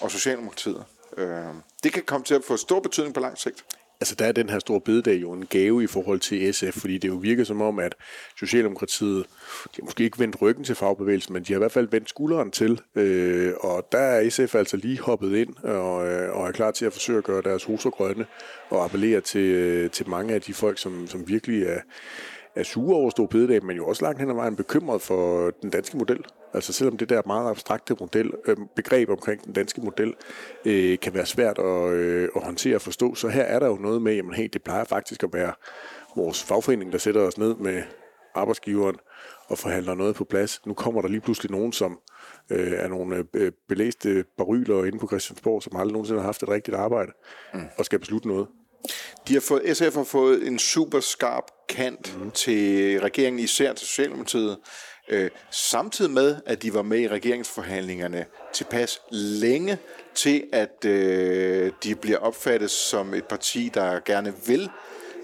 og 0.00 0.10
Socialdemokratiet. 0.10 0.84
Øh, 1.16 1.44
det 1.82 1.92
kan 1.92 2.02
komme 2.02 2.24
til 2.24 2.34
at 2.34 2.44
få 2.44 2.56
stor 2.56 2.80
betydning 2.80 3.14
på 3.14 3.20
lang 3.20 3.38
sigt. 3.38 3.64
Altså 4.00 4.14
der 4.14 4.24
er 4.24 4.32
den 4.32 4.48
her 4.48 4.58
store 4.58 4.80
bededag 4.80 5.22
jo 5.22 5.32
en 5.32 5.46
gave 5.46 5.84
i 5.84 5.86
forhold 5.86 6.20
til 6.20 6.54
SF, 6.54 6.80
fordi 6.80 6.98
det 6.98 7.08
jo 7.08 7.14
virker 7.14 7.44
som 7.44 7.62
om, 7.62 7.78
at 7.78 7.94
Socialdemokratiet, 8.38 9.26
de 9.64 9.76
har 9.76 9.84
måske 9.84 10.04
ikke 10.04 10.18
vendt 10.18 10.42
ryggen 10.42 10.64
til 10.64 10.74
fagbevægelsen, 10.74 11.32
men 11.32 11.42
de 11.42 11.52
har 11.52 11.58
i 11.58 11.60
hvert 11.60 11.72
fald 11.72 11.88
vendt 11.88 12.08
skulderen 12.08 12.50
til, 12.50 12.80
øh, 12.94 13.52
og 13.60 13.88
der 13.92 13.98
er 13.98 14.30
SF 14.30 14.54
altså 14.54 14.76
lige 14.76 15.00
hoppet 15.00 15.36
ind 15.36 15.56
og, 15.56 16.08
øh, 16.08 16.36
og 16.36 16.48
er 16.48 16.52
klar 16.52 16.70
til 16.70 16.84
at 16.84 16.92
forsøge 16.92 17.18
at 17.18 17.24
gøre 17.24 17.42
deres 17.42 17.64
hoser 17.64 17.90
grønne 17.90 18.26
og 18.70 18.84
appellere 18.84 19.20
til, 19.20 19.40
øh, 19.40 19.90
til 19.90 20.08
mange 20.08 20.34
af 20.34 20.42
de 20.42 20.54
folk, 20.54 20.78
som, 20.78 21.06
som 21.06 21.28
virkelig 21.28 21.62
er, 21.62 21.80
er 22.56 22.62
sure 22.62 22.96
over 22.96 23.10
stor 23.10 23.26
bededag, 23.26 23.64
men 23.64 23.76
jo 23.76 23.86
også 23.86 24.04
langt 24.04 24.20
hen 24.20 24.30
ad 24.30 24.34
vejen 24.34 24.56
bekymret 24.56 25.02
for 25.02 25.50
den 25.62 25.70
danske 25.70 25.96
model. 25.96 26.24
Altså 26.54 26.72
selvom 26.72 26.96
det 26.96 27.08
der 27.08 27.22
meget 27.26 27.50
abstrakte 27.50 27.96
model, 28.00 28.30
øh, 28.46 28.56
begreb 28.76 29.08
omkring 29.10 29.44
den 29.44 29.52
danske 29.52 29.80
model 29.80 30.14
øh, 30.64 30.98
kan 30.98 31.14
være 31.14 31.26
svært 31.26 31.58
at, 31.58 31.92
øh, 31.92 32.28
at 32.36 32.42
håndtere 32.42 32.74
og 32.74 32.82
forstå, 32.82 33.14
så 33.14 33.28
her 33.28 33.42
er 33.42 33.58
der 33.58 33.66
jo 33.66 33.74
noget 33.74 34.02
med, 34.02 34.14
jamen 34.14 34.34
hey, 34.34 34.48
det 34.52 34.62
plejer 34.62 34.84
faktisk 34.84 35.22
at 35.22 35.32
være 35.32 35.52
vores 36.16 36.44
fagforening, 36.44 36.92
der 36.92 36.98
sætter 36.98 37.20
os 37.20 37.38
ned 37.38 37.54
med 37.54 37.82
arbejdsgiveren 38.34 38.96
og 39.48 39.58
forhandler 39.58 39.94
noget 39.94 40.14
på 40.14 40.24
plads. 40.24 40.66
Nu 40.66 40.74
kommer 40.74 41.00
der 41.00 41.08
lige 41.08 41.20
pludselig 41.20 41.50
nogen, 41.50 41.72
som 41.72 41.98
øh, 42.50 42.72
er 42.72 42.88
nogle 42.88 43.24
øh, 43.34 43.52
belæste 43.68 44.24
baryler 44.38 44.84
inde 44.84 44.98
på 44.98 45.06
Christiansborg, 45.06 45.62
som 45.62 45.76
aldrig 45.76 45.92
nogensinde 45.92 46.20
har 46.20 46.26
haft 46.26 46.42
et 46.42 46.48
rigtigt 46.48 46.76
arbejde, 46.76 47.12
mm. 47.54 47.60
og 47.78 47.84
skal 47.84 47.98
beslutte 47.98 48.28
noget. 48.28 48.46
De 49.28 49.32
har 49.34 49.40
fået, 49.40 49.76
SF 49.76 49.94
har 49.94 50.04
fået 50.04 50.46
en 50.46 50.58
super 50.58 51.00
skarp 51.00 51.44
kant 51.68 52.18
mm. 52.18 52.30
til 52.30 53.00
regeringen, 53.00 53.42
især 53.44 53.72
til 53.72 53.86
Socialdemokratiet, 53.86 54.58
øh, 55.08 55.30
samtidig 55.50 56.10
med, 56.10 56.36
at 56.46 56.62
de 56.62 56.74
var 56.74 56.82
med 56.82 57.00
i 57.00 57.08
regeringsforhandlingerne 57.08 58.26
tilpas 58.52 59.00
længe 59.10 59.78
til, 60.14 60.44
at 60.52 60.84
øh, 60.84 61.72
de 61.84 61.94
bliver 61.94 62.18
opfattet 62.18 62.70
som 62.70 63.14
et 63.14 63.24
parti, 63.24 63.70
der 63.74 64.00
gerne 64.04 64.34
vil 64.46 64.70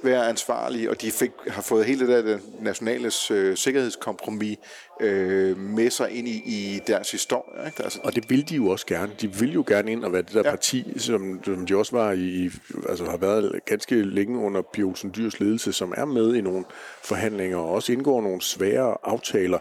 være 0.02 0.28
ansvarlige, 0.28 0.90
og 0.90 1.00
de 1.00 1.10
fik, 1.10 1.30
har 1.48 1.62
fået 1.62 1.84
hele 1.84 2.06
det 2.06 2.24
der 2.24 2.38
nationale 2.60 3.10
øh, 3.30 3.56
sikkerhedskompromis 3.56 4.58
øh, 5.00 5.58
med 5.58 5.90
sig 5.90 6.10
ind 6.10 6.28
i, 6.28 6.42
i 6.46 6.80
deres 6.86 7.10
historie. 7.10 7.66
Ikke? 7.66 7.82
Altså, 7.82 8.00
og 8.04 8.14
det 8.14 8.30
vil 8.30 8.48
de 8.48 8.56
jo 8.56 8.68
også 8.68 8.86
gerne. 8.86 9.12
De 9.20 9.34
vil 9.34 9.52
jo 9.52 9.64
gerne 9.66 9.92
ind 9.92 10.04
og 10.04 10.12
være 10.12 10.22
det 10.22 10.32
der 10.32 10.42
ja. 10.44 10.50
parti, 10.50 10.92
som, 10.96 11.44
som 11.44 11.66
de 11.66 11.76
også 11.76 11.96
var 11.96 12.12
i, 12.12 12.50
altså 12.88 13.04
har 13.04 13.16
været 13.16 13.60
ganske 13.66 14.02
længe 14.02 14.38
under 14.38 14.62
Olsen 14.84 15.12
Dyrs 15.16 15.40
ledelse, 15.40 15.72
som 15.72 15.94
er 15.96 16.04
med 16.04 16.34
i 16.34 16.40
nogle 16.40 16.64
forhandlinger 17.02 17.58
og 17.58 17.70
også 17.70 17.92
indgår 17.92 18.22
nogle 18.22 18.42
svære 18.42 18.96
aftaler. 19.02 19.58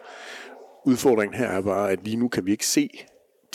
Udfordringen 0.86 1.38
her 1.38 1.48
er 1.48 1.62
bare, 1.62 1.92
at 1.92 2.04
lige 2.04 2.18
nu 2.18 2.28
kan 2.28 2.46
vi 2.46 2.52
ikke 2.52 2.68
se 2.68 2.90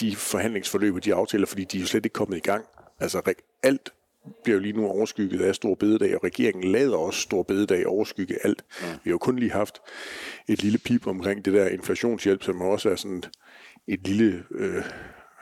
de 0.01 0.17
forhandlingsforløb 0.17 0.95
og 0.95 1.05
de 1.05 1.15
aftaler, 1.15 1.47
fordi 1.47 1.65
de 1.65 1.77
er 1.77 1.81
jo 1.81 1.87
slet 1.87 2.07
ikke 2.07 2.15
kommet 2.15 2.37
i 2.37 2.41
gang. 2.41 2.65
Altså 3.01 3.33
alt 3.63 3.93
bliver 4.43 4.57
jo 4.57 4.63
lige 4.63 4.73
nu 4.73 4.87
overskygget 4.87 5.41
af 5.41 5.55
Stor 5.55 5.75
Bededag, 5.75 6.15
og 6.15 6.25
regeringen 6.25 6.73
lader 6.73 6.97
også 6.97 7.21
Stor 7.21 7.43
Bededag 7.43 7.87
overskygge 7.87 8.37
alt. 8.45 8.65
Mm. 8.81 8.87
Vi 8.87 9.11
har 9.11 9.11
jo 9.11 9.19
kun 9.19 9.39
lige 9.39 9.53
haft 9.53 9.81
et 10.49 10.63
lille 10.63 10.79
pip 10.79 11.07
omkring 11.07 11.45
det 11.45 11.53
der 11.53 11.69
inflationshjælp, 11.69 12.43
som 12.43 12.61
også 12.61 12.91
er 12.91 12.97
sådan 12.97 13.23
et 13.87 14.09
lille 14.09 14.45
øh, 14.51 14.85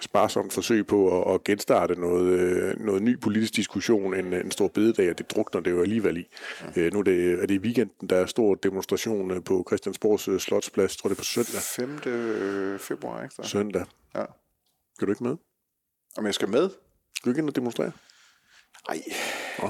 sparsomt 0.01 0.53
forsøg 0.53 0.87
på 0.87 1.22
at, 1.22 1.35
at 1.35 1.45
genstarte 1.45 1.95
noget, 1.95 2.39
øh, 2.39 2.80
noget 2.80 3.03
ny 3.03 3.20
politisk 3.20 3.57
diskussion 3.57 4.14
end 4.14 4.35
en 4.35 4.51
stor 4.51 4.68
bededag, 4.68 5.11
og 5.11 5.18
det 5.18 5.30
drukner 5.30 5.61
det 5.61 5.70
jo 5.70 5.82
alligevel 5.82 6.16
i. 6.16 6.28
Mm. 6.62 6.82
Øh, 6.82 6.93
nu 6.93 6.99
er 6.99 7.03
det, 7.03 7.43
er 7.43 7.47
det 7.47 7.55
i 7.55 7.59
weekenden, 7.59 8.09
der 8.09 8.16
er 8.16 8.26
stor 8.26 8.55
demonstration 8.55 9.30
øh, 9.30 9.45
på 9.45 9.64
Christiansborgs 9.68 10.28
øh, 10.28 10.41
Slotsplads, 10.41 10.97
tror 10.97 11.09
det 11.09 11.16
er 11.16 11.20
på 11.20 11.24
søndag. 11.24 11.61
5. 11.61 12.78
februar, 12.78 13.22
ikke? 13.22 13.35
Så? 13.35 13.43
Søndag. 13.43 13.85
Ja. 14.14 14.24
Kan 14.99 15.07
du 15.07 15.12
ikke 15.12 15.24
med? 15.24 15.37
Om 16.16 16.26
jeg 16.26 16.35
skal 16.35 16.49
med? 16.49 16.70
Skal 17.16 17.24
du 17.24 17.30
ikke 17.30 17.41
ind 17.41 17.49
og 17.49 17.57
demonstrere? 17.57 17.93
Nej, 18.89 19.03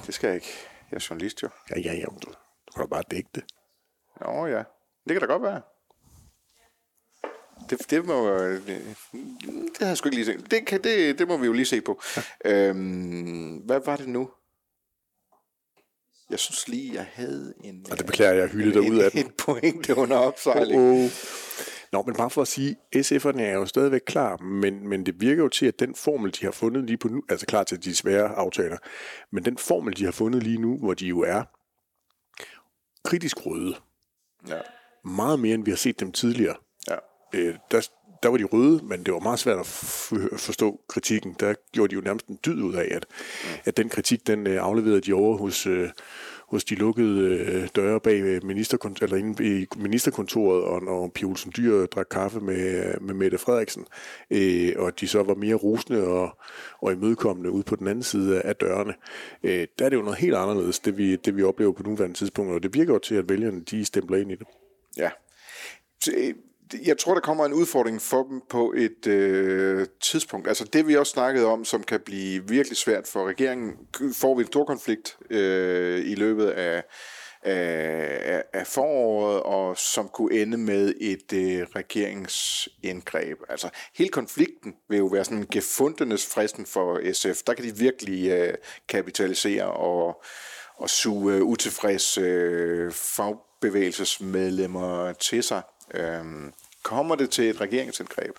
det 0.07 0.15
skal 0.15 0.27
jeg 0.27 0.35
ikke. 0.35 0.53
Jeg 0.91 0.97
er 0.97 1.07
journalist 1.11 1.43
jo. 1.43 1.49
Ja, 1.71 1.81
ja, 1.81 1.93
ja. 1.95 2.05
Du, 2.05 2.33
du 2.67 2.73
kan 2.75 2.81
da 2.81 2.87
bare 2.87 3.03
det. 3.11 3.45
Nå 4.21 4.47
ja, 4.47 4.63
det 5.09 5.15
kan 5.15 5.21
da 5.21 5.27
godt 5.27 5.43
være. 5.43 5.63
Det, 7.71 7.91
det 7.91 8.05
må 8.05 8.39
det, 8.39 8.67
det 9.43 9.79
har 9.81 9.87
jeg 9.87 9.97
sgu 9.97 10.07
ikke 10.07 10.17
lige 10.17 10.27
set. 10.27 10.51
Det, 10.51 10.67
kan, 10.67 10.85
det, 10.85 11.19
det 11.19 11.29
må 11.29 11.37
vi 11.37 11.47
jo 11.47 11.53
lige 11.53 11.67
se 11.67 11.81
på. 11.81 12.03
Ja. 12.17 12.23
Øhm, 12.45 13.57
hvad 13.57 13.81
var 13.85 13.97
det 13.97 14.09
nu? 14.09 14.31
Jeg 16.31 16.39
synes 16.39 16.69
lige, 16.69 16.95
jeg 16.95 17.07
havde 17.13 17.55
en... 17.65 17.87
Og 17.91 17.99
det 17.99 18.07
beklager 18.07 18.33
jeg, 18.33 18.49
hyldede 18.49 18.83
dig 18.83 18.91
ud 18.91 18.99
af 18.99 19.11
den. 19.11 19.27
Et 19.27 19.35
point, 19.37 19.87
det 19.87 19.97
under 19.97 20.17
opsejling. 20.17 20.81
Oh, 20.81 21.05
oh. 21.05 21.11
Nå, 21.95 22.03
men 22.03 22.15
bare 22.15 22.31
for 22.31 22.43
at 22.43 22.49
sige, 22.49 22.77
SF'erne 22.97 23.41
er 23.41 23.53
jo 23.53 23.67
stadigvæk 23.67 24.01
klar, 24.07 24.37
men, 24.37 24.89
men 24.89 25.07
det 25.07 25.21
virker 25.21 25.43
jo 25.43 25.49
til, 25.49 25.67
at 25.67 25.81
den 25.81 25.95
formel, 25.95 26.35
de 26.41 26.45
har 26.45 26.53
fundet 26.53 26.85
lige 26.85 26.97
på 26.97 27.09
nu, 27.09 27.23
altså 27.29 27.47
klar 27.47 27.65
til 27.65 27.85
de 27.85 27.95
svære 27.95 28.29
aftaler, 28.29 28.77
men 29.33 29.45
den 29.45 29.59
formel, 29.59 29.97
de 29.97 30.05
har 30.05 30.13
fundet 30.13 30.43
lige 30.43 30.59
nu, 30.59 30.79
hvor 30.79 30.95
de 30.95 31.07
jo 31.07 31.21
er 31.21 31.43
kritisk 33.05 33.47
røde, 33.47 33.77
ja. 34.49 34.61
meget 35.05 35.41
mere, 35.41 35.55
end 35.55 35.65
vi 35.65 35.71
har 35.71 35.77
set 35.77 36.01
dem 36.01 36.13
tidligere. 36.13 36.57
Ja. 36.89 36.97
Øh, 37.35 37.55
der, 37.71 37.89
der 38.23 38.29
var 38.29 38.37
de 38.37 38.45
røde, 38.45 38.81
men 38.85 39.05
det 39.05 39.15
var 39.15 39.21
meget 39.21 39.39
svært 39.39 39.59
at 39.59 39.67
forstå 40.37 40.81
kritikken. 40.89 41.37
Der 41.41 41.55
gjorde 41.73 41.91
de 41.91 41.95
jo 41.95 42.01
nærmest 42.01 42.27
en 42.27 42.39
dyd 42.47 42.63
ud 42.63 42.75
af, 42.75 42.89
at, 42.91 43.07
mm. 43.45 43.49
at 43.65 43.77
den 43.77 43.89
kritik, 43.89 44.27
den 44.27 44.47
øh, 44.47 44.63
afleverede 44.63 45.01
de 45.01 45.13
over 45.13 45.37
hos, 45.37 45.67
øh, 45.67 45.91
hos 46.55 46.65
de 46.65 46.75
lukkede 46.75 47.21
øh, 47.21 47.69
døre 47.77 48.01
bag 48.01 48.45
ministerkont- 48.45 49.03
eller 49.03 49.17
inde 49.17 49.61
i 49.61 49.67
ministerkontoret, 49.77 50.63
og 50.63 50.83
når 50.83 51.09
Pia 51.15 51.29
Olsen 51.29 51.53
Dyr 51.57 51.87
drak 51.87 52.07
kaffe 52.11 52.41
med, 52.41 52.87
øh, 52.87 53.03
med 53.03 53.15
Mette 53.15 53.39
Frederiksen, 53.39 53.87
øh, 54.31 54.73
og 54.77 55.01
de 55.01 55.09
så 55.09 55.23
var 55.23 55.35
mere 55.35 55.55
rusende 55.55 56.07
og, 56.07 56.39
og 56.79 56.93
imødekommende 56.93 57.51
ude 57.51 57.63
på 57.63 57.77
den 57.77 57.89
anden 57.89 58.03
side 58.03 58.41
af 58.41 58.57
dørene, 58.57 58.95
øh, 59.43 59.67
der 59.79 59.85
er 59.85 59.89
det 59.89 59.97
jo 59.97 60.03
noget 60.03 60.19
helt 60.19 60.35
anderledes, 60.35 60.79
det 60.79 60.99
vi, 60.99 61.17
det 61.17 61.37
vi 61.37 61.43
oplever 61.43 61.73
på 61.73 61.83
nuværende 61.83 62.17
tidspunkt, 62.17 62.53
og 62.53 62.63
det 62.63 62.75
virker 62.75 62.93
jo 62.93 62.99
til, 62.99 63.15
at 63.15 63.29
vælgerne 63.29 63.61
de 63.61 63.85
stempler 63.85 64.19
ind 64.19 64.33
i 64.33 64.35
det. 64.35 64.47
Ja 64.97 65.11
jeg 66.87 66.99
tror, 66.99 67.15
der 67.15 67.21
kommer 67.21 67.45
en 67.45 67.53
udfordring 67.53 68.03
for 68.03 68.23
dem 68.23 68.43
på 68.51 68.75
et 68.77 69.07
øh, 69.07 69.87
tidspunkt. 70.03 70.49
Altså 70.49 70.65
det, 70.65 70.89
vi 70.89 70.97
også 70.97 71.13
snakkede 71.13 71.47
om, 71.47 71.65
som 71.65 71.83
kan 71.83 72.01
blive 72.01 72.49
virkelig 72.49 72.79
svært 72.79 73.09
for 73.09 73.29
regeringen, 73.29 73.73
får 74.15 74.35
vi 74.35 74.41
en 74.41 74.47
stor 74.47 74.65
konflikt 74.65 75.17
øh, 75.31 76.07
i 76.07 76.15
løbet 76.15 76.47
af, 76.47 76.85
af, 77.43 78.43
af 78.53 78.67
foråret, 78.67 79.43
og 79.43 79.79
som 79.79 80.09
kunne 80.09 80.43
ende 80.43 80.57
med 80.57 80.95
et 81.01 81.33
øh, 81.33 81.67
regeringsindgreb. 81.77 83.39
Altså 83.49 83.69
hele 83.95 84.11
konflikten 84.11 84.75
vil 84.89 84.99
jo 84.99 85.07
være 85.07 85.25
sådan 85.25 85.39
en 85.39 85.49
gefundenes 85.53 86.27
fristen 86.27 86.67
for 86.67 87.13
SF. 87.13 87.43
Der 87.43 87.55
kan 87.55 87.65
de 87.65 87.77
virkelig 87.77 88.31
øh, 88.31 88.55
kapitalisere 88.89 89.67
og, 89.67 90.23
og 90.77 90.91
suge 90.91 91.35
øh, 91.35 91.43
utilfredse 91.43 92.21
øh, 92.21 92.93
fagbevægelsesmedlemmer 92.93 95.13
til 95.13 95.43
sig. 95.43 95.63
Øhm, 95.95 96.53
kommer 96.83 97.15
det 97.15 97.31
til 97.31 97.51
et 97.51 97.61
regeringsindgreb, 97.61 98.37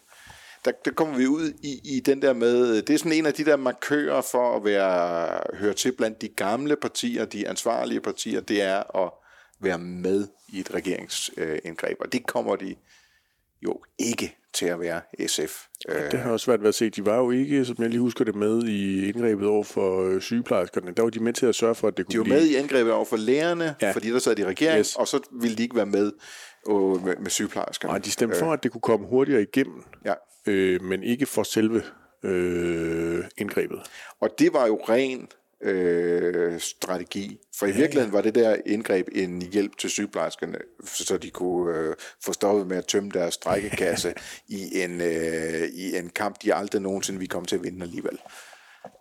der, 0.66 0.72
der 0.86 0.92
kommer 0.92 1.18
vi 1.18 1.28
ud 1.28 1.54
i, 1.64 1.96
i 1.96 2.00
den 2.00 2.22
der 2.22 2.34
med, 2.34 2.82
det 2.82 2.94
er 2.94 2.98
sådan 2.98 3.12
en 3.12 3.26
af 3.26 3.34
de 3.34 3.46
der 3.46 3.56
markører 3.56 4.22
for 4.22 4.56
at 4.56 4.66
være, 4.66 5.40
høre 5.54 5.74
til 5.74 5.92
blandt 5.92 6.22
de 6.22 6.28
gamle 6.28 6.76
partier, 6.76 7.26
de 7.26 7.48
ansvarlige 7.48 8.02
partier, 8.02 8.42
det 8.42 8.62
er 8.62 9.04
at 9.04 9.12
være 9.60 9.80
med 9.80 10.28
i 10.48 10.60
et 10.60 10.74
regeringsindgreb, 10.74 11.98
og 12.00 12.14
det 12.14 12.28
kommer 12.28 12.56
de 12.56 12.76
jo 13.62 13.82
ikke 14.00 14.38
til 14.54 14.66
at 14.66 14.80
være 14.80 15.02
SF. 15.28 15.66
Det 16.12 16.20
har 16.20 16.32
også 16.32 16.44
svært 16.44 16.62
ved 16.62 16.70
at 16.70 16.76
se. 16.76 16.90
De 16.90 17.06
var 17.06 17.18
jo 17.18 17.32
ikke, 17.32 17.66
som 17.66 17.76
jeg 17.80 17.90
lige 17.90 18.00
husker 18.00 18.26
det, 18.26 18.36
med 18.36 18.64
i 18.64 19.10
indgrebet 19.10 19.48
over 19.48 19.64
for 19.64 20.08
øh, 20.08 20.22
sygeplejerskerne. 20.22 20.92
Der 20.92 21.04
var 21.04 21.10
de 21.10 21.20
med 21.20 21.34
til 21.34 21.46
at 21.46 21.56
sørge 21.56 21.76
for, 21.76 21.88
at 21.88 21.98
det 21.98 22.06
kunne 22.06 22.14
De 22.14 22.18
var 22.18 22.24
blive... 22.24 22.36
med 22.36 22.46
i 22.46 22.58
indgrebet 22.58 22.94
over 22.94 23.06
for 23.06 23.18
lærerne, 23.18 23.76
ja. 23.82 23.92
fordi 23.92 24.12
der 24.12 24.20
sad 24.20 24.36
de 24.36 24.42
i 24.42 24.46
regeringen, 24.46 24.80
yes. 24.80 24.96
og 24.96 25.08
så 25.08 25.20
ville 25.32 25.58
de 25.58 25.64
ikke 25.64 25.76
være 25.76 25.86
med 25.86 26.12
og 26.66 27.02
med, 27.04 27.16
med 27.16 27.30
sygeplejerskerne. 27.30 27.92
Nej, 27.92 28.00
de 28.00 28.12
stemte 28.12 28.36
for, 28.40 28.48
øh. 28.48 28.54
at 28.54 28.64
det 28.64 28.72
kunne 28.72 28.82
komme 28.82 29.08
hurtigere 29.08 29.42
igennem, 29.42 29.84
ja. 30.06 30.14
øh, 30.48 30.84
men 30.84 31.04
ikke 31.04 31.26
for 31.26 31.44
selve 31.44 31.84
øh, 32.24 33.24
indgrebet. 33.38 33.80
Og 34.20 34.30
det 34.40 34.54
var 34.54 34.68
jo 34.68 34.76
ren 34.90 35.28
øh, 35.62 36.60
strategi. 36.60 37.40
For 37.60 37.66
i 37.66 37.70
ja, 37.70 37.76
virkeligheden 37.76 38.14
var 38.14 38.22
det 38.22 38.36
der 38.36 38.58
indgreb 38.66 39.08
en 39.12 39.42
hjælp 39.42 39.78
til 39.78 39.90
sygeplejerskerne, 39.90 40.58
så 40.84 41.18
de 41.18 41.30
kunne 41.30 41.78
øh, 41.78 41.96
få 42.24 42.34
stoppet 42.34 42.68
med 42.68 42.78
at 42.78 42.86
tømme 42.86 43.10
deres 43.10 43.34
strækkekasse 43.34 44.14
i, 44.48 44.82
en, 44.82 45.02
øh, 45.02 45.64
i 45.74 45.98
en 45.98 46.10
kamp, 46.10 46.36
de 46.44 46.54
aldrig 46.54 46.82
nogensinde 46.82 47.20
ville 47.20 47.30
komme 47.30 47.46
til 47.46 47.56
at 47.56 47.64
vinde 47.64 47.84
alligevel. 47.84 48.20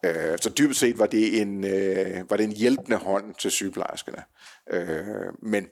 Øh, 0.05 0.39
så 0.41 0.53
dybest 0.59 0.81
set 0.81 0.99
var 0.99 1.07
det, 1.07 1.41
en, 1.41 1.65
øh, 1.65 2.31
var 2.31 2.37
det 2.37 2.45
en 2.45 2.53
hjælpende 2.53 2.97
hånd 2.97 3.35
til 3.35 3.51
sygeplejerskerne. 3.51 4.23
Øh, 4.71 5.33
men 5.43 5.67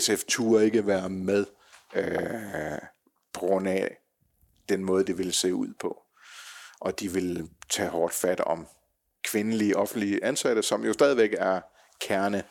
SF 0.00 0.24
turde 0.28 0.64
ikke 0.64 0.86
være 0.86 1.08
med 1.08 1.46
øh, 1.94 2.78
på 3.32 3.40
grund 3.40 3.68
af 3.68 3.96
den 4.68 4.84
måde, 4.84 5.04
det 5.04 5.18
ville 5.18 5.32
se 5.32 5.54
ud 5.54 5.74
på. 5.80 6.02
Og 6.80 7.00
de 7.00 7.12
ville 7.12 7.48
tage 7.70 7.88
hårdt 7.88 8.14
fat 8.14 8.40
om 8.40 8.66
kvindelige 9.24 9.76
offentlige 9.76 10.24
ansatte, 10.24 10.62
som 10.62 10.84
jo 10.84 10.92
stadigvæk 10.92 11.34
er 11.38 11.60
kerne 12.00 12.42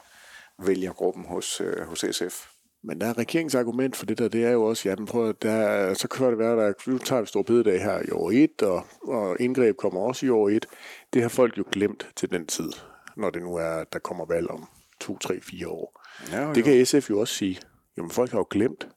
vælgergruppen 0.60 1.26
hos, 1.26 1.62
øh, 1.62 1.82
hos 1.88 2.06
SF. 2.12 2.48
Men 2.84 3.02
der 3.02 3.08
er 3.08 3.18
regeringsargument 3.18 3.96
for 3.96 4.06
det 4.06 4.18
der, 4.18 4.28
det 4.28 4.46
er 4.46 4.52
jo 4.52 4.64
også, 4.64 4.89
ja, 4.89 4.96
den 4.96 5.06
prøver, 5.06 5.32
der, 5.32 5.94
så 5.94 6.08
kan 6.08 6.26
det 6.26 6.38
være, 6.38 6.56
der 6.56 6.74
nu 6.88 6.98
tager 6.98 7.22
vi 7.22 7.28
stor 7.28 7.42
bededag 7.42 7.84
her 7.84 8.02
i 8.08 8.12
år 8.12 8.32
1, 8.32 8.62
og, 8.62 8.86
og 9.02 9.38
indgreb 9.39 9.78
kommer 9.78 10.02
også 10.02 10.26
i 10.26 10.30
år 10.30 10.50
1. 10.50 10.66
Det 11.14 11.22
har 11.22 11.30
folk 11.30 11.58
jo 11.58 11.64
glemt 11.72 12.08
til 12.16 12.32
den 12.32 12.48
tid, 12.48 12.72
når 13.18 13.30
det 13.30 13.42
nu 13.42 13.56
er, 13.56 13.84
der 13.84 14.00
kommer 14.00 14.26
valg 14.26 14.48
om 14.50 14.68
2, 15.02 15.18
3, 15.18 15.41
4 15.41 15.68
år. 15.68 16.02
Ja, 16.32 16.47
jo. 16.47 16.54
Det 16.54 16.64
kan 16.64 16.86
SF 16.86 17.10
jo 17.10 17.20
også 17.20 17.34
sige. 17.34 17.60
Jamen, 17.97 18.12
folk 18.12 18.32
har 18.32 18.38
jo 18.38 18.47
glemt 18.49 18.88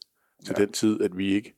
til 0.46 0.54
ja. 0.58 0.64
den 0.64 0.72
tid, 0.72 1.00
at 1.02 1.16
vi 1.16 1.34
ikke 1.34 1.54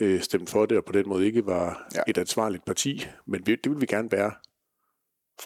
øh, 0.00 0.22
stemte 0.22 0.52
for 0.52 0.66
det, 0.66 0.78
og 0.78 0.84
på 0.84 0.92
den 0.92 1.08
måde 1.08 1.26
ikke 1.26 1.46
var 1.46 1.88
Ja. 1.94 2.00
et 2.08 2.18
ansvarligt 2.18 2.64
parti. 2.64 3.06
Men 3.26 3.46
vi, 3.46 3.56
det 3.56 3.72
vil 3.72 3.80
vi 3.80 3.86
gerne 3.86 4.12
være 4.12 4.32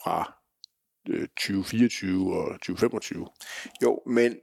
fra 0.05 0.33
øh, 1.09 1.29
2024 1.29 2.37
og 2.37 2.53
2025. 2.55 3.27
Jo, 3.83 4.01
men 4.07 4.37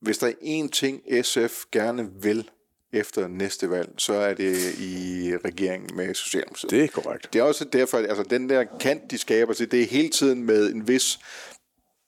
hvis 0.00 0.18
der 0.18 0.26
er 0.26 0.32
én 0.32 0.68
ting, 0.70 1.02
SF 1.24 1.64
gerne 1.72 2.10
vil 2.22 2.50
efter 2.92 3.28
næste 3.28 3.70
valg, 3.70 3.94
så 3.98 4.12
er 4.14 4.34
det 4.34 4.56
i 4.78 5.32
regeringen 5.44 5.96
med 5.96 6.14
Socialdemokratiet. 6.14 6.70
Det 6.70 6.84
er 6.84 6.88
korrekt. 6.88 7.32
Det 7.32 7.38
er 7.38 7.42
også 7.42 7.64
derfor, 7.64 7.98
altså 7.98 8.22
den 8.22 8.48
der 8.48 8.64
kant, 8.80 9.10
de 9.10 9.18
skaber 9.18 9.52
til, 9.52 9.70
det 9.70 9.82
er 9.82 9.86
hele 9.86 10.08
tiden 10.08 10.42
med 10.44 10.72
en 10.72 10.88
vis 10.88 11.18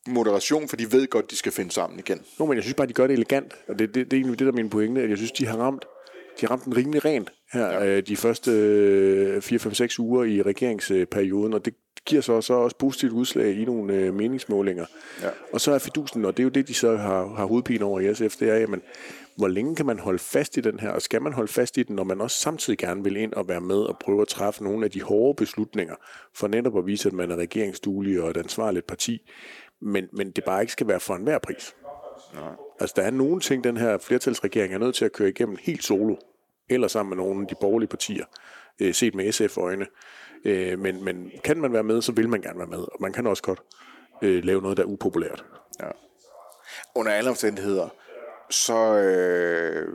moderation, 0.08 0.68
for 0.68 0.76
de 0.76 0.92
ved 0.92 1.06
godt, 1.06 1.30
de 1.30 1.36
skal 1.36 1.52
finde 1.52 1.70
sammen 1.70 1.98
igen. 1.98 2.20
Jo, 2.40 2.46
men 2.46 2.54
jeg 2.54 2.62
synes 2.62 2.74
bare, 2.74 2.86
de 2.86 2.92
gør 2.92 3.06
det 3.06 3.14
elegant, 3.14 3.54
og 3.68 3.78
det, 3.78 3.94
det, 3.94 4.10
det 4.10 4.12
er 4.12 4.16
egentlig 4.16 4.38
det, 4.38 4.46
der 4.46 4.52
er 4.52 4.56
min 4.56 4.70
pointe, 4.70 5.02
at 5.02 5.10
jeg 5.10 5.16
synes, 5.16 5.32
de 5.32 5.46
har 5.46 5.56
ramt, 5.56 5.84
de 6.40 6.46
har 6.46 6.50
ramt 6.50 6.64
den 6.64 6.76
rimelig 6.76 7.04
rent 7.04 7.32
her 7.52 7.84
ja. 7.84 8.00
de 8.00 8.16
første 8.16 8.50
øh, 8.50 9.36
4-5-6 9.36 9.98
uger 9.98 10.24
i 10.24 10.42
regeringsperioden, 10.42 11.54
og 11.54 11.64
det 11.64 11.74
giver 12.06 12.22
så, 12.22 12.40
så 12.40 12.54
også 12.54 12.76
positivt 12.76 13.12
udslag 13.12 13.54
i 13.54 13.64
nogle 13.64 13.94
øh, 13.94 14.14
meningsmålinger. 14.14 14.86
Ja. 15.22 15.28
Og 15.52 15.60
så 15.60 15.72
er 15.72 15.78
fidusen, 15.78 16.24
og 16.24 16.36
det 16.36 16.42
er 16.42 16.44
jo 16.44 16.50
det, 16.50 16.68
de 16.68 16.74
så 16.74 16.96
har, 16.96 17.34
har 17.36 17.46
hovedpine 17.46 17.84
over 17.84 18.00
i 18.00 18.14
SF, 18.14 18.36
det 18.36 18.50
er, 18.50 18.56
jamen, 18.56 18.82
hvor 19.36 19.48
længe 19.48 19.76
kan 19.76 19.86
man 19.86 19.98
holde 19.98 20.18
fast 20.18 20.56
i 20.56 20.60
den 20.60 20.80
her, 20.80 20.90
og 20.90 21.02
skal 21.02 21.22
man 21.22 21.32
holde 21.32 21.52
fast 21.52 21.76
i 21.76 21.82
den, 21.82 21.96
når 21.96 22.04
man 22.04 22.20
også 22.20 22.36
samtidig 22.36 22.78
gerne 22.78 23.04
vil 23.04 23.16
ind 23.16 23.32
og 23.32 23.48
være 23.48 23.60
med 23.60 23.76
og 23.76 23.98
prøve 23.98 24.22
at 24.22 24.28
træffe 24.28 24.64
nogle 24.64 24.84
af 24.84 24.90
de 24.90 25.02
hårde 25.02 25.36
beslutninger, 25.36 25.94
for 26.34 26.48
netop 26.48 26.78
at 26.78 26.86
vise, 26.86 27.08
at 27.08 27.12
man 27.12 27.30
er 27.30 27.36
regeringsduelig 27.36 28.22
og 28.22 28.30
et 28.30 28.36
ansvarligt 28.36 28.86
parti, 28.86 29.30
men, 29.80 30.08
men 30.12 30.30
det 30.30 30.44
bare 30.44 30.60
ikke 30.60 30.72
skal 30.72 30.88
være 30.88 31.00
for 31.00 31.14
enhver 31.14 31.38
pris. 31.38 31.74
Altså, 32.80 32.94
der 32.96 33.02
er 33.02 33.10
nogle 33.10 33.40
ting, 33.40 33.64
den 33.64 33.76
her 33.76 33.98
flertalsregering 33.98 34.74
er 34.74 34.78
nødt 34.78 34.94
til 34.94 35.04
at 35.04 35.12
køre 35.12 35.28
igennem 35.28 35.56
helt 35.60 35.84
solo, 35.84 36.16
eller 36.68 36.88
sammen 36.88 37.16
med 37.16 37.24
nogle 37.24 37.42
af 37.42 37.48
de 37.48 37.54
borgerlige 37.60 37.88
partier, 37.88 38.24
øh, 38.80 38.94
set 38.94 39.14
med 39.14 39.32
SF-øjne. 39.32 39.86
Øh, 40.44 40.78
men, 40.78 41.04
men 41.04 41.30
kan 41.44 41.58
man 41.58 41.72
være 41.72 41.82
med, 41.82 42.02
så 42.02 42.12
vil 42.12 42.28
man 42.28 42.40
gerne 42.40 42.58
være 42.58 42.68
med, 42.68 42.78
og 42.78 42.96
man 43.00 43.12
kan 43.12 43.26
også 43.26 43.42
godt 43.42 43.60
øh, 44.22 44.44
lave 44.44 44.62
noget, 44.62 44.76
der 44.76 44.82
er 44.82 44.86
upopulært. 44.86 45.44
Ja. 45.80 45.90
Under 46.94 47.12
alle 47.12 47.30
omstændigheder, 47.30 47.88
så, 48.50 48.94
øh, 48.94 49.88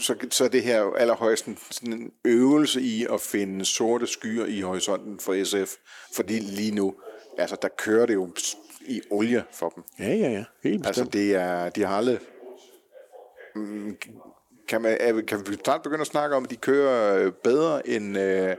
så, 0.00 0.14
så 0.30 0.44
er 0.44 0.48
det 0.48 0.62
her 0.62 0.92
allerhøjst 0.92 1.46
en, 1.46 1.58
sådan 1.70 1.92
en 1.92 2.12
øvelse 2.24 2.80
i 2.80 3.06
at 3.12 3.20
finde 3.20 3.64
sorte 3.64 4.06
skyer 4.06 4.46
i 4.46 4.60
horisonten 4.60 5.20
for 5.20 5.44
SF, 5.44 5.74
fordi 6.14 6.38
lige 6.38 6.74
nu, 6.74 6.94
altså 7.38 7.56
der 7.62 7.68
kører 7.68 8.06
det 8.06 8.14
jo 8.14 8.28
i 8.86 9.00
olie 9.10 9.44
for 9.52 9.68
dem. 9.68 9.84
Ja, 9.98 10.14
ja, 10.14 10.30
ja. 10.30 10.44
Helt 10.62 10.86
Altså 10.86 11.02
bestemt. 11.04 11.12
det 11.12 11.34
er, 11.34 11.68
de 11.68 11.84
har 11.84 11.96
aldrig... 11.96 12.18
Mm, 13.54 13.96
Kan, 14.68 14.82
man, 14.82 14.98
kan 15.28 15.38
vi 15.48 15.56
snart 15.64 15.82
begynde 15.82 16.00
at 16.00 16.06
snakke 16.06 16.36
om, 16.36 16.44
at 16.44 16.50
de 16.50 16.56
kører 16.56 17.24
øh, 17.26 17.32
bedre 17.44 17.88
end, 17.88 18.18
øh, 18.18 18.56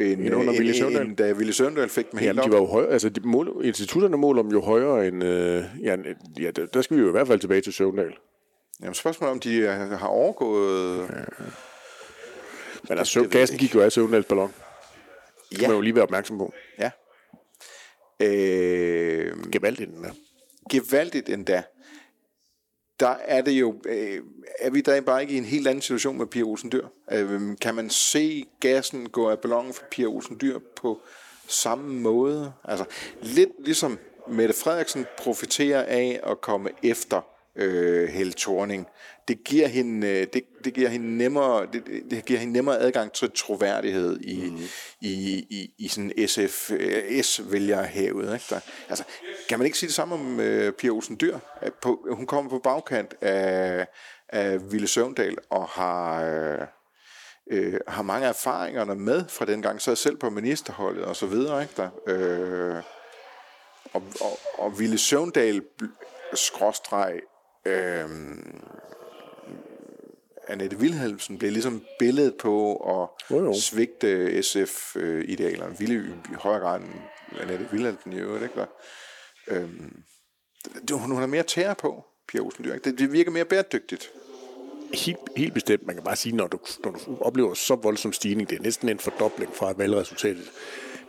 end, 0.00 0.20
End 0.20 0.34
under 0.34 0.52
øh, 0.54 0.58
Villy 0.60 0.82
end, 1.00 1.16
da 1.16 1.32
Ville 1.32 1.52
Søvndal 1.52 1.88
fik 1.88 2.10
dem 2.10 2.18
helt 2.18 2.26
Jamen, 2.28 2.40
op. 2.40 2.46
de 2.46 2.52
var 2.52 2.58
jo 2.58 2.66
højere, 2.66 2.90
altså 2.90 3.08
de 3.08 3.20
mål, 3.28 3.60
institutterne 3.64 4.16
måler 4.16 4.42
dem 4.42 4.50
jo 4.50 4.60
højere 4.60 5.08
end, 5.08 5.24
øh, 5.24 5.64
ja, 5.82 5.96
ja, 6.40 6.50
der 6.50 6.82
skal 6.82 6.96
vi 6.96 7.02
jo 7.02 7.08
i 7.08 7.10
hvert 7.10 7.26
fald 7.26 7.40
tilbage 7.40 7.60
til 7.60 7.72
Søvndal. 7.72 8.12
Jamen, 8.80 8.94
spørgsmålet 8.94 9.28
er, 9.30 9.32
om 9.32 9.40
de 9.40 9.56
øh, 9.56 9.68
har 9.98 10.06
overgået... 10.08 11.10
Men 12.88 12.98
altså, 12.98 13.28
gassen 13.30 13.58
gik 13.58 13.74
jo 13.74 13.80
af 13.80 13.92
Søvndals 13.92 14.26
ballon. 14.26 14.52
Det 15.50 15.62
Ja. 15.62 15.66
må 15.66 15.68
man 15.68 15.76
jo 15.76 15.80
lige 15.80 15.94
være 15.94 16.04
opmærksom 16.04 16.38
på. 16.38 16.52
Ja. 16.78 16.90
Øh, 18.20 19.50
Gevaldigt 19.52 19.90
den 19.90 20.04
der. 20.04 20.10
gevaldigt 20.70 21.28
endda. 21.28 21.62
Der 23.00 23.08
er 23.08 23.42
det 23.42 23.52
jo, 23.52 23.74
øh, 23.86 24.20
er 24.58 24.70
vi 24.70 24.80
der 24.80 25.00
bare 25.00 25.22
ikke 25.22 25.34
i 25.34 25.38
en 25.38 25.44
helt 25.44 25.68
anden 25.68 25.82
situation 25.82 26.18
med 26.18 26.26
Pia 26.26 26.42
Olsen 26.42 26.72
Dyr? 26.72 26.86
Øh, 27.12 27.56
kan 27.60 27.74
man 27.74 27.90
se 27.90 28.44
gassen 28.60 29.08
gå 29.08 29.30
af 29.30 29.38
ballonen 29.38 29.72
for 29.72 29.84
Pia 29.90 30.06
Olsen 30.06 30.38
Dyr 30.40 30.58
på 30.76 31.00
samme 31.48 32.00
måde? 32.00 32.52
Altså 32.64 32.84
lidt 33.22 33.50
ligesom 33.64 33.98
Mette 34.28 34.54
Frederiksen 34.54 35.06
profiterer 35.18 35.82
af 35.82 36.20
at 36.22 36.40
komme 36.40 36.70
efter 36.82 37.35
øh, 37.56 38.08
Helle 38.08 38.32
Thorning. 38.32 38.86
Det 39.28 39.44
giver 39.44 39.68
hende, 39.68 40.06
øh, 40.08 40.26
det, 40.32 40.42
det 40.64 40.74
giver 40.74 40.88
hende 40.88 41.18
nemmere, 41.18 41.66
det, 41.72 41.82
det 42.10 42.24
giver 42.24 42.40
hende 42.40 42.52
nemmere 42.52 42.78
adgang 42.78 43.12
til 43.12 43.30
troværdighed 43.34 44.20
i, 44.20 44.50
mm. 44.50 44.58
i, 45.00 45.12
i, 45.50 45.74
i 45.78 45.88
sådan 45.88 46.12
SF, 46.26 46.70
s 47.22 47.40
øh, 47.40 47.52
vælger 47.52 47.82
havet. 47.82 48.34
Ikke? 48.34 48.44
Der, 48.50 48.60
altså, 48.88 49.04
kan 49.48 49.58
man 49.58 49.66
ikke 49.66 49.78
sige 49.78 49.88
det 49.88 49.94
samme 49.94 50.14
om 50.14 50.40
øh, 50.40 50.72
Pia 50.72 50.90
Olsen 50.90 51.16
Dyr? 51.20 51.38
At 51.60 51.74
På, 51.74 52.06
hun 52.10 52.26
kommer 52.26 52.50
på 52.50 52.58
bagkant 52.58 53.14
af, 53.20 53.86
af 54.28 54.72
Ville 54.72 54.88
Søvndal 54.88 55.36
og 55.50 55.68
har... 55.68 56.24
Øh, 56.24 56.66
øh, 57.50 57.80
har 57.88 58.02
mange 58.02 58.26
erfaringerne 58.26 58.94
med 58.94 59.24
fra 59.28 59.44
den 59.44 59.62
gang, 59.62 59.80
så 59.80 59.90
er 59.90 59.94
selv 59.94 60.16
på 60.16 60.30
ministerholdet 60.30 61.04
og 61.04 61.16
så 61.16 61.26
videre, 61.26 61.62
ikke 61.62 61.74
der? 61.76 61.88
Øh, 62.06 62.82
og, 63.92 64.02
og, 64.20 64.38
og 64.58 64.78
Ville 64.78 64.98
Søvndal 64.98 65.62
skråstreg 66.34 67.20
øh, 67.66 68.10
Annette 70.48 70.76
Wilhelmsen 70.76 71.38
blev 71.38 71.52
ligesom 71.52 71.84
billedet 71.98 72.34
på 72.34 72.76
at 72.76 73.08
Jo, 73.30 73.44
jo. 73.44 73.54
svigte 73.60 74.42
SF-idealerne. 74.42 75.78
Ville 75.78 75.94
i 76.30 76.34
højere 76.34 76.60
grad 76.60 76.80
end 76.80 76.88
Annette 77.40 77.68
Wilhelmsen 77.72 78.12
i 78.12 78.16
øvrigt, 78.16 78.42
ikke? 78.42 78.66
Øhm, 79.48 80.02
det, 80.88 81.00
hun, 81.00 81.16
har 81.16 81.26
mere 81.26 81.42
tære 81.42 81.74
på, 81.74 82.04
Pia 82.28 82.40
Olsen 82.40 82.64
Dyr. 82.64 82.78
Det, 82.78 82.98
det 82.98 83.12
virker 83.12 83.30
mere 83.30 83.44
bæredygtigt. 83.44 84.10
Helt, 84.94 85.18
helt 85.36 85.54
bestemt. 85.54 85.86
Man 85.86 85.96
kan 85.96 86.04
bare 86.04 86.16
sige, 86.16 86.36
når 86.36 86.46
du, 86.46 86.58
når 86.84 86.90
du 86.90 87.16
oplever 87.20 87.54
så 87.54 87.74
voldsom 87.74 88.12
stigning, 88.12 88.50
det 88.50 88.58
er 88.58 88.62
næsten 88.62 88.88
en 88.88 88.98
fordobling 88.98 89.54
fra 89.54 89.72
valgresultatet. 89.72 90.50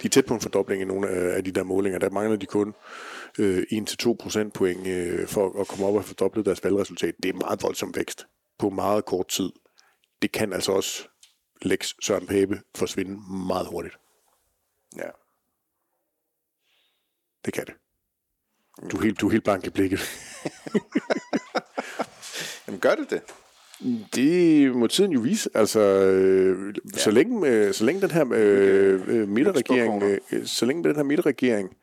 De 0.02 0.06
er 0.06 0.10
tæt 0.10 0.26
på 0.26 0.34
en 0.34 0.41
fordobling 0.41 0.82
i 0.82 0.86
nogle 0.86 1.10
af 1.10 1.43
de 1.43 1.52
der 1.52 1.64
målinger. 1.64 2.00
Der 2.00 2.10
mangler 2.10 2.38
de 2.38 2.45
kun 2.45 2.74
øh, 3.39 3.64
1-2 3.72 4.16
procentpoint 4.20 4.88
øh, 4.88 5.28
for 5.28 5.62
at 5.62 5.68
komme 5.68 5.86
op 5.86 5.95
og 5.95 6.06
fordoble 6.06 6.43
deres 6.43 6.64
valgresultat. 6.64 7.16
Det 7.24 7.30
er 7.30 7.34
meget 7.34 7.64
voldsom 7.64 7.95
vækst 7.95 8.28
på 8.60 8.70
meget 8.70 9.06
kort 9.06 9.28
tid. 9.28 9.50
Det 10.22 10.32
kan 10.32 10.54
altså 10.54 10.72
også 10.72 11.08
Lex 11.62 11.93
Søren 12.02 12.28
Pape 12.28 12.62
forsvinde 12.76 13.22
meget 13.48 13.68
hurtigt. 13.68 13.98
Ja. 14.98 15.10
Det 17.45 17.54
kan 17.54 17.66
det. 17.66 17.74
Du 18.91 18.98
er 18.98 19.02
helt, 19.02 19.22
du 19.22 19.28
er 19.28 19.32
helt 19.32 19.43
bank 19.43 19.68
i 19.68 19.70
blikket. 19.70 20.00
Jamen 22.68 22.80
gør 22.80 22.95
det 22.95 23.10
det? 23.10 23.22
Det 24.15 24.75
må 24.75 24.88
tiden 24.88 25.11
jo 25.11 25.19
vise. 25.19 25.49
Altså, 25.53 25.80
øh, 25.80 26.75
ja. 26.93 26.97
så, 26.99 27.11
længe, 27.11 27.47
øh, 27.49 27.73
så 27.73 27.86
længe 27.86 28.01
den 28.01 28.11
her 28.11 28.25
øh, 28.34 29.01
øh, 29.07 29.28
midterregering, 29.28 30.03
øh, 30.03 30.45
så 30.45 30.65
længe 30.65 30.84
den 30.84 30.95
her 30.95 31.03
midterregering 31.03 31.78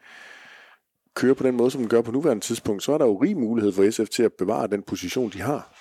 kører 1.15 1.35
på 1.35 1.43
den 1.43 1.57
måde, 1.57 1.71
som 1.71 1.81
den 1.81 1.89
gør 1.89 2.01
på 2.01 2.11
nuværende 2.13 2.45
tidspunkt, 2.45 2.83
så 2.83 2.93
er 2.93 2.99
der 2.99 3.05
jo 3.07 3.17
rig 3.17 3.37
mulighed 3.37 3.73
for 3.73 3.91
SF 3.91 4.09
til 4.09 4.23
at 4.23 4.33
bevare 4.33 4.67
den 4.67 4.83
position, 4.83 5.31
de 5.31 5.41
har, 5.41 5.75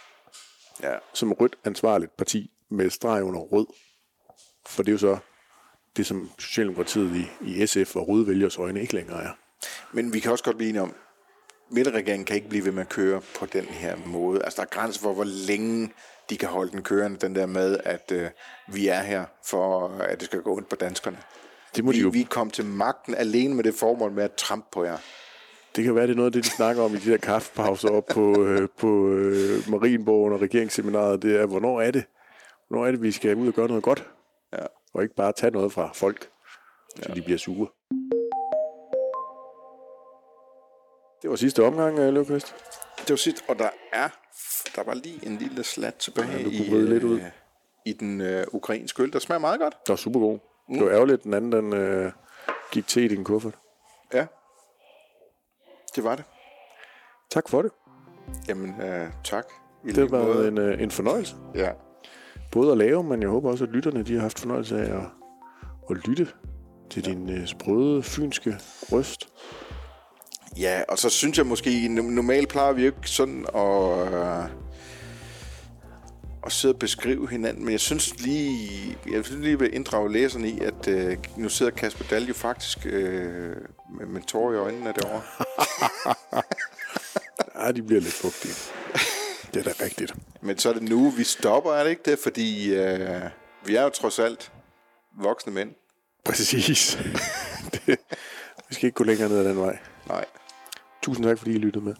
Ja. 0.83 0.93
som 1.13 1.33
rødt 1.33 1.55
ansvarligt 1.65 2.17
parti 2.17 2.51
med 2.69 2.89
streg 2.89 3.23
under 3.23 3.39
rød. 3.39 3.65
For 4.67 4.83
det 4.83 4.89
er 4.89 4.93
jo 4.93 4.97
så 4.97 5.17
det, 5.97 6.05
som 6.05 6.29
Socialdemokratiet 6.39 7.15
i, 7.15 7.25
i 7.41 7.67
SF 7.67 7.95
og 7.95 8.07
røde 8.07 8.27
vælgers 8.27 8.57
øjne 8.57 8.81
ikke 8.81 8.93
længere 8.93 9.23
er. 9.23 9.31
Men 9.91 10.13
vi 10.13 10.19
kan 10.19 10.31
også 10.31 10.43
godt 10.43 10.57
blive 10.57 10.69
enige 10.69 10.81
om, 10.81 10.93
midterregeringen 11.69 12.25
kan 12.25 12.35
ikke 12.35 12.49
blive 12.49 12.65
ved 12.65 12.71
med 12.71 12.81
at 12.81 12.89
køre 12.89 13.21
på 13.39 13.45
den 13.45 13.65
her 13.65 13.95
måde. 14.05 14.43
Altså, 14.43 14.55
der 14.55 14.61
er 14.61 14.79
grænser 14.81 15.01
for, 15.01 15.13
hvor 15.13 15.47
længe 15.47 15.91
de 16.29 16.37
kan 16.37 16.49
holde 16.49 16.71
den 16.71 16.83
kørende, 16.83 17.17
den 17.17 17.35
der 17.35 17.45
med, 17.45 17.77
at 17.83 18.11
øh, 18.11 18.29
vi 18.67 18.87
er 18.87 19.01
her 19.01 19.25
for, 19.45 19.87
at 19.87 20.19
det 20.19 20.25
skal 20.25 20.41
gå 20.41 20.55
ondt 20.55 20.69
på 20.69 20.75
danskerne. 20.75 21.17
Det 21.75 21.83
må 21.83 21.91
de 21.91 21.97
Vi, 21.97 22.01
jo 22.01 22.09
vi 22.09 22.23
kom 22.23 22.49
til 22.49 22.65
magten 22.65 23.15
alene 23.15 23.55
med 23.55 23.63
det 23.63 23.75
formål 23.75 24.11
med 24.11 24.23
at 24.23 24.33
trampe 24.33 24.67
på 24.71 24.83
jer. 24.83 24.97
Det 25.75 25.83
kan 25.83 25.95
være, 25.95 26.07
det 26.07 26.11
er 26.11 26.15
noget 26.15 26.27
af 26.27 26.31
det, 26.31 26.43
de 26.43 26.49
snakker 26.49 26.83
om 26.83 26.93
i 26.93 26.97
de 26.97 27.11
der 27.11 27.17
kaffepauser 27.17 27.89
op 27.89 28.05
på, 28.05 28.43
øh, 28.43 28.69
på 28.77 29.07
øh, 29.07 29.69
Marienborg 29.69 30.31
og 30.31 30.41
regeringsseminaret. 30.41 31.21
Det 31.21 31.35
er, 31.35 31.45
hvornår 31.45 31.81
er 31.81 31.91
det? 31.91 32.03
Hvornår 32.67 32.85
er 32.87 32.91
det, 32.91 33.01
vi 33.01 33.11
skal 33.11 33.35
ud 33.35 33.47
og 33.47 33.53
gøre 33.53 33.67
noget 33.67 33.83
godt? 33.83 34.07
Ja. 34.53 34.65
Og 34.93 35.03
ikke 35.03 35.15
bare 35.15 35.33
tage 35.37 35.51
noget 35.51 35.73
fra 35.73 35.91
folk, 35.93 36.29
så 37.03 37.11
de 37.15 37.21
bliver 37.21 37.37
sure. 37.37 37.67
Det 41.23 41.29
var 41.29 41.35
sidste 41.35 41.63
omgang, 41.63 41.99
øh, 41.99 42.13
Løvqvist. 42.13 42.55
Det 42.99 43.09
var 43.09 43.15
sidst, 43.15 43.43
og 43.47 43.59
der 43.59 43.69
er, 43.93 44.07
der 44.75 44.83
var 44.83 44.93
lige 44.93 45.25
en 45.25 45.37
lille 45.37 45.63
slat 45.63 45.95
tilbage 45.95 46.27
Ja, 46.31 46.37
i, 46.37 46.47
lidt 46.49 47.03
ud. 47.03 47.19
øh, 47.19 47.25
i 47.85 47.93
den 47.93 48.21
øh, 48.21 48.45
ukrainske 48.51 49.03
øl, 49.03 49.13
der 49.13 49.19
smager 49.19 49.39
meget 49.39 49.59
godt. 49.59 49.73
Det 49.73 49.89
var 49.89 49.95
super 49.95 50.19
god. 50.19 50.39
Mm. 50.69 50.75
Det 50.77 50.85
var 50.85 50.91
ærgerligt, 50.91 51.23
den 51.23 51.33
anden 51.33 51.51
den, 51.51 51.73
øh, 51.73 52.11
gik 52.71 52.87
til 52.87 53.03
i 53.03 53.07
din 53.07 53.23
kuffert. 53.23 53.53
Ja, 54.13 54.25
det 55.95 56.03
var 56.03 56.15
det. 56.15 56.25
Tak 57.31 57.49
for 57.49 57.61
det. 57.61 57.71
Jamen, 58.47 58.81
øh, 58.81 59.07
tak. 59.23 59.45
I 59.85 59.91
Det 59.91 59.97
har 60.11 60.17
været 60.17 60.47
en, 60.47 60.57
øh, 60.57 60.81
en 60.81 60.91
fornøjelse. 60.91 61.35
Ja. 61.55 61.71
Både 62.51 62.71
at 62.71 62.77
lave, 62.77 63.03
men 63.03 63.21
jeg 63.21 63.29
håber 63.29 63.51
også, 63.51 63.63
at 63.63 63.69
lytterne 63.69 64.03
de 64.03 64.13
har 64.13 64.21
haft 64.21 64.39
fornøjelse 64.39 64.77
af 64.77 64.95
at, 64.97 65.05
at 65.89 66.07
lytte 66.07 66.27
til 66.89 67.05
din 67.05 67.29
øh, 67.29 67.47
sprøde, 67.47 68.03
fynske 68.03 68.55
røst. 68.91 69.29
Ja, 70.57 70.81
og 70.89 70.99
så 70.99 71.09
synes 71.09 71.37
jeg 71.37 71.45
måske, 71.45 71.69
no- 71.69 72.01
normalt 72.11 72.49
plejer 72.49 72.73
vi 72.73 72.81
jo 72.81 72.87
ikke 72.87 73.09
sådan 73.09 73.45
at, 73.55 74.13
øh, 74.13 74.45
at 76.45 76.51
sidde 76.51 76.73
og 76.73 76.79
beskrive 76.79 77.29
hinanden, 77.29 77.63
men 77.63 77.71
jeg 77.71 77.79
synes 77.79 78.19
lige, 78.19 78.97
jeg 79.11 79.25
synes 79.25 79.43
lige, 79.43 79.59
vil 79.59 79.75
inddrage 79.75 80.11
læserne 80.13 80.49
i, 80.49 80.59
at 80.59 80.87
øh, 80.87 81.17
nu 81.37 81.49
sidder 81.49 81.71
Kasper 81.71 82.05
Dahl 82.09 82.25
jo 82.25 82.33
faktisk 82.33 82.85
øh, 82.85 83.55
med, 83.99 84.05
med 84.05 84.21
tårer 84.21 84.53
i 84.53 84.57
øjnene 84.57 84.93
derovre. 85.01 85.21
Ja, 87.55 87.71
de 87.71 87.83
bliver 87.83 88.01
lidt 88.01 88.13
fugtige. 88.13 88.53
Det 89.53 89.59
er 89.67 89.73
da 89.73 89.83
rigtigt. 89.83 90.13
Men 90.41 90.57
så 90.57 90.69
er 90.69 90.73
det 90.73 90.83
nu, 90.83 91.09
vi 91.09 91.23
stopper, 91.23 91.73
er 91.73 91.83
det 91.83 91.89
ikke 91.89 92.11
det? 92.11 92.19
Fordi 92.19 92.73
øh, 92.75 93.21
vi 93.65 93.75
er 93.75 93.83
jo 93.83 93.89
trods 93.89 94.19
alt 94.19 94.51
voksne 95.21 95.53
mænd. 95.53 95.69
Præcis. 96.25 96.97
det, 97.73 97.99
vi 98.69 98.75
skal 98.75 98.85
ikke 98.85 98.95
gå 98.95 99.03
længere 99.03 99.29
ned 99.29 99.37
ad 99.37 99.45
den 99.45 99.57
vej. 99.57 99.77
Nej. 100.07 100.25
Tusind 101.03 101.25
tak, 101.25 101.37
fordi 101.37 101.51
I 101.51 101.57
lyttede 101.57 101.85
med. 101.85 101.93